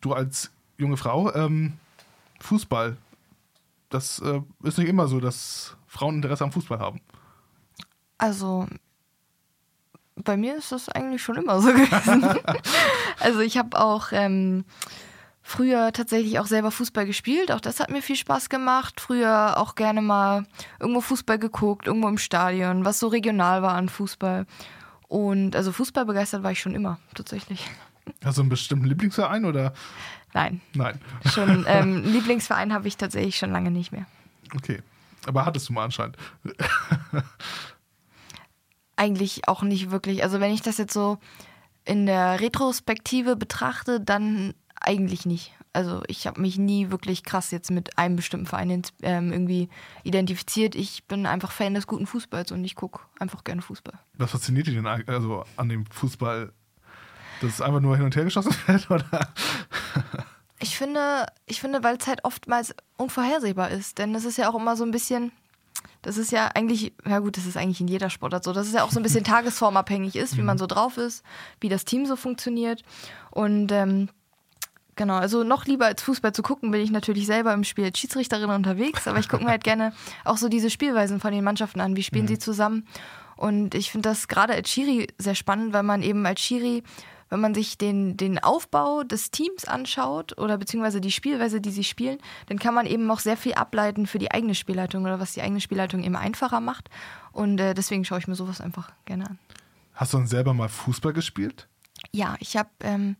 du 0.00 0.14
als 0.14 0.50
junge 0.80 0.96
Frau, 0.96 1.32
ähm, 1.34 1.74
Fußball, 2.40 2.96
das 3.90 4.20
äh, 4.20 4.40
ist 4.62 4.78
nicht 4.78 4.88
immer 4.88 5.08
so, 5.08 5.20
dass 5.20 5.76
Frauen 5.86 6.16
Interesse 6.16 6.44
am 6.44 6.52
Fußball 6.52 6.78
haben. 6.78 7.00
Also 8.18 8.66
bei 10.16 10.36
mir 10.36 10.56
ist 10.56 10.72
das 10.72 10.88
eigentlich 10.88 11.22
schon 11.22 11.36
immer 11.36 11.60
so 11.60 11.68
gewesen. 11.72 12.24
also 13.18 13.40
ich 13.40 13.58
habe 13.58 13.78
auch 13.78 14.08
ähm, 14.12 14.64
früher 15.42 15.92
tatsächlich 15.92 16.38
auch 16.38 16.46
selber 16.46 16.70
Fußball 16.70 17.06
gespielt. 17.06 17.50
Auch 17.52 17.60
das 17.60 17.80
hat 17.80 17.90
mir 17.90 18.02
viel 18.02 18.16
Spaß 18.16 18.48
gemacht. 18.48 19.00
Früher 19.00 19.58
auch 19.58 19.74
gerne 19.74 20.02
mal 20.02 20.46
irgendwo 20.78 21.00
Fußball 21.00 21.38
geguckt, 21.38 21.86
irgendwo 21.86 22.08
im 22.08 22.18
Stadion, 22.18 22.84
was 22.84 22.98
so 22.98 23.08
regional 23.08 23.62
war 23.62 23.74
an 23.74 23.88
Fußball. 23.88 24.46
Und 25.08 25.56
also 25.56 25.72
Fußball 25.72 26.04
begeistert 26.04 26.42
war 26.42 26.52
ich 26.52 26.60
schon 26.60 26.74
immer, 26.74 26.98
tatsächlich. 27.14 27.68
Hast 28.24 28.38
du 28.38 28.42
einen 28.42 28.50
bestimmten 28.50 28.86
Lieblingsverein 28.86 29.44
oder? 29.44 29.72
Nein. 30.32 30.60
Nein. 30.74 31.00
Schon 31.32 31.64
ähm, 31.66 32.04
Lieblingsverein 32.12 32.72
habe 32.72 32.88
ich 32.88 32.96
tatsächlich 32.96 33.36
schon 33.36 33.50
lange 33.50 33.70
nicht 33.70 33.92
mehr. 33.92 34.06
Okay. 34.54 34.80
Aber 35.26 35.44
hattest 35.44 35.68
du 35.68 35.72
mal 35.72 35.84
anscheinend? 35.84 36.16
Eigentlich 38.96 39.48
auch 39.48 39.62
nicht 39.62 39.90
wirklich. 39.90 40.22
Also 40.22 40.40
wenn 40.40 40.52
ich 40.52 40.62
das 40.62 40.78
jetzt 40.78 40.94
so 40.94 41.18
in 41.84 42.06
der 42.06 42.40
Retrospektive 42.40 43.36
betrachte, 43.36 44.00
dann 44.00 44.54
eigentlich 44.80 45.26
nicht. 45.26 45.52
Also 45.72 46.02
ich 46.06 46.26
habe 46.26 46.40
mich 46.40 46.58
nie 46.58 46.90
wirklich 46.90 47.22
krass 47.22 47.50
jetzt 47.50 47.70
mit 47.70 47.98
einem 47.98 48.16
bestimmten 48.16 48.46
Verein 48.46 48.82
ähm, 49.02 49.32
irgendwie 49.32 49.68
identifiziert. 50.04 50.74
Ich 50.74 51.04
bin 51.06 51.26
einfach 51.26 51.52
Fan 51.52 51.74
des 51.74 51.86
guten 51.86 52.06
Fußballs 52.06 52.50
und 52.52 52.64
ich 52.64 52.74
gucke 52.74 53.00
einfach 53.18 53.44
gerne 53.44 53.62
Fußball. 53.62 53.98
Was 54.14 54.32
fasziniert 54.32 54.66
dich 54.66 54.74
denn 54.74 54.86
also 54.86 55.44
an 55.56 55.68
dem 55.68 55.86
Fußball 55.86 56.52
dass 57.40 57.54
es 57.54 57.60
einfach 57.60 57.80
nur 57.80 57.96
hin 57.96 58.04
und 58.04 58.14
her 58.16 58.24
geschossen 58.24 58.54
wird? 58.66 58.90
Oder? 58.90 59.32
Ich 60.80 60.86
finde, 60.86 61.26
ich 61.44 61.60
finde, 61.60 61.84
weil 61.84 61.98
es 61.98 62.06
halt 62.06 62.24
oftmals 62.24 62.74
unvorhersehbar 62.96 63.70
ist. 63.70 63.98
Denn 63.98 64.14
das 64.14 64.24
ist 64.24 64.38
ja 64.38 64.48
auch 64.48 64.54
immer 64.54 64.76
so 64.76 64.84
ein 64.84 64.92
bisschen, 64.92 65.30
das 66.00 66.16
ist 66.16 66.32
ja 66.32 66.46
eigentlich, 66.54 66.94
ja 67.06 67.18
gut, 67.18 67.36
das 67.36 67.44
ist 67.44 67.58
eigentlich 67.58 67.82
in 67.82 67.86
jeder 67.86 68.08
Sportart 68.08 68.44
so, 68.44 68.54
dass 68.54 68.66
es 68.66 68.72
ja 68.72 68.82
auch 68.82 68.90
so 68.90 68.98
ein 68.98 69.02
bisschen 69.02 69.22
tagesformabhängig 69.24 70.16
ist, 70.16 70.38
wie 70.38 70.42
man 70.42 70.56
so 70.56 70.66
drauf 70.66 70.96
ist, 70.96 71.22
wie 71.60 71.68
das 71.68 71.84
Team 71.84 72.06
so 72.06 72.16
funktioniert. 72.16 72.82
Und 73.30 73.70
ähm, 73.72 74.08
genau, 74.96 75.16
also 75.16 75.44
noch 75.44 75.66
lieber 75.66 75.84
als 75.84 76.02
Fußball 76.02 76.32
zu 76.32 76.42
gucken, 76.42 76.70
bin 76.70 76.80
ich 76.80 76.90
natürlich 76.90 77.26
selber 77.26 77.52
im 77.52 77.64
Spiel 77.64 77.84
als 77.84 77.98
Schiedsrichterin 77.98 78.48
unterwegs, 78.48 79.06
aber 79.06 79.18
ich 79.18 79.28
gucke 79.28 79.44
mir 79.44 79.50
halt 79.50 79.64
gerne 79.64 79.92
auch 80.24 80.38
so 80.38 80.48
diese 80.48 80.70
Spielweisen 80.70 81.20
von 81.20 81.30
den 81.30 81.44
Mannschaften 81.44 81.82
an, 81.82 81.94
wie 81.94 82.02
spielen 82.02 82.24
mhm. 82.24 82.28
sie 82.28 82.38
zusammen. 82.38 82.88
Und 83.36 83.74
ich 83.74 83.90
finde 83.90 84.08
das 84.08 84.28
gerade 84.28 84.54
als 84.54 84.70
Schiri 84.70 85.08
sehr 85.18 85.34
spannend, 85.34 85.74
weil 85.74 85.82
man 85.82 86.00
eben 86.00 86.24
als 86.24 86.40
Schiri 86.40 86.82
wenn 87.30 87.40
man 87.40 87.54
sich 87.54 87.78
den, 87.78 88.16
den 88.16 88.38
Aufbau 88.38 89.04
des 89.04 89.30
Teams 89.30 89.64
anschaut 89.64 90.36
oder 90.36 90.58
beziehungsweise 90.58 91.00
die 91.00 91.12
Spielweise, 91.12 91.60
die 91.60 91.70
sie 91.70 91.84
spielen, 91.84 92.18
dann 92.46 92.58
kann 92.58 92.74
man 92.74 92.86
eben 92.86 93.10
auch 93.10 93.20
sehr 93.20 93.36
viel 93.36 93.54
ableiten 93.54 94.06
für 94.06 94.18
die 94.18 94.32
eigene 94.32 94.54
Spielleitung 94.54 95.04
oder 95.04 95.20
was 95.20 95.32
die 95.32 95.42
eigene 95.42 95.60
Spielleitung 95.60 96.02
eben 96.02 96.16
einfacher 96.16 96.60
macht. 96.60 96.90
Und 97.32 97.60
äh, 97.60 97.72
deswegen 97.72 98.04
schaue 98.04 98.18
ich 98.18 98.26
mir 98.26 98.34
sowas 98.34 98.60
einfach 98.60 98.92
gerne 99.04 99.30
an. 99.30 99.38
Hast 99.94 100.12
du 100.12 100.18
dann 100.18 100.26
selber 100.26 100.52
mal 100.52 100.68
Fußball 100.68 101.12
gespielt? 101.12 101.68
Ja, 102.12 102.36
ich 102.40 102.56
habe 102.56 102.70
ähm, 102.80 103.16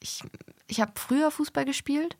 ich, 0.00 0.22
ich 0.66 0.80
hab 0.80 0.98
früher 0.98 1.30
Fußball 1.30 1.64
gespielt 1.64 2.16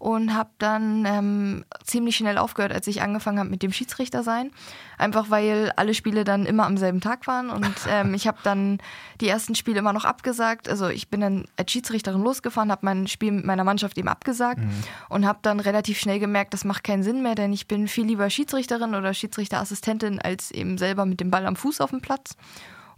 und 0.00 0.34
habe 0.34 0.48
dann 0.56 1.04
ähm, 1.04 1.64
ziemlich 1.84 2.16
schnell 2.16 2.38
aufgehört, 2.38 2.72
als 2.72 2.86
ich 2.86 3.02
angefangen 3.02 3.38
habe 3.38 3.50
mit 3.50 3.62
dem 3.62 3.70
Schiedsrichter 3.70 4.22
sein. 4.22 4.50
Einfach 4.96 5.28
weil 5.28 5.72
alle 5.76 5.92
Spiele 5.92 6.24
dann 6.24 6.46
immer 6.46 6.64
am 6.64 6.78
selben 6.78 7.02
Tag 7.02 7.26
waren 7.26 7.50
und 7.50 7.76
ähm, 7.88 8.14
ich 8.14 8.26
habe 8.26 8.38
dann 8.42 8.78
die 9.20 9.28
ersten 9.28 9.54
Spiele 9.54 9.78
immer 9.78 9.92
noch 9.92 10.06
abgesagt. 10.06 10.70
Also 10.70 10.88
ich 10.88 11.10
bin 11.10 11.20
dann 11.20 11.44
als 11.58 11.70
Schiedsrichterin 11.70 12.22
losgefahren, 12.22 12.72
habe 12.72 12.86
mein 12.86 13.08
Spiel 13.08 13.30
mit 13.30 13.44
meiner 13.44 13.62
Mannschaft 13.62 13.98
eben 13.98 14.08
abgesagt 14.08 14.60
mhm. 14.60 14.70
und 15.10 15.26
habe 15.26 15.40
dann 15.42 15.60
relativ 15.60 15.98
schnell 16.00 16.18
gemerkt, 16.18 16.54
das 16.54 16.64
macht 16.64 16.82
keinen 16.82 17.02
Sinn 17.02 17.22
mehr, 17.22 17.34
denn 17.34 17.52
ich 17.52 17.68
bin 17.68 17.86
viel 17.86 18.06
lieber 18.06 18.30
Schiedsrichterin 18.30 18.94
oder 18.94 19.12
Schiedsrichterassistentin 19.12 20.18
als 20.18 20.50
eben 20.50 20.78
selber 20.78 21.04
mit 21.04 21.20
dem 21.20 21.30
Ball 21.30 21.44
am 21.44 21.56
Fuß 21.56 21.82
auf 21.82 21.90
dem 21.90 22.00
Platz. 22.00 22.36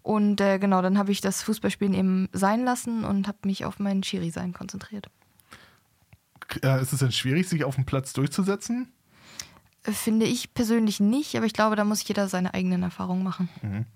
Und 0.02 0.40
äh, 0.40 0.60
genau, 0.60 0.82
dann 0.82 0.98
habe 0.98 1.10
ich 1.10 1.20
das 1.20 1.42
Fußballspielen 1.42 1.94
eben 1.94 2.28
sein 2.32 2.64
lassen 2.64 3.04
und 3.04 3.26
habe 3.26 3.38
mich 3.44 3.64
auf 3.64 3.80
mein 3.80 4.04
Schiri-Sein 4.04 4.52
konzentriert. 4.52 5.08
Äh, 6.62 6.82
ist 6.82 6.92
es 6.92 7.00
denn 7.00 7.12
schwierig, 7.12 7.48
sich 7.48 7.64
auf 7.64 7.74
dem 7.74 7.84
Platz 7.84 8.12
durchzusetzen? 8.12 8.92
Finde 9.84 10.26
ich 10.26 10.54
persönlich 10.54 11.00
nicht, 11.00 11.36
aber 11.36 11.46
ich 11.46 11.52
glaube, 11.52 11.76
da 11.76 11.84
muss 11.84 12.06
jeder 12.06 12.28
seine 12.28 12.54
eigenen 12.54 12.82
Erfahrungen 12.82 13.24
machen. 13.24 13.48
Mhm. 13.62 13.86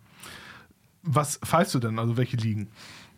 Was 1.02 1.36
pfeifst 1.38 1.74
du 1.74 1.78
denn? 1.78 1.98
Also 1.98 2.16
welche 2.16 2.36
Ligen? 2.36 2.68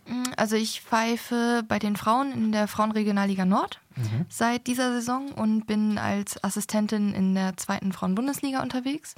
Mm, 0.06 0.24
also 0.36 0.56
ich 0.56 0.82
pfeife 0.82 1.62
bei 1.66 1.78
den 1.78 1.96
Frauen 1.96 2.32
in 2.32 2.52
der 2.52 2.68
Frauenregionalliga 2.68 3.46
Nord 3.46 3.80
mhm. 3.96 4.26
seit 4.28 4.66
dieser 4.66 4.92
Saison 4.92 5.32
und 5.32 5.66
bin 5.66 5.96
als 5.96 6.42
Assistentin 6.44 7.14
in 7.14 7.34
der 7.34 7.56
zweiten 7.56 7.92
Frauenbundesliga 7.92 8.62
unterwegs. 8.62 9.14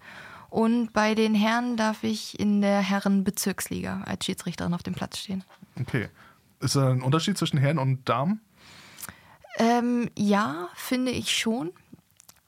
Und 0.48 0.92
bei 0.92 1.14
den 1.14 1.34
Herren 1.34 1.76
darf 1.76 2.02
ich 2.04 2.38
in 2.38 2.60
der 2.60 2.80
Herrenbezirksliga 2.80 4.02
als 4.04 4.24
Schiedsrichterin 4.24 4.74
auf 4.74 4.82
dem 4.82 4.94
Platz 4.94 5.18
stehen. 5.18 5.44
Okay. 5.80 6.08
Ist 6.60 6.76
da 6.76 6.90
ein 6.90 7.02
Unterschied 7.02 7.38
zwischen 7.38 7.58
Herren 7.58 7.78
und 7.78 8.08
Damen? 8.08 8.40
Ähm, 9.58 10.10
ja, 10.16 10.68
finde 10.74 11.10
ich 11.10 11.36
schon. 11.36 11.72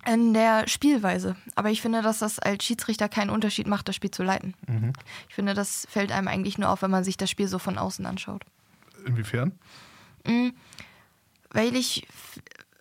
In 0.04 0.34
der 0.34 0.66
Spielweise. 0.66 1.36
Aber 1.54 1.70
ich 1.70 1.80
finde, 1.80 2.02
dass 2.02 2.18
das 2.18 2.40
als 2.40 2.64
Schiedsrichter 2.64 3.08
keinen 3.08 3.30
Unterschied 3.30 3.68
macht, 3.68 3.86
das 3.86 3.94
Spiel 3.94 4.10
zu 4.10 4.24
leiten. 4.24 4.54
Mhm. 4.66 4.92
Ich 5.28 5.34
finde, 5.36 5.54
das 5.54 5.86
fällt 5.88 6.10
einem 6.10 6.26
eigentlich 6.26 6.58
nur 6.58 6.70
auf, 6.70 6.82
wenn 6.82 6.90
man 6.90 7.04
sich 7.04 7.16
das 7.16 7.30
Spiel 7.30 7.46
so 7.46 7.60
von 7.60 7.78
außen 7.78 8.04
anschaut. 8.04 8.42
Inwiefern? 9.06 9.52
Mhm, 10.26 10.54
weil 11.50 11.76
ich, 11.76 12.06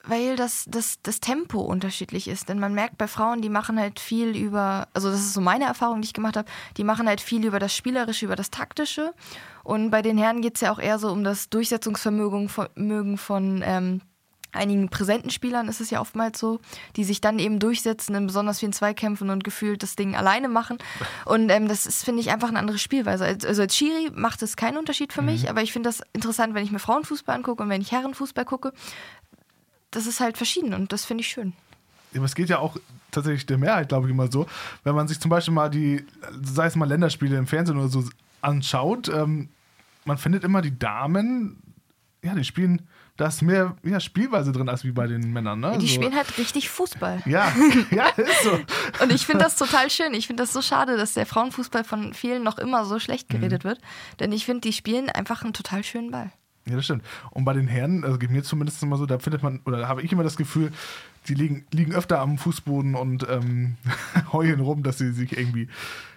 weil 0.04 0.36
das, 0.36 0.66
das, 0.68 1.00
das 1.04 1.20
Tempo 1.20 1.60
unterschiedlich 1.60 2.28
ist. 2.28 2.50
Denn 2.50 2.60
man 2.60 2.74
merkt 2.74 2.98
bei 2.98 3.08
Frauen, 3.08 3.42
die 3.42 3.50
machen 3.50 3.80
halt 3.80 4.00
viel 4.00 4.36
über, 4.36 4.88
also 4.96 5.12
das 5.12 5.20
ist 5.20 5.34
so 5.34 5.42
meine 5.42 5.66
Erfahrung, 5.66 6.02
die 6.02 6.08
ich 6.08 6.14
gemacht 6.14 6.38
habe, 6.38 6.50
die 6.78 6.84
machen 6.84 7.08
halt 7.08 7.22
viel 7.22 7.46
über 7.46 7.60
das 7.60 7.76
Spielerische, 7.76 8.26
über 8.26 8.36
das 8.36 8.50
Taktische. 8.50 9.14
Und 9.64 9.92
bei 9.92 10.02
den 10.02 10.18
Herren 10.18 10.42
geht 10.42 10.56
es 10.56 10.62
ja 10.62 10.72
auch 10.72 10.80
eher 10.80 10.98
so 10.98 11.12
um 11.12 11.24
das 11.24 11.50
Durchsetzungsvermögen 11.50 12.50
von, 12.50 13.18
von 13.18 13.62
ähm, 13.64 14.02
einigen 14.52 14.90
präsenten 14.90 15.30
Spielern 15.30 15.68
ist 15.68 15.82
es 15.82 15.90
ja 15.90 16.02
oftmals 16.02 16.40
so, 16.40 16.60
die 16.96 17.04
sich 17.04 17.22
dann 17.22 17.40
eben 17.40 17.60
durchsetzen 17.60 18.16
in 18.16 18.28
besonders 18.28 18.60
vielen 18.60 18.74
Zweikämpfen 18.74 19.30
und 19.30 19.44
gefühlt 19.44 19.84
das 19.84 19.96
Ding 19.96 20.16
alleine 20.16 20.50
machen. 20.50 20.78
Und 21.26 21.50
ähm, 21.50 21.68
das 21.68 21.86
ist, 21.86 22.04
finde 22.04 22.22
ich, 22.22 22.32
einfach 22.32 22.50
eine 22.50 22.60
andere 22.60 22.78
Spielweise. 22.78 23.26
Also 23.26 23.62
als 23.62 23.76
Schiri 23.76 24.12
macht 24.14 24.42
es 24.42 24.56
keinen 24.56 24.78
Unterschied 24.78 25.14
für 25.14 25.22
mich, 25.22 25.50
aber 25.50 25.62
ich 25.62 25.72
finde 25.72 25.90
das 25.90 26.04
interessant, 26.14 26.54
wenn 26.54 26.64
ich 26.64 26.72
mir 26.72 26.80
Frauenfußball 26.80 27.36
angucke 27.36 27.64
und 27.64 27.70
wenn 27.70 27.82
ich 27.82 27.92
Herrenfußball 27.92 28.46
gucke. 28.46 28.74
Das 29.92 30.06
ist 30.06 30.20
halt 30.20 30.38
verschieden 30.38 30.74
und 30.74 30.94
das 30.94 31.06
finde 31.06 31.22
ich 31.22 31.28
schön. 31.28 31.54
Aber 32.16 32.26
es 32.26 32.36
geht 32.36 32.50
ja 32.50 32.60
auch 32.60 32.78
tatsächlich 33.12 33.46
der 33.46 33.58
Mehrheit, 33.58 33.90
glaube 33.90 34.08
ich, 34.08 34.12
immer 34.14 34.32
so. 34.32 34.48
Wenn 34.84 34.96
man 34.96 35.08
sich 35.08 35.20
zum 35.20 35.30
Beispiel 35.30 35.54
mal 35.54 35.70
die, 35.70 36.06
sei 36.42 36.66
es 36.66 36.76
mal 36.76 36.88
Länderspiele 36.88 37.38
im 37.38 37.48
Fernsehen 37.48 37.78
oder 37.78 37.90
so 37.90 38.04
anschaut, 38.42 39.10
ähm, 39.10 39.50
man 40.06 40.18
findet 40.18 40.44
immer 40.44 40.62
die 40.62 40.78
Damen, 40.78 41.62
ja, 42.24 42.34
die 42.34 42.44
spielen, 42.44 42.88
da 43.18 43.28
ist 43.28 43.42
mehr 43.42 43.76
ja, 43.84 44.00
Spielweise 44.00 44.52
drin 44.52 44.70
als 44.70 44.84
wie 44.84 44.92
bei 44.92 45.08
den 45.08 45.32
Männern. 45.32 45.60
Ne? 45.60 45.78
Die 45.80 45.88
so. 45.88 45.96
spielen 45.96 46.16
halt 46.16 46.38
richtig 46.38 46.70
Fußball. 46.70 47.22
Ja, 47.26 47.54
ja, 47.92 48.08
ist 48.10 48.44
so. 48.44 48.60
Und 49.02 49.12
ich 49.12 49.26
finde 49.26 49.44
das 49.44 49.56
total 49.56 49.90
schön. 49.90 50.14
Ich 50.14 50.28
finde 50.28 50.44
das 50.44 50.54
so 50.54 50.62
schade, 50.62 50.98
dass 50.98 51.14
der 51.14 51.26
Frauenfußball 51.26 51.84
von 51.84 52.14
vielen 52.14 52.44
noch 52.44 52.58
immer 52.58 52.86
so 52.86 53.00
schlecht 53.00 53.30
geredet 53.30 53.64
wird. 53.64 53.80
Denn 54.20 54.32
ich 54.32 54.46
finde, 54.46 54.62
die 54.62 54.74
spielen 54.74 55.10
einfach 55.10 55.44
einen 55.44 55.54
total 55.54 55.84
schönen 55.84 56.12
Ball. 56.12 56.32
Ja, 56.66 56.76
das 56.76 56.86
stimmt. 56.86 57.04
Und 57.32 57.44
bei 57.44 57.54
den 57.54 57.68
Herren, 57.68 58.04
also 58.04 58.20
geht 58.20 58.30
mir 58.30 58.44
zumindest 58.44 58.84
immer 58.84 58.98
so, 58.98 59.06
da 59.06 59.18
findet 59.18 59.42
man, 59.42 59.62
oder 59.66 59.88
habe 59.88 60.04
ich 60.04 60.12
immer 60.12 60.24
das 60.24 60.38
Gefühl, 60.38 60.72
die 61.28 61.34
liegen, 61.34 61.66
liegen 61.72 61.94
öfter 61.94 62.20
am 62.20 62.38
Fußboden 62.38 62.96
und 62.96 63.28
ähm, 63.30 63.78
heulen 64.32 64.60
rum, 64.60 64.84
dass 64.84 65.00
sie 65.00 65.12
sich 65.12 65.38
irgendwie 65.38 65.70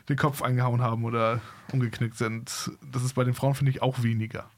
den 0.09 0.17
Kopf 0.17 0.43
eingehauen 0.43 0.83
haben 0.83 1.05
oder 1.05 1.41
umgeknickt 1.73 2.19
sind. 2.19 2.71
Das 2.93 3.03
ist 3.03 3.15
bei 3.15 3.25
den 3.25 3.35
Frauen, 3.35 3.55
finde 3.55 3.71
ich, 3.71 3.81
auch 3.81 4.03
weniger. 4.03 4.51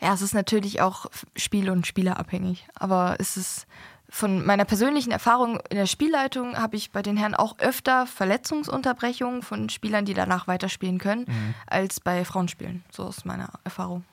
Ja, 0.00 0.14
es 0.14 0.22
ist 0.22 0.34
natürlich 0.34 0.80
auch 0.80 1.06
Spiel- 1.36 1.70
und 1.70 1.86
Spielerabhängig. 1.86 2.66
Aber 2.74 3.16
es 3.18 3.36
ist 3.36 3.66
von 4.10 4.44
meiner 4.44 4.64
persönlichen 4.64 5.10
Erfahrung 5.10 5.60
in 5.68 5.76
der 5.76 5.86
Spielleitung 5.86 6.56
habe 6.56 6.76
ich 6.76 6.92
bei 6.92 7.02
den 7.02 7.16
Herren 7.16 7.34
auch 7.34 7.58
öfter 7.58 8.06
Verletzungsunterbrechungen 8.06 9.42
von 9.42 9.68
Spielern, 9.68 10.06
die 10.06 10.14
danach 10.14 10.46
weiterspielen 10.46 10.98
können, 10.98 11.26
als 11.66 12.00
bei 12.00 12.24
Frauenspielen. 12.24 12.84
So 12.90 13.04
aus 13.04 13.26
meiner 13.26 13.50
Erfahrung. 13.64 14.04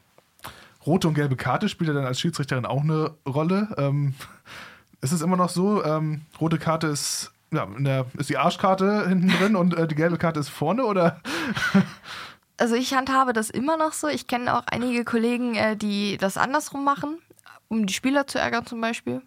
Rote 0.85 1.07
und 1.07 1.13
gelbe 1.15 1.35
Karte 1.35 1.69
spielt 1.69 1.87
ja 1.87 1.93
dann 1.93 2.05
als 2.05 2.19
Schiedsrichterin 2.19 2.65
auch 2.65 2.81
eine 2.81 3.11
Rolle. 3.27 3.73
Ähm, 3.77 4.13
ist 5.01 5.11
es 5.11 5.21
immer 5.21 5.37
noch 5.37 5.49
so, 5.49 5.83
ähm, 5.83 6.21
rote 6.39 6.57
Karte 6.57 6.87
ist, 6.87 7.31
ja, 7.51 7.63
in 7.63 7.85
der, 7.85 8.05
ist 8.17 8.29
die 8.29 8.37
Arschkarte 8.37 9.07
hinten 9.07 9.29
drin 9.29 9.55
und 9.55 9.75
äh, 9.75 9.87
die 9.87 9.95
gelbe 9.95 10.17
Karte 10.17 10.39
ist 10.39 10.49
vorne 10.49 10.85
oder? 10.85 11.21
Also 12.57 12.75
ich 12.75 12.93
handhabe 12.93 13.33
das 13.33 13.49
immer 13.49 13.77
noch 13.77 13.93
so. 13.93 14.07
Ich 14.07 14.27
kenne 14.27 14.57
auch 14.57 14.63
einige 14.67 15.03
Kollegen, 15.03 15.55
äh, 15.55 15.75
die 15.75 16.17
das 16.17 16.37
andersrum 16.37 16.83
machen, 16.83 17.17
um 17.67 17.85
die 17.85 17.93
Spieler 17.93 18.27
zu 18.27 18.39
ärgern 18.39 18.65
zum 18.65 18.79
Beispiel. 18.79 19.21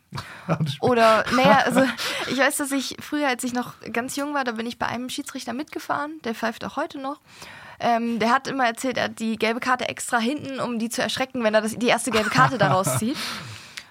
Oder, 0.80 1.24
naja, 1.34 1.58
also 1.66 1.82
ich 2.30 2.38
weiß, 2.38 2.56
dass 2.56 2.72
ich 2.72 2.96
früher, 3.00 3.28
als 3.28 3.44
ich 3.44 3.52
noch 3.52 3.74
ganz 3.92 4.16
jung 4.16 4.34
war, 4.34 4.44
da 4.44 4.52
bin 4.52 4.66
ich 4.66 4.78
bei 4.78 4.86
einem 4.86 5.10
Schiedsrichter 5.10 5.52
mitgefahren, 5.52 6.20
der 6.24 6.34
pfeift 6.34 6.64
auch 6.64 6.76
heute 6.76 6.98
noch. 6.98 7.20
Ähm, 7.80 8.18
der 8.18 8.30
hat 8.30 8.48
immer 8.48 8.66
erzählt, 8.66 8.96
er 8.96 9.04
hat 9.04 9.20
die 9.20 9.36
gelbe 9.36 9.60
Karte 9.60 9.88
extra 9.88 10.18
hinten, 10.18 10.58
um 10.58 10.78
die 10.78 10.88
zu 10.88 11.00
erschrecken, 11.00 11.44
wenn 11.44 11.54
er 11.54 11.60
das, 11.60 11.76
die 11.76 11.86
erste 11.86 12.10
gelbe 12.10 12.30
Karte 12.30 12.58
daraus 12.58 12.98
zieht. 12.98 13.16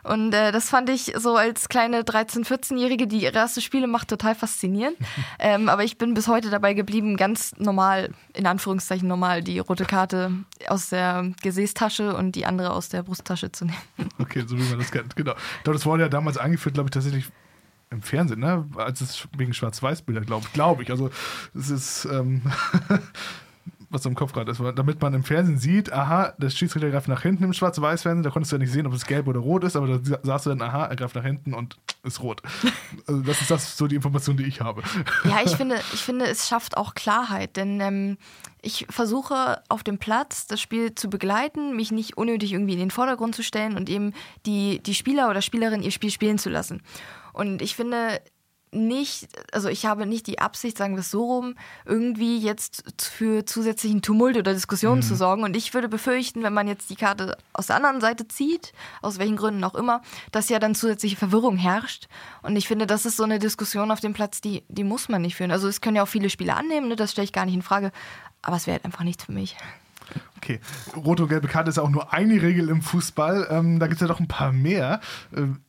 Und 0.08 0.34
äh, 0.34 0.52
das 0.52 0.70
fand 0.70 0.90
ich 0.90 1.14
so 1.18 1.36
als 1.36 1.70
kleine 1.70 2.02
13-, 2.02 2.46
14-Jährige, 2.46 3.08
die 3.08 3.24
ihre 3.24 3.36
erste 3.36 3.62
Spiele 3.62 3.88
macht, 3.88 4.08
total 4.08 4.36
faszinierend. 4.36 4.98
Ähm, 5.40 5.70
aber 5.70 5.84
ich 5.84 5.98
bin 5.98 6.14
bis 6.14 6.28
heute 6.28 6.50
dabei 6.50 6.74
geblieben, 6.74 7.16
ganz 7.16 7.54
normal, 7.58 8.10
in 8.34 8.48
Anführungszeichen 8.48 9.08
normal, 9.08 9.44
die 9.44 9.60
rote 9.60 9.86
Karte 9.86 10.32
aus 10.68 10.90
der 10.90 11.32
Gesäßtasche 11.44 12.16
und 12.16 12.34
die 12.36 12.46
andere 12.46 12.72
aus 12.72 12.90
der 12.90 13.04
Brusttasche 13.04 13.52
zu 13.52 13.66
nehmen. 13.66 13.78
Okay, 14.20 14.44
so 14.48 14.58
wie 14.58 14.64
man 14.64 14.80
das 14.80 14.92
kennt, 14.92 15.16
genau. 15.16 15.34
Ich 15.58 15.64
glaube, 15.64 15.78
das 15.78 15.86
wurde 15.86 16.04
ja 16.04 16.10
damals 16.10 16.38
eingeführt, 16.38 16.74
glaube 16.74 16.88
ich, 16.88 16.92
tatsächlich 16.92 17.26
im 17.90 18.02
Fernsehen, 18.02 18.40
ne? 18.40 18.66
Als 18.76 19.02
es 19.02 19.28
wegen 19.38 19.54
Schwarz-Weiß-Bilder, 19.54 20.22
glaube 20.22 20.46
ich. 20.48 20.54
Glaube 20.54 20.84
ich. 20.84 20.92
Also 20.92 21.10
es 21.54 21.70
ist 21.70 22.06
ähm, 22.06 22.42
was 23.90 24.06
im 24.06 24.16
Kopf 24.16 24.34
gerade 24.34 24.52
ist, 24.52 24.62
damit 24.76 25.02
man 25.02 25.14
im 25.14 25.24
Fernsehen 25.24 25.58
sieht, 25.58 25.92
aha, 25.94 26.34
der 26.38 26.50
Schiedsrichter 26.50 26.90
greift 26.90 27.08
nach 27.08 27.22
hinten 27.22 27.44
im 27.46 27.54
Schwarz-Weiß-Fernsehen, 27.54 28.24
da 28.24 28.30
konntest 28.30 28.52
du 28.52 28.58
ja 28.58 28.60
nicht 28.60 28.72
sehen, 28.72 28.86
ob 28.86 28.94
es 28.94 29.06
gelb 29.06 29.28
oder 29.28 29.40
rot 29.40 29.64
ist, 29.64 29.76
aber 29.76 30.00
da 30.00 30.20
sahst 30.24 30.46
du 30.46 30.50
dann, 30.50 30.62
aha, 30.62 30.86
er 30.86 30.96
greift 30.96 31.16
nach 31.16 31.24
hinten 31.24 31.54
und 31.54 31.78
ist 32.04 32.22
rot. 32.22 32.42
Also 33.08 33.22
das 33.22 33.42
ist 33.42 33.52
das 33.52 33.78
so 33.78 33.88
die 33.88 33.96
Information, 33.96 34.36
die 34.38 34.44
ich 34.44 34.60
habe. 34.60 34.82
Ja, 35.24 35.40
ich 35.46 35.56
finde, 35.58 35.78
ich 35.94 36.02
finde, 36.02 36.26
es 36.26 36.48
schafft 36.48 36.76
auch 36.76 36.94
Klarheit, 36.94 37.56
denn 37.56 37.80
ähm, 37.80 38.18
ich 38.62 38.86
versuche 38.90 39.62
auf 39.70 39.84
dem 39.84 39.98
Platz 39.98 40.48
das 40.48 40.60
Spiel 40.60 40.94
zu 40.96 41.10
begleiten, 41.10 41.76
mich 41.76 41.92
nicht 41.92 42.18
unnötig 42.18 42.54
irgendwie 42.54 42.74
in 42.74 42.80
den 42.80 42.92
Vordergrund 42.92 43.36
zu 43.36 43.44
stellen 43.44 43.78
und 43.78 43.90
eben 43.90 44.14
die, 44.46 44.80
die 44.80 44.94
Spieler 44.96 45.30
oder 45.30 45.42
Spielerin 45.42 45.84
ihr 45.84 45.92
Spiel 45.92 46.12
spielen 46.12 46.38
zu 46.38 46.50
lassen. 46.50 46.82
Und 47.34 47.62
ich 47.62 47.76
finde, 47.76 48.20
nicht, 48.72 49.28
also 49.54 49.70
ich 49.70 49.86
habe 49.86 50.06
nicht 50.06 50.28
die 50.28 50.40
Absicht, 50.40 50.78
sagen 50.78 50.96
wir 50.96 51.00
es 51.02 51.12
so 51.12 51.24
rum, 51.24 51.56
irgendwie 51.86 52.38
jetzt 52.40 52.84
für 53.02 53.46
zusätzlichen 53.46 54.02
Tumult 54.02 54.38
oder 54.38 54.54
Diskussionen 54.54 55.02
zu 55.02 55.16
sorgen. 55.16 55.44
Und 55.44 55.56
ich 55.56 55.74
würde 55.74 55.88
befürchten, 55.88 56.44
wenn 56.44 56.54
man 56.54 56.68
jetzt 56.68 56.90
die 56.90 56.96
Karte 56.96 57.38
aus 57.54 57.68
der 57.68 57.78
anderen 57.78 58.02
Seite 58.02 58.28
zieht, 58.28 58.74
aus 59.02 59.20
welchen 59.20 59.38
Gründen 59.38 59.64
auch 59.64 59.76
immer, 59.76 60.02
dass 60.32 60.50
ja 60.50 60.60
dann 60.60 60.76
zusätzliche 60.76 61.16
Verwirrung 61.16 61.58
herrscht. 61.58 62.08
Und 62.42 62.56
ich 62.56 62.68
finde, 62.68 62.88
das 62.88 63.06
ist 63.06 63.18
so 63.18 63.24
eine 63.24 63.40
Diskussion 63.40 63.92
auf 63.92 64.00
dem 64.00 64.14
Platz, 64.14 64.42
die, 64.42 64.64
die 64.68 64.84
muss 64.84 65.10
man 65.10 65.22
nicht 65.22 65.36
führen. 65.36 65.52
Also 65.52 65.68
es 65.68 65.82
können 65.82 65.96
ja 65.96 66.04
auch 66.04 66.08
viele 66.08 66.30
Spieler 66.30 66.58
annehmen, 66.58 66.90
ne? 66.90 66.96
das 66.96 67.12
stelle 67.12 67.26
ich 67.26 67.34
gar 67.34 67.46
nicht 67.46 67.56
in 67.56 67.62
Frage. 67.62 67.92
Aber 68.42 68.58
es 68.58 68.68
wäre 68.68 68.76
halt 68.76 68.86
einfach 68.86 69.04
nichts 69.04 69.26
für 69.26 69.32
mich. 69.32 69.56
Okay, 70.38 70.60
rote 70.96 71.24
und 71.24 71.30
gelbe 71.30 71.48
Karte 71.48 71.70
ist 71.70 71.80
auch 71.80 71.90
nur 71.90 72.14
eine 72.14 72.42
Regel 72.42 72.70
im 72.70 72.82
Fußball. 72.82 73.48
Ähm, 73.50 73.80
da 73.80 73.88
gibt 73.88 74.02
es 74.02 74.02
ja 74.02 74.08
doch 74.08 74.20
ein 74.20 74.28
paar 74.28 74.52
mehr. 74.52 75.02
Ähm, 75.36 75.62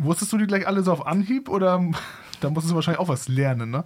wusstest 0.00 0.32
du 0.32 0.38
die 0.38 0.46
gleich 0.46 0.66
alle 0.66 0.82
so 0.82 0.92
auf 0.92 1.06
Anhieb 1.06 1.48
oder 1.48 1.82
da 2.40 2.50
musstest 2.50 2.72
du 2.72 2.74
wahrscheinlich 2.74 3.00
auch 3.00 3.08
was 3.08 3.28
lernen, 3.28 3.70
ne? 3.70 3.84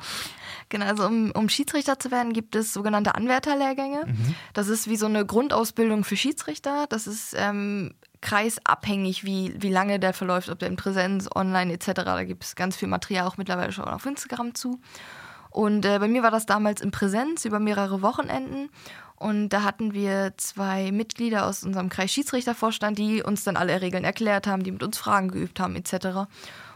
Genau, 0.70 0.84
also 0.84 1.06
um, 1.06 1.30
um 1.30 1.48
Schiedsrichter 1.48 1.98
zu 1.98 2.10
werden, 2.10 2.34
gibt 2.34 2.54
es 2.54 2.74
sogenannte 2.74 3.14
Anwärterlehrgänge. 3.14 4.04
Das 4.52 4.68
ist 4.68 4.86
wie 4.86 4.96
so 4.96 5.06
eine 5.06 5.24
Grundausbildung 5.24 6.04
für 6.04 6.16
Schiedsrichter. 6.16 6.84
Das 6.90 7.06
ist 7.06 7.34
ähm, 7.38 7.94
kreisabhängig, 8.20 9.24
wie, 9.24 9.54
wie 9.58 9.70
lange 9.70 9.98
der 9.98 10.12
verläuft, 10.12 10.50
ob 10.50 10.58
der 10.58 10.68
in 10.68 10.76
Präsenz, 10.76 11.26
online 11.34 11.72
etc. 11.72 11.92
Da 12.04 12.24
gibt 12.24 12.44
es 12.44 12.54
ganz 12.54 12.76
viel 12.76 12.88
Material 12.88 13.26
auch 13.26 13.38
mittlerweile 13.38 13.72
schon 13.72 13.86
auf 13.86 14.04
Instagram 14.04 14.54
zu. 14.54 14.78
Und 15.50 15.86
äh, 15.86 15.98
bei 15.98 16.08
mir 16.08 16.22
war 16.22 16.30
das 16.30 16.46
damals 16.46 16.80
in 16.82 16.90
Präsenz 16.90 17.44
über 17.44 17.58
mehrere 17.58 18.02
Wochenenden. 18.02 18.68
Und 19.18 19.48
da 19.48 19.64
hatten 19.64 19.94
wir 19.94 20.34
zwei 20.36 20.92
Mitglieder 20.92 21.46
aus 21.46 21.64
unserem 21.64 21.88
Kreisschiedsrichtervorstand, 21.88 22.98
die 22.98 23.22
uns 23.22 23.42
dann 23.42 23.56
alle 23.56 23.80
Regeln 23.80 24.04
erklärt 24.04 24.46
haben, 24.46 24.62
die 24.62 24.70
mit 24.70 24.82
uns 24.82 24.96
Fragen 24.96 25.30
geübt 25.30 25.58
haben 25.58 25.74
etc. 25.74 26.28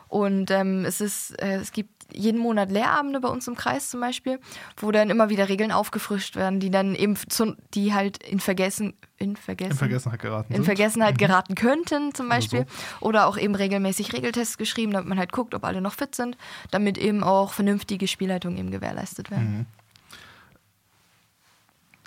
Und 0.09 0.51
ähm, 0.51 0.85
es 0.85 1.01
ist, 1.01 1.41
äh, 1.41 1.55
es 1.55 1.73
gibt 1.73 1.91
jeden 2.13 2.39
Monat 2.39 2.71
Lehrabende 2.71 3.21
bei 3.21 3.29
uns 3.29 3.49
im 3.49 3.55
Kreis 3.55 3.89
zum 3.89 4.01
Beispiel, 4.01 4.41
wo 4.77 4.91
dann 4.91 5.09
immer 5.09 5.31
wieder 5.31 5.49
Regeln 5.49 5.73
aufgefrischt 5.73 6.37
werden, 6.37 6.61
die 6.61 6.71
dann 6.71 6.95
eben 6.95 7.17
zu, 7.17 7.57
die 7.73 7.95
halt 7.95 8.23
in 8.23 8.39
Vergessen, 8.41 8.93
in 9.17 9.37
Vergessen, 9.37 9.71
In 9.71 9.79
Vergessenheit 9.79 10.21
geraten. 10.21 10.53
in. 10.53 10.65
Vergessenheit 10.65 11.17
geraten 11.17 11.55
könnten 11.55 12.13
zum 12.13 12.27
Oder 12.27 12.35
Beispiel. 12.35 12.67
Oder 13.01 13.27
auch 13.27 13.39
eben 13.39 13.55
regelmäßig 13.55 14.13
Regeltests 14.13 14.59
geschrieben, 14.59 14.93
damit 14.93 15.09
man 15.09 15.19
halt 15.19 15.33
guckt, 15.33 15.55
ob 15.55 15.65
alle 15.65 15.81
noch 15.81 15.95
fit 15.95 16.15
sind, 16.15 16.37
damit 16.71 16.99
eben 16.99 17.23
auch 17.23 17.53
vernünftige 17.53 18.07
Spielleitungen 18.07 18.59
eben 18.59 18.71
gewährleistet 18.71 19.31
werden. 19.31 19.67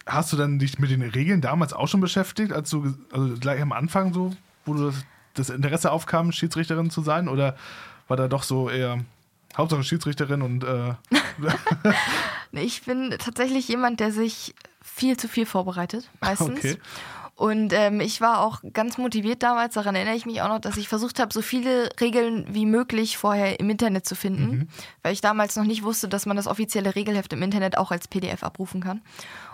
Hast 0.06 0.32
du 0.32 0.38
dann 0.38 0.60
dich 0.60 0.78
mit 0.80 0.92
den 0.92 1.02
Regeln 1.02 1.42
damals 1.42 1.74
auch 1.74 1.88
schon 1.88 2.02
beschäftigt, 2.02 2.54
als 2.54 2.70
du, 2.70 2.96
also 3.12 3.36
gleich 3.40 3.62
am 3.62 3.72
Anfang 3.72 4.14
so, 4.14 4.32
wo 4.66 4.74
du 4.74 4.86
das, 4.86 5.06
das 5.34 5.50
Interesse 5.50 5.92
aufkam, 5.92 6.32
Schiedsrichterin 6.32 6.90
zu 6.90 7.02
sein? 7.02 7.28
Oder 7.28 7.56
war 8.08 8.18
da 8.18 8.28
doch 8.28 8.44
so 8.44 8.70
eher 8.70 9.04
Hauptsache 9.58 9.84
Schiedsrichterin 9.84 10.42
und 10.42 10.64
äh, 10.64 10.94
Ich 12.52 12.84
bin 12.84 13.14
tatsächlich 13.20 13.68
jemand, 13.68 14.00
der 14.00 14.12
sich 14.12 14.54
viel 14.82 15.18
zu 15.18 15.28
viel 15.28 15.46
vorbereitet, 15.46 16.10
meistens. 16.22 16.60
Okay. 16.60 16.78
Und 17.36 17.74
ähm, 17.74 18.00
ich 18.00 18.22
war 18.22 18.40
auch 18.40 18.62
ganz 18.72 18.98
motiviert 18.98 19.44
damals, 19.44 19.74
daran 19.74 19.94
erinnere 19.96 20.16
ich 20.16 20.26
mich 20.26 20.42
auch 20.42 20.48
noch, 20.48 20.60
dass 20.60 20.78
ich 20.78 20.88
versucht 20.88 21.20
habe, 21.20 21.34
so 21.34 21.42
viele 21.42 21.90
Regeln 22.00 22.46
wie 22.48 22.66
möglich 22.66 23.18
vorher 23.18 23.60
im 23.60 23.70
Internet 23.70 24.06
zu 24.06 24.16
finden, 24.16 24.70
weil 25.04 25.12
ich 25.12 25.20
damals 25.20 25.58
noch 25.58 25.66
nicht 25.66 25.84
wusste, 25.84 26.08
dass 26.08 26.26
man 26.26 26.38
das 26.38 26.48
offizielle 26.48 26.96
Regelheft 26.96 27.34
im 27.34 27.44
Internet 27.44 27.78
auch 27.78 27.92
als 27.92 28.08
PDF 28.08 28.42
abrufen 28.42 28.80
kann. 28.80 29.02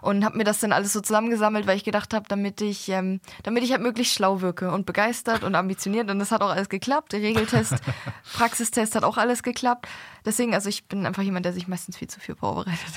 Und 0.01 0.23
habe 0.23 0.37
mir 0.37 0.43
das 0.43 0.59
dann 0.59 0.73
alles 0.73 0.93
so 0.93 1.01
zusammengesammelt, 1.01 1.65
weil 1.65 1.75
ich 1.75 1.83
gedacht 1.83 2.13
habe, 2.13 2.25
damit 2.27 2.61
ich, 2.61 2.87
ähm, 2.89 3.19
damit 3.41 3.63
ich 3.63 3.71
halt 3.71 3.81
möglichst 3.81 4.13
schlau 4.13 4.41
wirke 4.41 4.71
und 4.71 4.85
begeistert 4.85 5.43
und 5.43 5.55
ambitioniert. 5.55 6.09
Und 6.11 6.19
das 6.19 6.31
hat 6.31 6.41
auch 6.41 6.51
alles 6.51 6.69
geklappt. 6.69 7.13
Der 7.13 7.21
Regeltest, 7.21 7.75
Praxistest 8.33 8.95
hat 8.95 9.03
auch 9.03 9.17
alles 9.17 9.41
geklappt. 9.41 9.87
Deswegen, 10.23 10.53
also 10.53 10.69
ich 10.69 10.85
bin 10.85 11.07
einfach 11.07 11.23
jemand, 11.23 11.45
der 11.45 11.53
sich 11.53 11.67
meistens 11.67 11.97
viel 11.97 12.07
zu 12.07 12.19
viel 12.19 12.35
vorbereitet. 12.35 12.93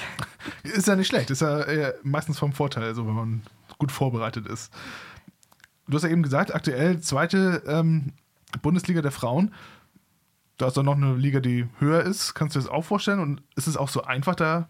ist 0.62 0.86
ja 0.86 0.94
nicht 0.94 1.08
schlecht. 1.08 1.30
Ist 1.30 1.40
ja 1.40 1.62
eher 1.62 1.94
meistens 2.02 2.38
vom 2.38 2.52
Vorteil, 2.52 2.94
so 2.94 3.06
wenn 3.06 3.14
man 3.14 3.42
gut 3.78 3.92
vorbereitet 3.92 4.46
ist. 4.46 4.72
Du 5.86 5.94
hast 5.94 6.02
ja 6.02 6.08
eben 6.08 6.22
gesagt, 6.22 6.54
aktuell 6.54 7.00
zweite 7.00 7.62
ähm, 7.66 8.12
Bundesliga 8.62 9.02
der 9.02 9.12
Frauen. 9.12 9.52
Da 10.56 10.68
ist 10.68 10.76
dann 10.76 10.86
noch 10.86 10.96
eine 10.96 11.14
Liga, 11.16 11.40
die 11.40 11.66
höher 11.78 12.02
ist. 12.02 12.34
Kannst 12.34 12.54
du 12.54 12.60
dir 12.60 12.64
das 12.64 12.72
auch 12.72 12.84
vorstellen? 12.84 13.20
Und 13.20 13.42
ist 13.56 13.66
es 13.66 13.76
auch 13.76 13.88
so 13.88 14.02
einfach, 14.02 14.34
da 14.34 14.68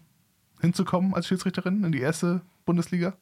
hinzukommen 0.59 1.13
als 1.13 1.27
Schiedsrichterin 1.27 1.83
in 1.83 1.91
die 1.91 2.01
erste 2.01 2.41
Bundesliga? 2.65 3.13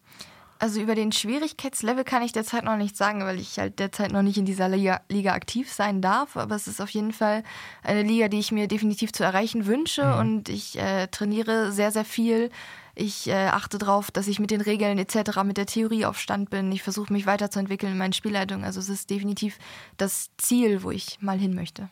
Also 0.60 0.80
über 0.80 0.96
den 0.96 1.12
Schwierigkeitslevel 1.12 2.06
kann 2.06 2.24
ich 2.24 2.32
derzeit 2.32 2.64
noch 2.64 2.78
nicht 2.78 2.96
sagen, 2.96 3.22
weil 3.26 3.38
ich 3.38 3.60
halt 3.60 3.80
derzeit 3.80 4.14
noch 4.14 4.22
nicht 4.22 4.38
in 4.38 4.46
dieser 4.46 4.70
Liga, 4.70 5.02
Liga 5.10 5.34
aktiv 5.34 5.70
sein 5.70 6.02
darf. 6.02 6.38
Aber 6.38 6.56
es 6.56 6.68
ist 6.68 6.80
auf 6.80 6.90
jeden 6.92 7.12
Fall 7.12 7.44
eine 7.84 8.04
Liga, 8.04 8.30
die 8.30 8.40
ich 8.40 8.54
mir 8.54 8.70
definitiv 8.70 9.12
zu 9.12 9.26
erreichen 9.26 9.66
wünsche. 9.66 10.06
Mhm. 10.06 10.20
Und 10.20 10.50
ich 10.50 10.80
äh, 10.80 11.08
trainiere 11.08 11.74
sehr, 11.74 11.92
sehr 11.92 12.06
viel. 12.06 12.50
Ich 12.96 13.28
äh, 13.28 13.48
achte 13.48 13.80
darauf, 13.80 14.12
dass 14.12 14.28
ich 14.28 14.40
mit 14.40 14.52
den 14.52 14.62
Regeln 14.62 14.98
etc., 15.00 15.44
mit 15.44 15.58
der 15.58 15.66
Theorie 15.66 16.06
auf 16.06 16.20
Stand 16.20 16.50
bin. 16.50 16.72
Ich 16.72 16.84
versuche 16.84 17.12
mich 17.12 17.26
weiterzuentwickeln 17.26 17.94
in 17.94 17.98
meinen 17.98 18.14
Spielleitungen. 18.14 18.64
Also 18.64 18.80
es 18.80 18.90
ist 18.90 19.10
definitiv 19.10 19.58
das 19.98 20.30
Ziel, 20.38 20.84
wo 20.84 20.92
ich 20.92 21.18
mal 21.20 21.38
hin 21.38 21.56
möchte. 21.56 21.90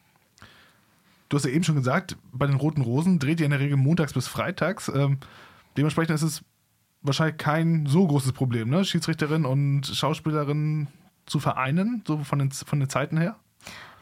Du 1.29 1.37
hast 1.37 1.45
ja 1.45 1.51
eben 1.51 1.63
schon 1.63 1.75
gesagt, 1.75 2.17
bei 2.33 2.45
den 2.45 2.57
Roten 2.57 2.81
Rosen 2.81 3.17
dreht 3.17 3.39
ihr 3.39 3.45
in 3.45 3.51
der 3.51 3.59
Regel 3.59 3.77
montags 3.77 4.13
bis 4.13 4.27
freitags. 4.27 4.89
Ähm, 4.93 5.17
dementsprechend 5.77 6.13
ist 6.13 6.23
es 6.23 6.43
wahrscheinlich 7.01 7.37
kein 7.37 7.85
so 7.87 8.05
großes 8.05 8.33
Problem, 8.33 8.69
ne? 8.69 8.85
Schiedsrichterin 8.85 9.45
und 9.45 9.87
Schauspielerin 9.87 10.87
zu 11.25 11.39
vereinen, 11.39 12.03
so 12.05 12.19
von 12.19 12.37
den, 12.37 12.51
von 12.51 12.79
den 12.79 12.89
Zeiten 12.89 13.17
her? 13.17 13.37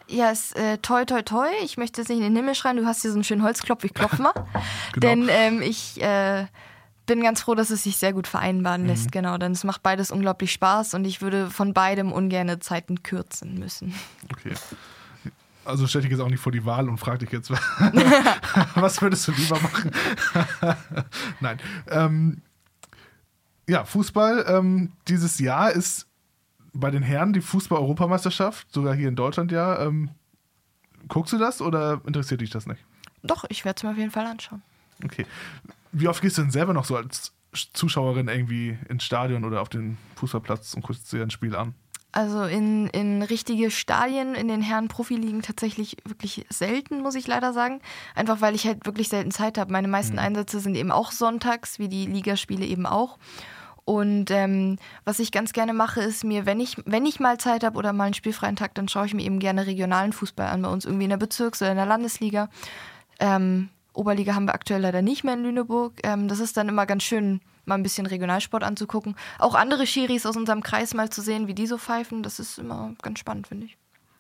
Ja, 0.08 0.32
ist 0.32 0.56
äh, 0.58 0.80
toi 0.80 1.06
toi 1.06 1.22
toi. 1.22 1.48
Ich 1.64 1.78
möchte 1.78 2.02
jetzt 2.02 2.10
nicht 2.10 2.18
in 2.18 2.24
den 2.24 2.36
Himmel 2.36 2.56
schreien, 2.56 2.78
du 2.78 2.86
hast 2.86 3.04
hier 3.04 3.12
so 3.12 3.18
einen 3.18 3.24
schönen 3.24 3.44
Holzklopf, 3.44 3.84
ich 3.84 3.94
klopfe 3.94 4.22
mal. 4.22 4.34
genau. 4.94 5.08
Denn 5.08 5.30
ähm, 5.30 5.62
ich 5.62 6.02
äh, 6.02 6.48
bin 7.10 7.24
ganz 7.24 7.42
froh, 7.42 7.56
dass 7.56 7.72
es 7.72 7.84
sich 7.84 7.98
sehr 7.98 8.14
gut 8.14 8.28
vereinbaren 8.28 8.86
lässt, 8.86 9.06
mhm. 9.06 9.12
genau. 9.12 9.38
Denn 9.38 9.52
es 9.52 9.64
macht 9.64 9.82
beides 9.82 10.12
unglaublich 10.12 10.52
Spaß 10.54 10.94
und 10.94 11.06
ich 11.06 11.22
würde 11.22 11.50
von 11.50 11.74
beidem 11.74 12.12
ungerne 12.12 12.60
Zeiten 12.60 13.02
kürzen 13.02 13.56
müssen. 13.56 13.96
Okay. 14.32 14.54
Also 15.66 15.88
stell 15.88 16.04
dich 16.04 16.12
jetzt 16.12 16.20
auch 16.20 16.30
nicht 16.30 16.40
vor 16.40 16.52
die 16.52 16.66
Wahl 16.66 16.88
und 16.88 16.98
frag 16.98 17.20
dich 17.20 17.32
jetzt, 17.32 17.52
was 18.76 19.02
würdest 19.02 19.28
du 19.28 19.32
lieber 19.32 19.60
machen? 19.60 19.92
Nein. 21.40 21.60
Ähm, 21.90 22.42
ja, 23.68 23.84
Fußball. 23.84 24.46
Ähm, 24.48 24.92
dieses 25.08 25.40
Jahr 25.40 25.72
ist 25.72 26.08
bei 26.74 26.92
den 26.92 27.02
Herren 27.02 27.34
die 27.34 27.42
Fußball-Europameisterschaft, 27.42 28.72
sogar 28.72 28.96
hier 28.96 29.10
in 29.10 29.16
Deutschland 29.16 29.52
ja. 29.52 29.82
Ähm, 29.82 30.12
guckst 31.08 31.34
du 31.34 31.40
das 31.40 31.60
oder 31.60 32.02
interessiert 32.06 32.42
dich 32.42 32.52
das 32.52 32.68
nicht? 32.68 32.84
Doch, 33.24 33.46
ich 33.50 33.66
werde 33.66 33.78
es 33.78 33.84
mir 33.84 33.90
auf 33.92 33.98
jeden 33.98 34.12
Fall 34.12 34.28
anschauen. 34.28 34.62
Okay. 35.04 35.26
Wie 35.92 36.08
oft 36.08 36.22
gehst 36.22 36.38
du 36.38 36.42
denn 36.44 36.52
selber 36.52 36.74
noch 36.74 36.86
so 36.86 36.96
als 36.96 37.34
Zuschauerin 37.74 38.28
irgendwie 38.28 38.78
ins 38.90 39.04
Stadion 39.04 39.44
oder 39.44 39.62
auf 39.62 39.70
den 39.70 39.98
Fußballplatz 40.16 40.74
und 40.76 40.84
guckst 40.84 41.12
dir 41.12 41.24
ein 41.24 41.32
Spiel 41.32 41.56
an? 41.56 41.74
Also 42.12 42.44
in, 42.44 42.88
in 42.88 43.22
richtige 43.22 43.70
Stadien 43.70 44.34
in 44.34 44.48
den 44.48 44.62
Herren 44.62 44.88
Profiligen 44.88 45.44
tatsächlich 45.44 45.98
wirklich 46.06 46.46
selten, 46.50 47.02
muss 47.02 47.14
ich 47.14 47.28
leider 47.28 47.54
sagen. 47.54 47.82
Einfach 48.16 48.42
weil 48.42 48.56
ich 48.56 48.66
halt 48.66 48.86
wirklich 48.86 49.10
selten 49.10 49.32
Zeit 49.32 49.60
habe. 49.60 49.72
Meine 49.72 49.88
meisten 49.88 50.14
mhm. 50.14 50.20
Einsätze 50.20 50.60
sind 50.60 50.76
eben 50.76 50.92
auch 50.92 51.12
sonntags, 51.12 51.78
wie 51.78 51.88
die 51.88 52.08
Ligaspiele 52.08 52.66
eben 52.66 52.88
auch. 52.88 53.20
Und 53.86 54.30
ähm, 54.32 54.78
was 55.04 55.20
ich 55.20 55.32
ganz 55.32 55.54
gerne 55.54 55.74
mache, 55.74 56.02
ist 56.02 56.24
mir, 56.24 56.46
wenn 56.46 56.60
ich, 56.60 56.78
wenn 56.86 57.06
ich 57.06 57.20
mal 57.20 57.40
Zeit 57.40 57.64
habe 57.64 57.78
oder 57.78 57.94
mal 57.94 58.06
einen 58.06 58.14
spielfreien 58.14 58.56
Tag, 58.56 58.76
dann 58.76 58.88
schaue 58.88 59.06
ich 59.06 59.14
mir 59.14 59.24
eben 59.24 59.40
gerne 59.40 59.66
regionalen 59.66 60.14
Fußball 60.14 60.48
an, 60.48 60.62
bei 60.62 60.70
uns 60.70 60.86
irgendwie 60.86 61.06
in 61.06 61.10
der 61.10 61.18
Bezirks- 61.18 61.62
oder 61.62 61.72
in 61.72 61.78
der 61.78 61.88
Landesliga. 61.88 62.50
Ähm, 63.20 63.70
Oberliga 64.00 64.34
haben 64.34 64.46
wir 64.46 64.54
aktuell 64.54 64.82
leider 64.82 65.02
nicht 65.02 65.24
mehr 65.24 65.34
in 65.34 65.44
Lüneburg. 65.44 66.00
Ähm, 66.04 66.28
das 66.28 66.40
ist 66.40 66.56
dann 66.58 66.70
immer 66.70 66.86
ganz 66.86 67.04
schön, 67.04 67.42
mal 67.66 67.76
ein 67.76 67.84
bisschen 67.84 68.06
Regionalsport 68.06 68.64
anzugucken. 68.64 69.16
Auch 69.38 69.56
andere 69.56 69.86
Schiris 69.86 70.26
aus 70.26 70.38
unserem 70.38 70.64
Kreis 70.64 70.94
mal 70.94 71.10
zu 71.10 71.22
sehen, 71.22 71.48
wie 71.48 71.54
die 71.54 71.68
so 71.68 71.78
pfeifen, 71.78 72.24
das 72.24 72.40
ist 72.40 72.58
immer 72.58 72.94
ganz 73.02 73.20
spannend, 73.20 73.48
finde 73.48 73.66
ich. 73.66 73.78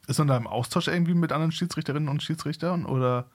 Ist 0.07 0.19
man 0.19 0.27
da 0.27 0.37
im 0.37 0.47
Austausch 0.47 0.87
irgendwie 0.87 1.13
mit 1.13 1.31
anderen 1.31 1.51
Schiedsrichterinnen 1.51 2.09
und 2.09 2.21
Schiedsrichtern 2.21 2.85
oder? 2.85 3.25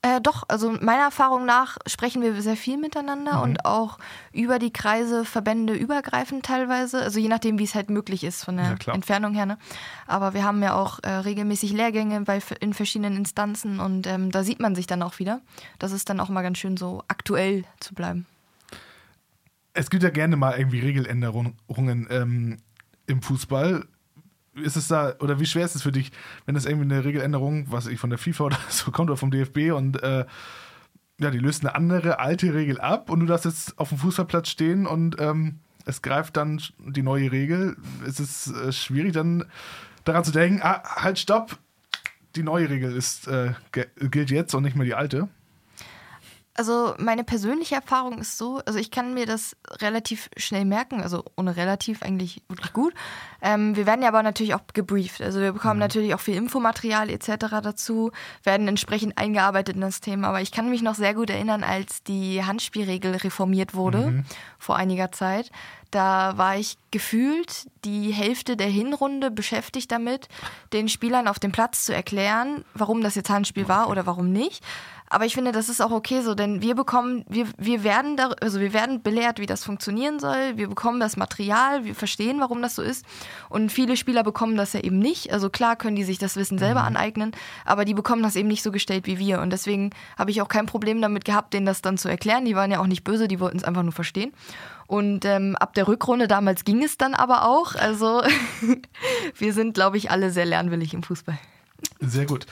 Äh, 0.00 0.20
doch, 0.20 0.44
also 0.46 0.70
meiner 0.70 1.02
Erfahrung 1.02 1.44
nach 1.44 1.76
sprechen 1.86 2.22
wir 2.22 2.40
sehr 2.40 2.56
viel 2.56 2.76
miteinander 2.76 3.38
mhm. 3.38 3.42
und 3.42 3.64
auch 3.64 3.98
über 4.32 4.58
die 4.58 4.72
Kreise, 4.72 5.24
Verbände 5.24 5.74
übergreifend 5.74 6.44
teilweise. 6.44 7.02
Also 7.02 7.18
je 7.18 7.28
nachdem, 7.28 7.58
wie 7.58 7.64
es 7.64 7.74
halt 7.74 7.90
möglich 7.90 8.22
ist 8.22 8.44
von 8.44 8.56
der 8.56 8.76
ja, 8.80 8.94
Entfernung 8.94 9.34
her. 9.34 9.46
Ne? 9.46 9.58
Aber 10.06 10.34
wir 10.34 10.44
haben 10.44 10.62
ja 10.62 10.74
auch 10.74 11.00
äh, 11.02 11.10
regelmäßig 11.10 11.72
Lehrgänge 11.72 12.20
bei, 12.20 12.40
in 12.60 12.74
verschiedenen 12.74 13.16
Instanzen 13.16 13.80
und 13.80 14.06
ähm, 14.06 14.30
da 14.30 14.44
sieht 14.44 14.60
man 14.60 14.76
sich 14.76 14.86
dann 14.86 15.02
auch 15.02 15.18
wieder. 15.18 15.40
Das 15.80 15.90
ist 15.90 16.08
dann 16.08 16.20
auch 16.20 16.28
mal 16.28 16.42
ganz 16.42 16.58
schön 16.58 16.76
so 16.76 17.02
aktuell 17.08 17.64
zu 17.80 17.94
bleiben. 17.94 18.26
Es 19.74 19.90
gibt 19.90 20.02
ja 20.02 20.10
gerne 20.10 20.36
mal 20.36 20.56
irgendwie 20.58 20.80
Regeländerungen 20.80 21.56
ähm, 22.10 22.58
im 23.06 23.22
Fußball 23.22 23.84
ist 24.62 24.76
es 24.76 24.88
da, 24.88 25.14
oder 25.20 25.40
wie 25.40 25.46
schwer 25.46 25.64
ist 25.64 25.74
es 25.74 25.82
für 25.82 25.92
dich, 25.92 26.12
wenn 26.46 26.56
es 26.56 26.66
irgendwie 26.66 26.92
eine 26.92 27.04
Regeländerung, 27.04 27.70
was 27.70 27.86
ich 27.86 27.98
von 27.98 28.10
der 28.10 28.18
FIFA 28.18 28.44
oder 28.44 28.58
so 28.68 28.90
kommt 28.90 29.10
oder 29.10 29.16
vom 29.16 29.30
DFB 29.30 29.72
und 29.72 30.02
äh, 30.02 30.24
ja, 31.20 31.30
die 31.30 31.38
löst 31.38 31.64
eine 31.64 31.74
andere 31.74 32.20
alte 32.20 32.54
Regel 32.54 32.80
ab 32.80 33.10
und 33.10 33.20
du 33.20 33.26
darfst 33.26 33.44
jetzt 33.44 33.78
auf 33.78 33.88
dem 33.88 33.98
Fußballplatz 33.98 34.48
stehen 34.48 34.86
und 34.86 35.16
ähm, 35.18 35.60
es 35.84 36.02
greift 36.02 36.36
dann 36.36 36.60
die 36.78 37.02
neue 37.02 37.32
Regel. 37.32 37.76
Es 38.06 38.20
ist 38.20 38.48
äh, 38.48 38.72
schwierig 38.72 39.14
dann 39.14 39.44
daran 40.04 40.22
zu 40.22 40.30
denken, 40.30 40.60
ah, 40.62 40.82
halt, 40.84 41.18
stopp, 41.18 41.58
die 42.36 42.42
neue 42.42 42.70
Regel 42.70 42.94
ist, 42.94 43.26
äh, 43.26 43.54
gilt 43.72 44.30
jetzt 44.30 44.54
und 44.54 44.62
nicht 44.62 44.76
mehr 44.76 44.86
die 44.86 44.94
alte 44.94 45.28
also 46.58 46.94
meine 46.98 47.22
persönliche 47.22 47.76
Erfahrung 47.76 48.18
ist 48.18 48.36
so, 48.36 48.60
also 48.66 48.80
ich 48.80 48.90
kann 48.90 49.14
mir 49.14 49.26
das 49.26 49.56
relativ 49.80 50.28
schnell 50.36 50.64
merken, 50.64 51.00
also 51.00 51.24
ohne 51.36 51.56
relativ 51.56 52.02
eigentlich 52.02 52.42
wirklich 52.48 52.72
gut. 52.72 52.94
Ähm, 53.40 53.76
wir 53.76 53.86
werden 53.86 54.02
ja 54.02 54.08
aber 54.08 54.24
natürlich 54.24 54.54
auch 54.54 54.62
gebrieft, 54.74 55.22
also 55.22 55.40
wir 55.40 55.52
bekommen 55.52 55.74
mhm. 55.74 55.80
natürlich 55.80 56.14
auch 56.14 56.20
viel 56.20 56.34
Infomaterial 56.34 57.10
etc. 57.10 57.46
dazu, 57.62 58.10
werden 58.42 58.66
entsprechend 58.66 59.16
eingearbeitet 59.18 59.76
in 59.76 59.82
das 59.82 60.00
Thema. 60.00 60.28
Aber 60.28 60.40
ich 60.40 60.50
kann 60.50 60.68
mich 60.68 60.82
noch 60.82 60.96
sehr 60.96 61.14
gut 61.14 61.30
erinnern, 61.30 61.62
als 61.62 62.02
die 62.02 62.44
Handspielregel 62.44 63.14
reformiert 63.14 63.74
wurde 63.74 63.98
mhm. 63.98 64.24
vor 64.58 64.74
einiger 64.74 65.12
Zeit. 65.12 65.52
Da 65.90 66.36
war 66.36 66.56
ich 66.56 66.76
gefühlt 66.90 67.66
die 67.84 68.10
Hälfte 68.10 68.56
der 68.56 68.66
Hinrunde 68.66 69.30
beschäftigt 69.30 69.90
damit, 69.90 70.28
den 70.72 70.88
Spielern 70.88 71.28
auf 71.28 71.38
dem 71.38 71.52
Platz 71.52 71.84
zu 71.84 71.94
erklären, 71.94 72.64
warum 72.74 73.00
das 73.00 73.14
jetzt 73.14 73.30
Handspiel 73.30 73.68
war 73.68 73.88
oder 73.88 74.04
warum 74.04 74.30
nicht. 74.30 74.62
Aber 75.10 75.24
ich 75.24 75.34
finde, 75.34 75.52
das 75.52 75.68
ist 75.68 75.80
auch 75.80 75.90
okay 75.90 76.20
so, 76.22 76.34
denn 76.34 76.60
wir 76.60 76.74
bekommen, 76.74 77.24
wir, 77.28 77.46
wir 77.56 77.82
werden 77.84 78.16
da, 78.16 78.30
also 78.40 78.60
wir 78.60 78.72
werden 78.72 79.02
belehrt, 79.02 79.38
wie 79.38 79.46
das 79.46 79.64
funktionieren 79.64 80.18
soll. 80.18 80.56
Wir 80.56 80.68
bekommen 80.68 81.00
das 81.00 81.16
Material, 81.16 81.84
wir 81.84 81.94
verstehen, 81.94 82.40
warum 82.40 82.60
das 82.62 82.74
so 82.74 82.82
ist. 82.82 83.04
Und 83.48 83.72
viele 83.72 83.96
Spieler 83.96 84.22
bekommen 84.22 84.56
das 84.56 84.72
ja 84.72 84.80
eben 84.80 84.98
nicht. 84.98 85.32
Also 85.32 85.50
klar 85.50 85.76
können 85.76 85.96
die 85.96 86.04
sich 86.04 86.18
das 86.18 86.36
Wissen 86.36 86.58
selber 86.58 86.80
mhm. 86.80 86.88
aneignen, 86.88 87.32
aber 87.64 87.84
die 87.84 87.94
bekommen 87.94 88.22
das 88.22 88.36
eben 88.36 88.48
nicht 88.48 88.62
so 88.62 88.70
gestellt 88.70 89.06
wie 89.06 89.18
wir. 89.18 89.40
Und 89.40 89.50
deswegen 89.50 89.90
habe 90.18 90.30
ich 90.30 90.42
auch 90.42 90.48
kein 90.48 90.66
Problem 90.66 91.00
damit 91.00 91.24
gehabt, 91.24 91.54
denen 91.54 91.66
das 91.66 91.82
dann 91.82 91.98
zu 91.98 92.08
erklären. 92.08 92.44
Die 92.44 92.54
waren 92.54 92.70
ja 92.70 92.80
auch 92.80 92.86
nicht 92.86 93.04
böse, 93.04 93.28
die 93.28 93.40
wollten 93.40 93.58
es 93.58 93.64
einfach 93.64 93.82
nur 93.82 93.92
verstehen. 93.92 94.32
Und 94.86 95.24
ähm, 95.24 95.54
ab 95.56 95.74
der 95.74 95.86
Rückrunde 95.86 96.28
damals 96.28 96.64
ging 96.64 96.82
es 96.82 96.96
dann 96.96 97.14
aber 97.14 97.44
auch. 97.44 97.74
Also 97.74 98.22
wir 99.34 99.52
sind, 99.52 99.74
glaube 99.74 99.96
ich, 99.96 100.10
alle 100.10 100.30
sehr 100.30 100.46
lernwillig 100.46 100.94
im 100.94 101.02
Fußball. 101.02 101.38
Sehr 102.00 102.26
gut 102.26 102.46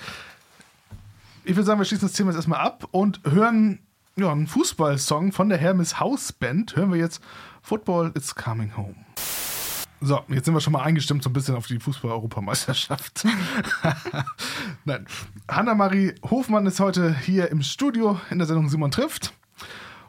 ich 1.46 1.54
würde 1.54 1.64
sagen, 1.64 1.78
wir 1.78 1.84
schließen 1.84 2.08
das 2.08 2.16
Thema 2.16 2.30
jetzt 2.30 2.36
erstmal 2.36 2.60
ab 2.60 2.88
und 2.90 3.20
hören 3.24 3.78
ja, 4.16 4.32
einen 4.32 4.48
Fußballsong 4.48 5.30
von 5.30 5.48
der 5.48 5.58
Hermes 5.58 6.00
House 6.00 6.32
Band. 6.32 6.74
Hören 6.74 6.90
wir 6.90 6.98
jetzt 6.98 7.22
Football 7.62 8.10
is 8.14 8.34
Coming 8.34 8.76
Home. 8.76 8.96
So, 10.00 10.22
jetzt 10.28 10.44
sind 10.44 10.54
wir 10.54 10.60
schon 10.60 10.72
mal 10.72 10.82
eingestimmt 10.82 11.22
so 11.22 11.30
ein 11.30 11.32
bisschen 11.32 11.54
auf 11.54 11.68
die 11.68 11.78
Fußball-Europameisterschaft. 11.78 13.24
Nein. 14.84 15.06
Hanna-Marie 15.48 16.14
Hofmann 16.28 16.66
ist 16.66 16.80
heute 16.80 17.16
hier 17.16 17.50
im 17.50 17.62
Studio 17.62 18.20
in 18.30 18.38
der 18.38 18.46
Sendung 18.46 18.68
Simon 18.68 18.90
trifft. 18.90 19.32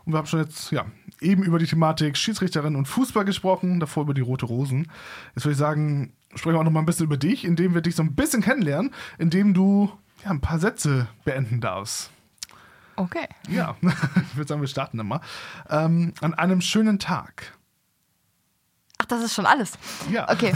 Und 0.06 0.14
wir 0.14 0.18
haben 0.18 0.26
schon 0.26 0.42
jetzt 0.42 0.72
ja, 0.72 0.86
eben 1.22 1.44
über 1.44 1.60
die 1.60 1.68
Thematik 1.68 2.18
Schiedsrichterin 2.18 2.76
und 2.76 2.88
Fußball 2.88 3.26
gesprochen, 3.26 3.80
davor 3.80 4.04
über 4.04 4.14
die 4.16 4.22
Rote 4.22 4.48
Rosen. 4.48 4.92
Jetzt 5.36 5.46
würde 5.46 5.54
ich 5.54 5.60
sagen, 5.60 6.14
sprechen 6.34 6.56
wir 6.56 6.62
auch 6.62 6.66
noch 6.66 6.72
mal 6.72 6.80
ein 6.80 6.86
bisschen 6.86 7.06
über 7.06 7.18
dich, 7.18 7.46
indem 7.46 7.76
wir 7.76 7.82
dich 7.82 7.96
so 7.96 8.04
ein 8.04 8.16
bisschen 8.16 8.42
kennenlernen, 8.42 8.92
indem 9.20 9.54
du 9.54 9.92
ja, 10.28 10.34
ein 10.34 10.42
paar 10.42 10.60
Sätze 10.60 11.08
beenden 11.24 11.62
darfst. 11.62 12.12
Okay. 12.98 13.28
Ja, 13.48 13.76
ich 13.82 14.36
würde 14.36 14.48
sagen, 14.48 14.62
wir 14.62 14.68
starten 14.68 15.00
immer. 15.00 15.22
Ähm, 15.70 16.14
an 16.22 16.34
einem 16.34 16.62
schönen 16.62 17.00
Tag. 17.00 17.54
Ach, 18.98 19.06
das 19.06 19.22
ist 19.24 19.34
schon 19.34 19.46
alles. 19.46 19.74
Ja. 20.12 20.30
Okay. 20.30 20.54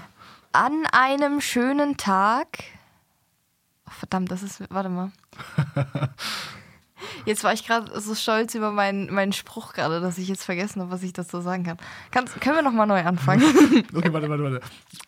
An 0.52 0.86
einem 0.92 1.40
schönen 1.40 1.96
Tag. 1.96 2.46
Oh, 3.86 3.90
verdammt, 3.90 4.30
das 4.30 4.42
ist. 4.42 4.62
Warte 4.70 4.88
mal. 4.88 5.10
Jetzt 7.24 7.42
war 7.42 7.52
ich 7.52 7.66
gerade 7.66 8.00
so 8.00 8.14
stolz 8.14 8.54
über 8.54 8.70
meinen, 8.70 9.12
meinen 9.12 9.32
Spruch 9.32 9.72
gerade, 9.72 10.00
dass 10.00 10.16
ich 10.16 10.28
jetzt 10.28 10.44
vergessen 10.44 10.80
habe, 10.80 10.90
was 10.90 11.02
ich 11.02 11.12
dazu 11.12 11.40
sagen 11.40 11.64
kann. 11.64 11.76
Kannst, 12.10 12.40
können 12.40 12.56
wir 12.56 12.62
nochmal 12.62 12.86
neu 12.86 13.02
anfangen? 13.02 13.42
okay, 13.94 14.12
warte, 14.12 14.28
warte, 14.28 14.42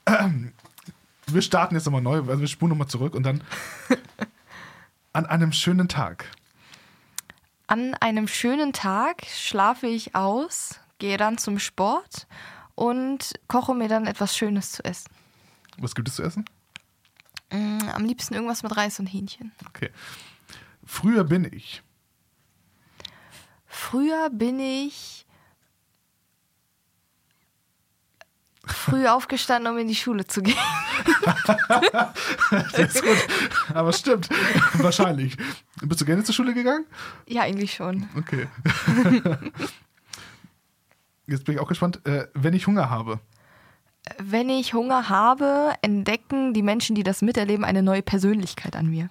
warte. 0.04 0.52
Wir 1.28 1.42
starten 1.42 1.74
jetzt 1.74 1.84
nochmal 1.86 2.02
neu, 2.02 2.18
also 2.18 2.40
wir 2.40 2.46
spulen 2.46 2.70
nochmal 2.70 2.86
zurück 2.86 3.14
und 3.14 3.24
dann 3.24 3.42
an 5.12 5.26
einem 5.26 5.52
schönen 5.52 5.88
Tag. 5.88 6.30
An 7.66 7.94
einem 7.94 8.28
schönen 8.28 8.72
Tag 8.72 9.26
schlafe 9.26 9.88
ich 9.88 10.14
aus, 10.14 10.78
gehe 10.98 11.16
dann 11.16 11.36
zum 11.36 11.58
Sport 11.58 12.28
und 12.76 13.34
koche 13.48 13.74
mir 13.74 13.88
dann 13.88 14.06
etwas 14.06 14.36
Schönes 14.36 14.70
zu 14.70 14.84
essen. 14.84 15.10
Was 15.78 15.96
gibt 15.96 16.08
es 16.08 16.14
zu 16.14 16.22
essen? 16.22 16.44
Mm, 17.50 17.88
am 17.92 18.04
liebsten 18.04 18.34
irgendwas 18.34 18.62
mit 18.62 18.76
Reis 18.76 19.00
und 19.00 19.06
Hähnchen. 19.06 19.52
Okay. 19.68 19.90
Früher 20.84 21.24
bin 21.24 21.44
ich. 21.52 21.82
Früher 23.66 24.30
bin 24.30 24.60
ich 24.60 25.25
Früh 28.66 29.06
aufgestanden, 29.06 29.72
um 29.72 29.78
in 29.78 29.88
die 29.88 29.94
Schule 29.94 30.26
zu 30.26 30.42
gehen. 30.42 30.56
Das 32.50 32.78
ist 32.78 33.02
gut. 33.02 33.16
Aber 33.74 33.92
stimmt. 33.92 34.28
Wahrscheinlich. 34.74 35.36
Bist 35.82 36.00
du 36.00 36.04
gerne 36.04 36.24
zur 36.24 36.34
Schule 36.34 36.52
gegangen? 36.52 36.84
Ja, 37.28 37.42
eigentlich 37.42 37.74
schon. 37.74 38.08
Okay. 38.16 38.48
Jetzt 41.26 41.44
bin 41.44 41.54
ich 41.54 41.60
auch 41.60 41.68
gespannt. 41.68 42.00
Äh, 42.06 42.26
wenn 42.34 42.54
ich 42.54 42.66
Hunger 42.66 42.90
habe. 42.90 43.20
Wenn 44.18 44.48
ich 44.48 44.74
Hunger 44.74 45.08
habe, 45.08 45.72
entdecken 45.82 46.54
die 46.54 46.62
Menschen, 46.62 46.94
die 46.94 47.02
das 47.02 47.22
miterleben, 47.22 47.64
eine 47.64 47.82
neue 47.82 48.02
Persönlichkeit 48.02 48.76
an 48.76 48.86
mir. 48.86 49.10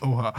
Oha. 0.00 0.32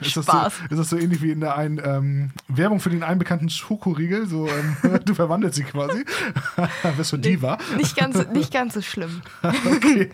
ist, 0.00 0.16
das 0.16 0.24
Spaß. 0.24 0.56
so, 0.56 0.64
ist 0.64 0.78
das 0.78 0.90
so 0.90 0.96
ähnlich 0.96 1.22
wie 1.22 1.30
in 1.30 1.40
der 1.40 1.56
einen 1.56 1.80
ähm, 1.84 2.32
Werbung 2.48 2.80
für 2.80 2.90
den 2.90 3.02
einen 3.02 3.18
bekannten 3.18 3.48
Schokoriegel? 3.50 4.26
So, 4.26 4.48
ähm, 4.48 4.76
du 5.04 5.14
verwandelst 5.14 5.58
dich 5.58 5.66
quasi. 5.66 6.04
Wirst 6.96 7.12
du 7.12 7.16
Diva. 7.16 7.58
Nicht 7.76 7.96
ganz, 7.96 8.26
nicht 8.28 8.52
ganz 8.52 8.74
so 8.74 8.82
schlimm. 8.82 9.22
Okay. 9.42 10.10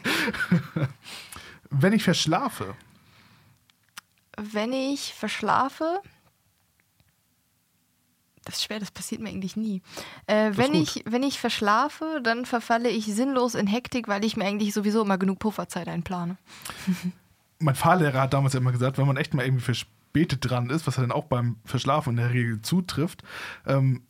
Wenn 1.71 1.93
ich 1.93 2.03
verschlafe. 2.03 2.75
Wenn 4.37 4.73
ich 4.73 5.15
verschlafe, 5.15 6.01
das 8.51 8.59
ist 8.59 8.65
schwer, 8.65 8.81
das 8.81 8.91
passiert 8.91 9.21
mir 9.21 9.31
eigentlich 9.31 9.57
nie. 9.57 9.83
Äh, 10.27 10.53
wenn, 10.55 10.75
ich, 10.75 11.05
wenn 11.07 11.23
ich 11.23 11.39
verschlafe, 11.39 12.21
dann 12.23 12.45
verfalle 12.47 12.89
ich 12.89 13.07
sinnlos 13.07 13.55
in 13.55 13.67
Hektik, 13.67 14.09
weil 14.09 14.25
ich 14.25 14.37
mir 14.37 14.45
eigentlich 14.45 14.75
sowieso 14.75 15.03
immer 15.03 15.19
genug 15.19 15.39
Pufferzeit 15.39 15.89
einplane. 15.89 16.37
Mein 17.59 17.75
Fahrlehrer 17.75 18.23
hat 18.23 18.33
damals 18.33 18.55
immer 18.55 18.73
gesagt, 18.73 18.99
wenn 18.99 19.07
man 19.07 19.17
echt 19.17 19.35
mal 19.35 19.45
irgendwie 19.45 19.65
verspätet 19.65 20.39
dran 20.41 20.71
ist, 20.71 20.87
was 20.87 20.97
er 20.97 21.03
dann 21.03 21.13
auch 21.13 21.27
beim 21.27 21.57
Verschlafen 21.65 22.11
in 22.11 22.17
der 22.17 22.33
Regel 22.33 22.63
zutrifft, 22.63 23.23
ähm, 23.67 24.03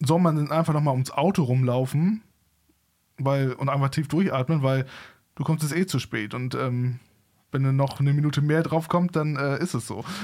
soll 0.00 0.20
man 0.20 0.36
dann 0.36 0.52
einfach 0.52 0.74
nochmal 0.74 0.92
ums 0.92 1.10
Auto 1.10 1.42
rumlaufen 1.42 2.22
weil, 3.18 3.52
und 3.52 3.68
einfach 3.68 3.90
tief 3.90 4.08
durchatmen, 4.08 4.62
weil 4.62 4.86
du 5.34 5.44
kommst 5.44 5.62
jetzt 5.62 5.76
eh 5.76 5.86
zu 5.86 5.98
spät. 5.98 6.34
Und 6.34 6.54
ähm, 6.54 7.00
wenn 7.50 7.62
dann 7.62 7.76
noch 7.76 7.98
eine 7.98 8.12
Minute 8.12 8.42
mehr 8.42 8.62
drauf 8.62 8.88
kommt, 8.88 9.16
dann 9.16 9.36
äh, 9.36 9.62
ist 9.62 9.74
es 9.74 9.86
so. 9.86 10.04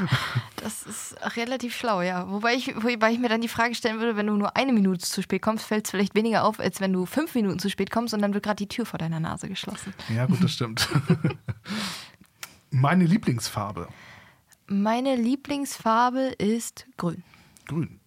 Das 0.56 0.82
ist 0.84 1.14
relativ 1.37 1.76
schlau, 1.76 2.00
ja. 2.00 2.30
Wobei 2.30 2.54
ich, 2.54 2.74
wobei 2.74 3.12
ich 3.12 3.18
mir 3.18 3.28
dann 3.28 3.42
die 3.42 3.48
Frage 3.48 3.74
stellen 3.74 3.98
würde, 3.98 4.16
wenn 4.16 4.26
du 4.26 4.34
nur 4.34 4.56
eine 4.56 4.72
Minute 4.72 5.04
zu 5.04 5.22
spät 5.22 5.42
kommst, 5.42 5.66
fällt 5.66 5.84
es 5.84 5.90
vielleicht 5.90 6.14
weniger 6.14 6.44
auf, 6.44 6.58
als 6.58 6.80
wenn 6.80 6.90
du 6.90 7.04
fünf 7.04 7.34
Minuten 7.34 7.58
zu 7.58 7.68
spät 7.68 7.90
kommst 7.90 8.14
und 8.14 8.22
dann 8.22 8.32
wird 8.32 8.44
gerade 8.44 8.56
die 8.56 8.68
Tür 8.68 8.87
vor 8.87 8.98
deiner 8.98 9.20
Nase 9.20 9.48
geschlossen. 9.48 9.92
Ja, 10.08 10.24
gut, 10.24 10.42
das 10.42 10.52
stimmt. 10.52 10.88
Meine 12.70 13.04
Lieblingsfarbe. 13.04 13.88
Meine 14.66 15.16
Lieblingsfarbe 15.16 16.34
ist 16.38 16.87
grün, 16.96 17.22
Grün. 17.66 18.00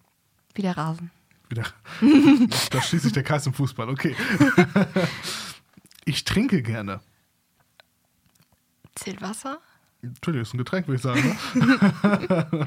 wie 0.54 0.62
der 0.62 0.76
Rasen. 0.76 1.12
Wieder. 1.48 1.64
da 2.70 2.82
schließt 2.82 3.04
sich 3.04 3.12
der 3.12 3.22
Kreis 3.22 3.46
im 3.46 3.54
Fußball. 3.54 3.88
Okay. 3.88 4.16
Ich 6.04 6.24
trinke 6.24 6.62
gerne. 6.62 7.00
Zählt 8.98 9.22
Wasser? 9.22 9.58
Natürlich, 10.02 10.42
ist 10.42 10.54
ein 10.54 10.58
Getränk, 10.58 10.86
würde 10.88 10.96
ich 10.96 11.02
sagen. 11.02 11.38
Ne? 11.54 12.66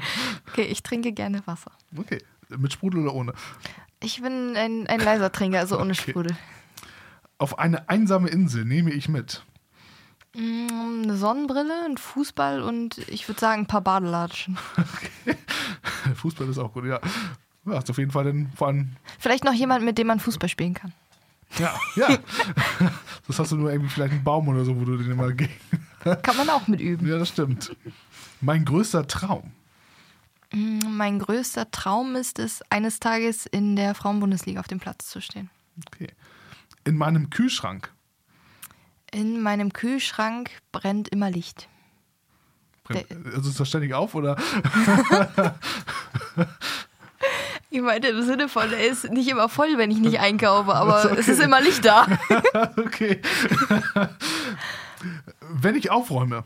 Okay, 0.50 0.64
ich 0.64 0.82
trinke 0.82 1.12
gerne 1.12 1.42
Wasser. 1.46 1.72
Okay. 1.96 2.18
Mit 2.50 2.72
Sprudel 2.72 3.00
oder 3.02 3.14
ohne? 3.14 3.32
Ich 4.02 4.20
bin 4.20 4.56
ein, 4.56 4.86
ein 4.86 5.00
leiser 5.00 5.32
Trinker, 5.32 5.60
also 5.60 5.80
ohne 5.80 5.92
Okay. 5.92 6.10
Sprudel. 6.10 6.36
Auf 7.38 7.58
eine 7.58 7.88
einsame 7.88 8.28
Insel 8.28 8.64
nehme 8.64 8.90
ich 8.92 9.08
mit. 9.08 9.42
Mm, 10.34 11.02
Eine 11.04 11.16
Sonnenbrille, 11.16 11.84
ein 11.86 11.96
Fußball 11.96 12.62
und 12.62 12.98
ich 13.08 13.26
würde 13.28 13.40
sagen 13.40 13.62
ein 13.62 13.66
paar 13.66 13.80
Badelatschen. 13.80 14.58
Fußball 16.16 16.48
ist 16.48 16.58
auch 16.58 16.72
gut, 16.72 16.84
ja. 16.84 17.00
Ja, 17.64 17.74
hast 17.76 17.88
auf 17.90 17.98
jeden 17.98 18.10
Fall 18.10 18.24
den, 18.24 18.50
vor 18.56 18.68
allem, 18.68 18.96
Vielleicht 19.18 19.44
noch 19.44 19.52
jemand, 19.52 19.84
mit 19.84 19.96
dem 19.98 20.06
man 20.08 20.20
Fußball 20.20 20.48
spielen 20.48 20.74
kann. 20.74 20.92
ja, 21.58 21.74
ja. 21.96 22.18
Das 23.28 23.38
hast 23.38 23.52
du 23.52 23.56
nur 23.56 23.70
irgendwie 23.70 23.88
vielleicht 23.90 24.12
einen 24.12 24.24
Baum 24.24 24.48
oder 24.48 24.64
so, 24.64 24.78
wo 24.78 24.84
du 24.84 24.96
den 24.96 25.10
immer 25.12 25.30
gegen. 25.32 25.52
Kann 26.22 26.36
man 26.36 26.48
auch 26.50 26.66
mit 26.68 26.80
üben. 26.80 27.06
Ja, 27.06 27.18
das 27.18 27.28
stimmt. 27.28 27.74
Mein 28.40 28.64
größter 28.64 29.06
Traum. 29.06 29.52
Mm, 30.52 30.80
Mein 30.96 31.18
größter 31.18 31.70
Traum 31.70 32.16
ist 32.16 32.38
es, 32.38 32.62
eines 32.70 33.00
Tages 33.00 33.46
in 33.46 33.76
der 33.76 33.94
Frauenbundesliga 33.94 34.60
auf 34.60 34.68
dem 34.68 34.80
Platz 34.80 35.08
zu 35.08 35.20
stehen. 35.20 35.50
Okay. 35.86 36.08
In 36.84 36.96
meinem 36.96 37.30
Kühlschrank. 37.30 37.92
In 39.12 39.42
meinem 39.42 39.72
Kühlschrank 39.72 40.50
brennt 40.72 41.08
immer 41.08 41.30
Licht. 41.30 41.68
Also 43.34 43.48
ist 43.50 43.60
das 43.60 43.68
ständig 43.68 43.94
auf 43.94 44.14
oder? 44.14 44.36
Ich 47.74 47.80
meinte 47.80 48.08
im 48.08 48.22
Sinne 48.22 48.50
von, 48.50 48.70
er 48.70 48.86
ist 48.86 49.10
nicht 49.10 49.28
immer 49.28 49.48
voll, 49.48 49.78
wenn 49.78 49.90
ich 49.90 49.96
nicht 49.96 50.20
einkaufe, 50.20 50.74
aber 50.74 51.18
es 51.18 51.26
ist 51.26 51.40
immer 51.40 51.58
Licht 51.62 51.82
da. 51.86 52.06
okay. 52.76 53.22
Wenn 55.40 55.74
ich 55.74 55.90
aufräume. 55.90 56.44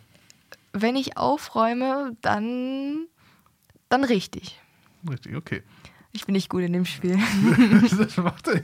Wenn 0.73 0.97
ich 0.97 1.17
aufräume, 1.17 2.17
dann, 2.21 3.07
dann 3.89 4.05
richtig. 4.05 4.61
Richtig, 5.09 5.37
okay. 5.37 5.63
Ich 6.13 6.25
bin 6.25 6.33
nicht 6.33 6.49
gut 6.49 6.63
in 6.63 6.73
dem 6.73 6.87
Spiel. 6.87 7.19
das 7.99 8.17
macht 8.17 8.49
er. 8.49 8.63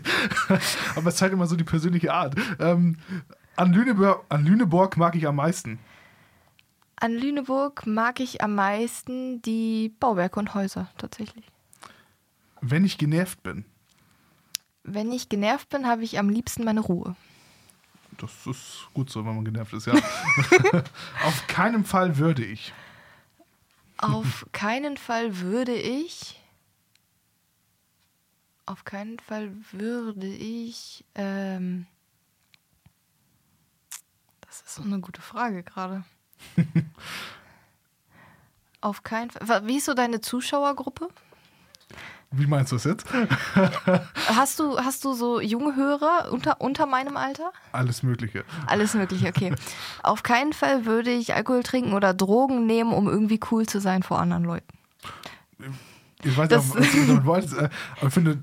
Aber 0.96 1.08
es 1.08 1.16
zeigt 1.16 1.34
immer 1.34 1.46
so 1.46 1.56
die 1.56 1.64
persönliche 1.64 2.12
Art. 2.12 2.34
Ähm, 2.58 2.96
an, 3.56 3.72
Lüneburg, 3.72 4.24
an 4.30 4.44
Lüneburg 4.44 4.96
mag 4.96 5.14
ich 5.16 5.26
am 5.26 5.36
meisten. 5.36 5.78
An 6.96 7.12
Lüneburg 7.12 7.86
mag 7.86 8.20
ich 8.20 8.42
am 8.42 8.54
meisten 8.54 9.42
die 9.42 9.92
Bauwerke 10.00 10.38
und 10.38 10.54
Häuser 10.54 10.88
tatsächlich. 10.96 11.44
Wenn 12.60 12.84
ich 12.84 12.96
genervt 12.96 13.42
bin. 13.42 13.64
Wenn 14.84 15.12
ich 15.12 15.28
genervt 15.28 15.68
bin, 15.68 15.86
habe 15.86 16.04
ich 16.04 16.18
am 16.18 16.28
liebsten 16.28 16.64
meine 16.64 16.80
Ruhe. 16.80 17.16
Das 18.18 18.46
ist 18.46 18.88
gut 18.94 19.10
so, 19.10 19.24
wenn 19.24 19.34
man 19.34 19.44
genervt 19.44 19.72
ist, 19.72 19.86
ja. 19.86 19.94
Auf 21.24 21.46
keinen 21.46 21.84
Fall 21.84 22.18
würde 22.18 22.44
ich. 22.44 22.72
Auf 23.98 24.46
keinen 24.52 24.96
Fall 24.96 25.38
würde 25.38 25.74
ich. 25.74 26.40
Auf 28.66 28.84
keinen 28.84 29.18
Fall 29.18 29.52
würde 29.72 30.26
ich. 30.26 31.04
Ähm, 31.14 31.86
das 34.40 34.60
ist 34.62 34.74
so 34.74 34.82
eine 34.82 35.00
gute 35.00 35.22
Frage 35.22 35.62
gerade. 35.62 36.04
Auf 38.80 39.02
keinen 39.02 39.30
Fall. 39.30 39.66
Wie 39.66 39.78
ist 39.78 39.86
so 39.86 39.94
deine 39.94 40.20
Zuschauergruppe? 40.20 41.08
Wie 42.32 42.46
meinst 42.46 42.72
du 42.72 42.76
es 42.76 42.84
jetzt? 42.84 43.06
Hast 44.34 44.58
du, 44.58 44.78
hast 44.78 45.04
du 45.04 45.12
so 45.12 45.40
junge 45.40 45.76
Hörer 45.76 46.28
unter, 46.32 46.60
unter 46.60 46.86
meinem 46.86 47.16
Alter? 47.16 47.52
Alles 47.72 48.02
Mögliche. 48.02 48.44
Alles 48.66 48.94
mögliche, 48.94 49.28
okay. 49.28 49.54
Auf 50.02 50.22
keinen 50.22 50.52
Fall 50.52 50.86
würde 50.86 51.10
ich 51.10 51.34
Alkohol 51.34 51.62
trinken 51.62 51.92
oder 51.92 52.14
Drogen 52.14 52.64
nehmen, 52.66 52.92
um 52.92 53.06
irgendwie 53.08 53.38
cool 53.50 53.66
zu 53.66 53.80
sein 53.80 54.02
vor 54.02 54.18
anderen 54.18 54.44
Leuten. 54.44 54.66
Ich 56.24 56.36
weiß 56.36 56.48
Das- 56.48 56.70
auch, 56.70 56.76
was 56.78 56.90
du 56.92 57.06
damit 57.06 57.24
wolltest. 57.26 57.54
äh, 57.58 57.68
ich 58.02 58.12
finde, 58.12 58.42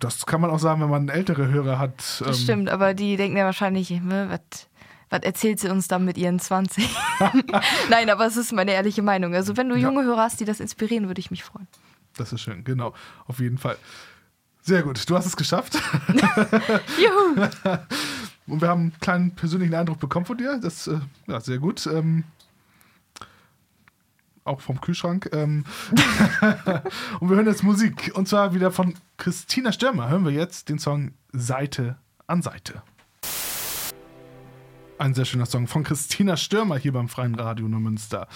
das 0.00 0.26
kann 0.26 0.40
man 0.40 0.50
auch 0.50 0.58
sagen, 0.58 0.80
wenn 0.82 0.90
man 0.90 1.08
ältere 1.08 1.48
Hörer 1.48 1.78
hat. 1.78 1.94
Das 2.20 2.20
ähm, 2.22 2.34
stimmt, 2.34 2.68
aber 2.70 2.94
die 2.94 3.16
denken 3.16 3.36
ja 3.36 3.44
wahrscheinlich, 3.44 3.90
ne, 3.90 4.26
was 4.28 4.66
was 5.12 5.22
erzählt 5.24 5.58
sie 5.58 5.68
uns 5.68 5.88
da 5.88 5.98
mit 5.98 6.16
ihren 6.16 6.38
20? 6.38 6.88
Nein, 7.90 8.10
aber 8.10 8.26
es 8.26 8.36
ist 8.36 8.52
meine 8.52 8.70
ehrliche 8.74 9.02
Meinung. 9.02 9.34
Also 9.34 9.56
wenn 9.56 9.68
du 9.68 9.74
Ja. 9.74 9.88
junge 9.88 10.04
Hörer 10.04 10.22
hast, 10.22 10.38
die 10.38 10.44
das 10.44 10.60
inspirieren, 10.60 11.08
würde 11.08 11.18
ich 11.18 11.32
mich 11.32 11.42
freuen. 11.42 11.66
Das 12.16 12.32
ist 12.32 12.40
schön, 12.40 12.64
genau. 12.64 12.94
Auf 13.26 13.40
jeden 13.40 13.58
Fall. 13.58 13.76
Sehr 14.62 14.82
gut, 14.82 15.08
du 15.08 15.16
hast 15.16 15.26
es 15.26 15.36
geschafft. 15.36 15.74
Juhu! 16.98 17.48
Und 18.46 18.60
wir 18.60 18.68
haben 18.68 18.80
einen 18.80 19.00
kleinen 19.00 19.34
persönlichen 19.34 19.74
Eindruck 19.74 20.00
bekommen 20.00 20.26
von 20.26 20.36
dir. 20.36 20.58
Das 20.60 20.86
äh, 20.86 20.98
ja 21.26 21.40
sehr 21.40 21.58
gut. 21.58 21.86
Ähm, 21.86 22.24
auch 24.44 24.60
vom 24.60 24.80
Kühlschrank. 24.80 25.30
Ähm, 25.32 25.64
und 27.20 27.30
wir 27.30 27.36
hören 27.36 27.46
jetzt 27.46 27.62
Musik. 27.62 28.12
Und 28.14 28.28
zwar 28.28 28.54
wieder 28.54 28.70
von 28.70 28.94
Christina 29.16 29.72
Stürmer. 29.72 30.08
Hören 30.08 30.24
wir 30.24 30.32
jetzt 30.32 30.68
den 30.68 30.78
Song 30.78 31.12
Seite 31.32 31.96
an 32.26 32.42
Seite. 32.42 32.82
Ein 34.98 35.14
sehr 35.14 35.24
schöner 35.24 35.46
Song 35.46 35.66
von 35.66 35.84
Christina 35.84 36.36
Stürmer 36.36 36.76
hier 36.76 36.92
beim 36.92 37.08
Freien 37.08 37.34
Radio 37.34 37.68
Neumünster. 37.68 38.28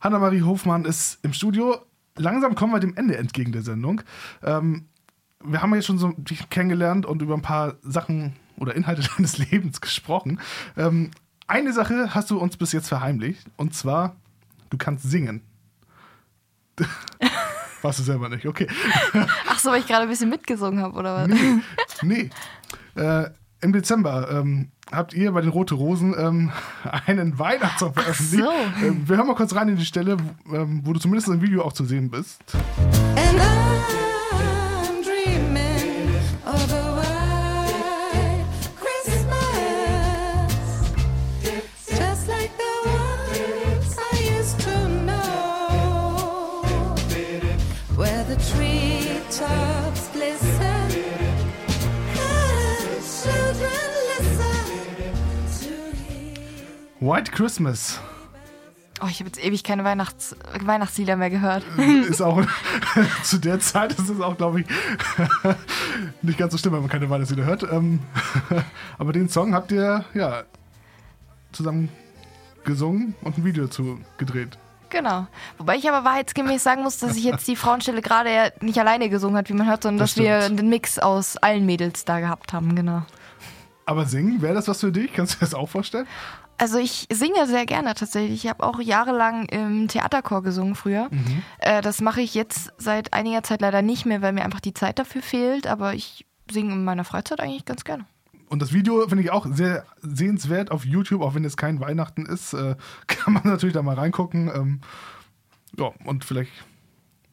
Hanna-Marie 0.00 0.42
Hofmann 0.42 0.84
ist 0.84 1.18
im 1.22 1.32
Studio. 1.32 1.84
Langsam 2.16 2.54
kommen 2.54 2.72
wir 2.72 2.80
dem 2.80 2.96
Ende 2.96 3.16
entgegen 3.16 3.52
der 3.52 3.62
Sendung. 3.62 4.02
Ähm, 4.42 4.86
wir 5.42 5.62
haben 5.62 5.70
ja 5.70 5.76
jetzt 5.76 5.86
schon 5.86 5.98
so 5.98 6.12
dich 6.16 6.48
kennengelernt 6.48 7.06
und 7.06 7.22
über 7.22 7.34
ein 7.34 7.42
paar 7.42 7.74
Sachen 7.82 8.34
oder 8.56 8.74
Inhalte 8.74 9.02
deines 9.16 9.38
Lebens 9.38 9.80
gesprochen. 9.80 10.40
Ähm, 10.76 11.10
eine 11.46 11.72
Sache 11.72 12.14
hast 12.14 12.30
du 12.30 12.38
uns 12.38 12.56
bis 12.56 12.72
jetzt 12.72 12.88
verheimlicht 12.88 13.46
und 13.56 13.74
zwar, 13.74 14.16
du 14.70 14.78
kannst 14.78 15.10
singen. 15.10 15.42
Warst 17.82 17.98
du 17.98 18.02
selber 18.02 18.30
nicht, 18.30 18.46
okay. 18.46 18.66
Ach 19.48 19.58
so, 19.58 19.70
weil 19.70 19.80
ich 19.80 19.86
gerade 19.86 20.04
ein 20.04 20.08
bisschen 20.08 20.30
mitgesungen 20.30 20.80
habe, 20.82 20.98
oder 20.98 21.16
was? 21.16 21.28
Nee. 21.28 21.60
nee. 22.02 23.00
Äh, 23.00 23.28
Im 23.64 23.72
Dezember 23.72 24.28
ähm, 24.30 24.68
habt 24.92 25.14
ihr 25.14 25.32
bei 25.32 25.40
den 25.40 25.48
Rote 25.48 25.74
Rosen 25.74 26.14
ähm, 26.18 26.52
einen 27.06 27.38
Weihnachtssong 27.38 27.94
veröffentlicht. 27.94 28.44
so. 28.44 28.86
Ähm, 28.86 29.08
wir 29.08 29.16
hören 29.16 29.26
mal 29.26 29.34
kurz 29.36 29.54
rein 29.54 29.70
in 29.70 29.76
die 29.76 29.86
Stelle, 29.86 30.18
wo, 30.44 30.54
ähm, 30.54 30.82
wo 30.84 30.92
du 30.92 31.00
zumindest 31.00 31.28
im 31.28 31.40
Video 31.40 31.62
auch 31.62 31.72
zu 31.72 31.86
sehen 31.86 32.10
bist. 32.10 32.42
And 33.16 33.40
I'm 33.40 33.93
White 57.04 57.32
Christmas 57.32 58.00
Oh, 59.02 59.06
ich 59.10 59.18
habe 59.18 59.26
jetzt 59.26 59.44
ewig 59.44 59.62
keine 59.62 59.84
Weihnachts 59.84 60.34
Weihnachtslieder 60.60 61.16
mehr 61.16 61.28
gehört. 61.28 61.62
ist 62.08 62.22
auch 62.22 62.40
zu 63.22 63.38
der 63.38 63.60
Zeit 63.60 63.92
ist 63.92 64.08
es 64.08 64.20
auch, 64.20 64.38
glaube 64.38 64.60
ich, 64.60 64.66
nicht 66.22 66.38
ganz 66.38 66.52
so 66.52 66.58
schlimm, 66.58 66.72
wenn 66.72 66.80
man 66.80 66.88
keine 66.88 67.10
Weihnachtslieder 67.10 67.44
hört. 67.44 67.64
Ähm, 67.64 67.98
aber 68.96 69.12
den 69.12 69.28
Song 69.28 69.52
habt 69.52 69.70
ihr 69.72 70.04
ja 70.14 70.44
zusammen 71.52 71.90
gesungen 72.64 73.14
und 73.20 73.36
ein 73.36 73.44
Video 73.44 73.66
zu 73.66 74.00
gedreht. 74.16 74.56
Genau. 74.88 75.26
Wobei 75.58 75.76
ich 75.76 75.86
aber 75.90 76.04
wahrheitsgemäß 76.04 76.62
sagen 76.62 76.84
muss, 76.84 76.96
dass 76.98 77.16
ich 77.16 77.24
jetzt 77.24 77.46
die 77.48 77.56
Frauenstelle 77.56 78.00
gerade 78.00 78.52
nicht 78.60 78.78
alleine 78.78 79.10
gesungen 79.10 79.36
hat, 79.36 79.50
wie 79.50 79.54
man 79.54 79.66
hört, 79.66 79.82
sondern 79.82 79.98
Das 79.98 80.14
dass 80.14 80.22
wir 80.22 80.40
stimmt. 80.40 80.60
einen 80.60 80.70
Mix 80.70 80.98
aus 80.98 81.36
allen 81.36 81.66
Mädels 81.66 82.06
da 82.06 82.20
gehabt 82.20 82.54
haben, 82.54 82.74
genau. 82.74 83.02
Aber 83.86 84.06
singen, 84.06 84.40
wäre 84.40 84.54
das 84.54 84.68
was 84.68 84.80
für 84.80 84.92
dich? 84.92 85.12
Kannst 85.12 85.34
du 85.34 85.38
dir 85.40 85.40
das 85.46 85.52
auch 85.54 85.68
vorstellen? 85.68 86.06
Also 86.58 86.78
ich 86.78 87.06
singe 87.12 87.46
sehr 87.46 87.66
gerne 87.66 87.94
tatsächlich. 87.94 88.44
Ich 88.44 88.50
habe 88.50 88.64
auch 88.64 88.80
jahrelang 88.80 89.46
im 89.46 89.88
Theaterchor 89.88 90.42
gesungen 90.42 90.74
früher. 90.74 91.10
Äh, 91.58 91.82
das 91.82 92.00
mache 92.00 92.20
ich 92.20 92.34
jetzt 92.34 92.72
seit 92.78 93.12
einiger 93.12 93.42
Zeit 93.42 93.60
leider 93.60 93.82
nicht 93.82 94.06
mehr, 94.06 94.22
weil 94.22 94.32
mir 94.32 94.44
einfach 94.44 94.60
die 94.60 94.74
Zeit 94.74 94.98
dafür 94.98 95.22
fehlt. 95.22 95.66
Aber 95.66 95.94
ich 95.94 96.26
singe 96.50 96.72
in 96.72 96.84
meiner 96.84 97.04
Freizeit 97.04 97.40
eigentlich 97.40 97.64
ganz 97.64 97.84
gerne. 97.84 98.06
Und 98.48 98.62
das 98.62 98.72
Video 98.72 99.06
finde 99.08 99.24
ich 99.24 99.30
auch 99.30 99.46
sehr 99.50 99.84
sehenswert 100.00 100.70
auf 100.70 100.84
YouTube, 100.84 101.22
auch 101.22 101.34
wenn 101.34 101.44
es 101.44 101.56
kein 101.56 101.80
Weihnachten 101.80 102.26
ist, 102.26 102.52
äh, 102.52 102.76
kann 103.06 103.34
man 103.34 103.42
natürlich 103.44 103.74
da 103.74 103.82
mal 103.82 103.96
reingucken. 103.96 104.48
Ähm, 104.54 104.80
ja, 105.76 105.90
und 106.04 106.24
vielleicht 106.24 106.52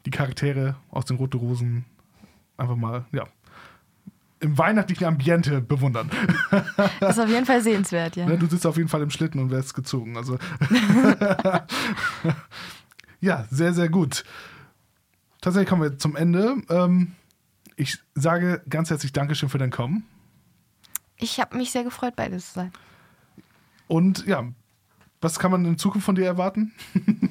die 0.05 0.11
Charaktere 0.11 0.75
aus 0.89 1.05
den 1.05 1.17
Rote 1.17 1.37
Rosen 1.37 1.85
einfach 2.57 2.75
mal, 2.75 3.05
ja, 3.11 3.25
im 4.41 4.57
weihnachtlichen 4.57 5.05
Ambiente 5.05 5.61
bewundern. 5.61 6.09
Ist 6.99 7.19
auf 7.19 7.29
jeden 7.29 7.45
Fall 7.45 7.61
sehenswert, 7.61 8.15
ja. 8.15 8.25
Ne, 8.25 8.37
Du 8.37 8.47
sitzt 8.47 8.65
auf 8.65 8.77
jeden 8.77 8.89
Fall 8.89 9.01
im 9.01 9.11
Schlitten 9.11 9.39
und 9.39 9.51
wirst 9.51 9.73
gezogen. 9.73 10.17
Also 10.17 10.37
ja, 13.21 13.45
sehr, 13.49 13.73
sehr 13.73 13.89
gut. 13.89 14.23
Tatsächlich 15.41 15.69
kommen 15.69 15.83
wir 15.83 15.97
zum 15.97 16.15
Ende. 16.15 16.57
Ähm, 16.69 17.13
ich 17.75 17.99
sage 18.15 18.61
ganz 18.69 18.89
herzlich 18.89 19.13
Dankeschön 19.13 19.49
für 19.49 19.57
dein 19.57 19.71
Kommen. 19.71 20.05
Ich 21.17 21.39
habe 21.39 21.55
mich 21.55 21.71
sehr 21.71 21.83
gefreut, 21.83 22.13
beide 22.15 22.37
zu 22.37 22.51
sein. 22.51 22.71
Und 23.87 24.25
ja, 24.25 24.47
was 25.21 25.37
kann 25.37 25.51
man 25.51 25.65
in 25.65 25.77
Zukunft 25.77 26.05
von 26.05 26.15
dir 26.15 26.25
erwarten? 26.25 26.73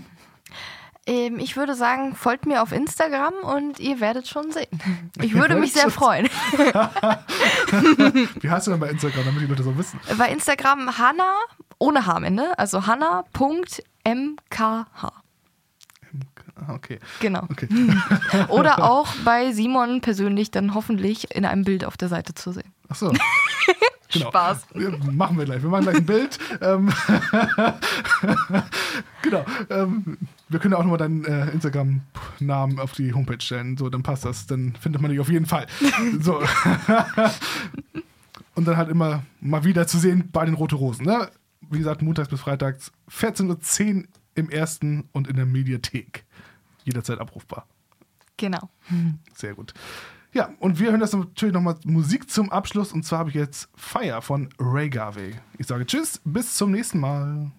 Ähm, 1.11 1.41
ich 1.41 1.57
würde 1.57 1.75
sagen, 1.75 2.15
folgt 2.15 2.47
mir 2.47 2.63
auf 2.63 2.71
Instagram 2.71 3.35
und 3.43 3.81
ihr 3.81 3.99
werdet 3.99 4.29
schon 4.29 4.53
sehen. 4.53 4.69
Ich 5.21 5.35
würde 5.35 5.57
mich 5.57 5.73
sehr 5.73 5.91
freuen. 5.91 6.27
Wie 8.41 8.49
heißt 8.49 8.69
du 8.69 8.71
denn 8.71 8.81
bei 8.81 8.89
Instagram, 8.91 9.25
damit 9.25 9.43
die 9.43 9.47
Leute 9.47 9.65
so 9.65 9.77
wissen? 9.77 9.99
Bei 10.17 10.31
Instagram 10.31 10.97
Hanna, 10.99 11.35
ohne 11.79 12.07
H 12.07 12.15
am 12.15 12.25
Ende, 12.25 12.57
also 12.59 12.87
hanna.mkh. 12.87 13.27
Okay. 16.69 17.01
Genau. 17.19 17.43
okay. 17.51 17.69
Oder 18.49 18.85
auch 18.85 19.09
bei 19.25 19.53
Simon 19.53 20.01
persönlich 20.01 20.51
dann 20.53 20.75
hoffentlich 20.75 21.35
in 21.35 21.45
einem 21.45 21.65
Bild 21.65 21.85
auf 21.85 21.97
der 21.97 22.09
Seite 22.09 22.35
zu 22.35 22.53
sehen. 22.53 22.73
Ach 22.91 22.97
so. 22.97 23.12
Genau. 24.12 24.30
Spaß. 24.30 24.66
Ja, 24.74 24.91
Machen 25.12 25.38
wir 25.38 25.45
gleich. 25.45 25.62
Wir 25.62 25.70
machen 25.70 25.84
gleich 25.84 25.99
ein 25.99 26.07
Bild. 26.07 26.36
Ähm, 26.61 26.88
genau. 29.22 29.45
Ähm, 29.68 30.18
wir 30.49 30.59
können 30.59 30.74
auch 30.74 30.82
nochmal 30.82 30.99
deinen 30.99 31.24
äh, 31.24 31.49
Instagram-Namen 31.51 32.80
auf 32.80 32.93
die 32.93 33.14
Homepage 33.14 33.41
stellen. 33.41 33.76
So, 33.76 33.88
dann 33.88 34.03
passt 34.03 34.24
das. 34.24 34.49
Dann 34.49 34.74
findet 34.80 35.01
man 35.01 35.12
dich 35.12 35.20
auf 35.20 35.28
jeden 35.28 35.47
Fall. 35.47 35.66
So. 36.20 36.43
Und 38.57 38.66
dann 38.66 38.76
halt 38.76 38.88
immer 38.88 39.22
mal 39.41 39.62
wieder 39.62 39.86
zu 39.86 39.99
sehen 39.99 40.28
bei 40.32 40.45
den 40.45 40.55
Rote 40.55 40.74
Rosen. 40.74 41.07
Ne? 41.07 41.30
Wie 41.70 41.78
gesagt, 41.78 42.03
montags 42.03 42.28
bis 42.28 42.41
freitags 42.41 42.91
14.10 43.12 43.97
Uhr 43.97 44.05
im 44.34 44.51
ersten 44.51 45.09
und 45.12 45.28
in 45.28 45.36
der 45.36 45.47
Mediathek. 45.47 46.24
Jederzeit 46.84 47.20
abrufbar. 47.20 47.66
Genau. 48.36 48.70
Sehr 49.34 49.55
gut. 49.55 49.72
Ja, 50.33 50.51
und 50.61 50.78
wir 50.78 50.91
hören 50.91 51.01
das 51.01 51.12
natürlich 51.12 51.55
nochmal 51.55 51.76
Musik 51.85 52.31
zum 52.31 52.51
Abschluss. 52.51 52.93
Und 52.93 53.05
zwar 53.05 53.20
habe 53.20 53.31
ich 53.31 53.35
jetzt 53.35 53.68
Fire 53.74 54.22
von 54.22 54.49
Ray 54.59 54.89
Garvey. 54.89 55.35
Ich 55.59 55.66
sage 55.66 55.85
Tschüss, 55.87 56.20
bis 56.24 56.55
zum 56.55 56.70
nächsten 56.70 57.01
Mal. 57.01 57.51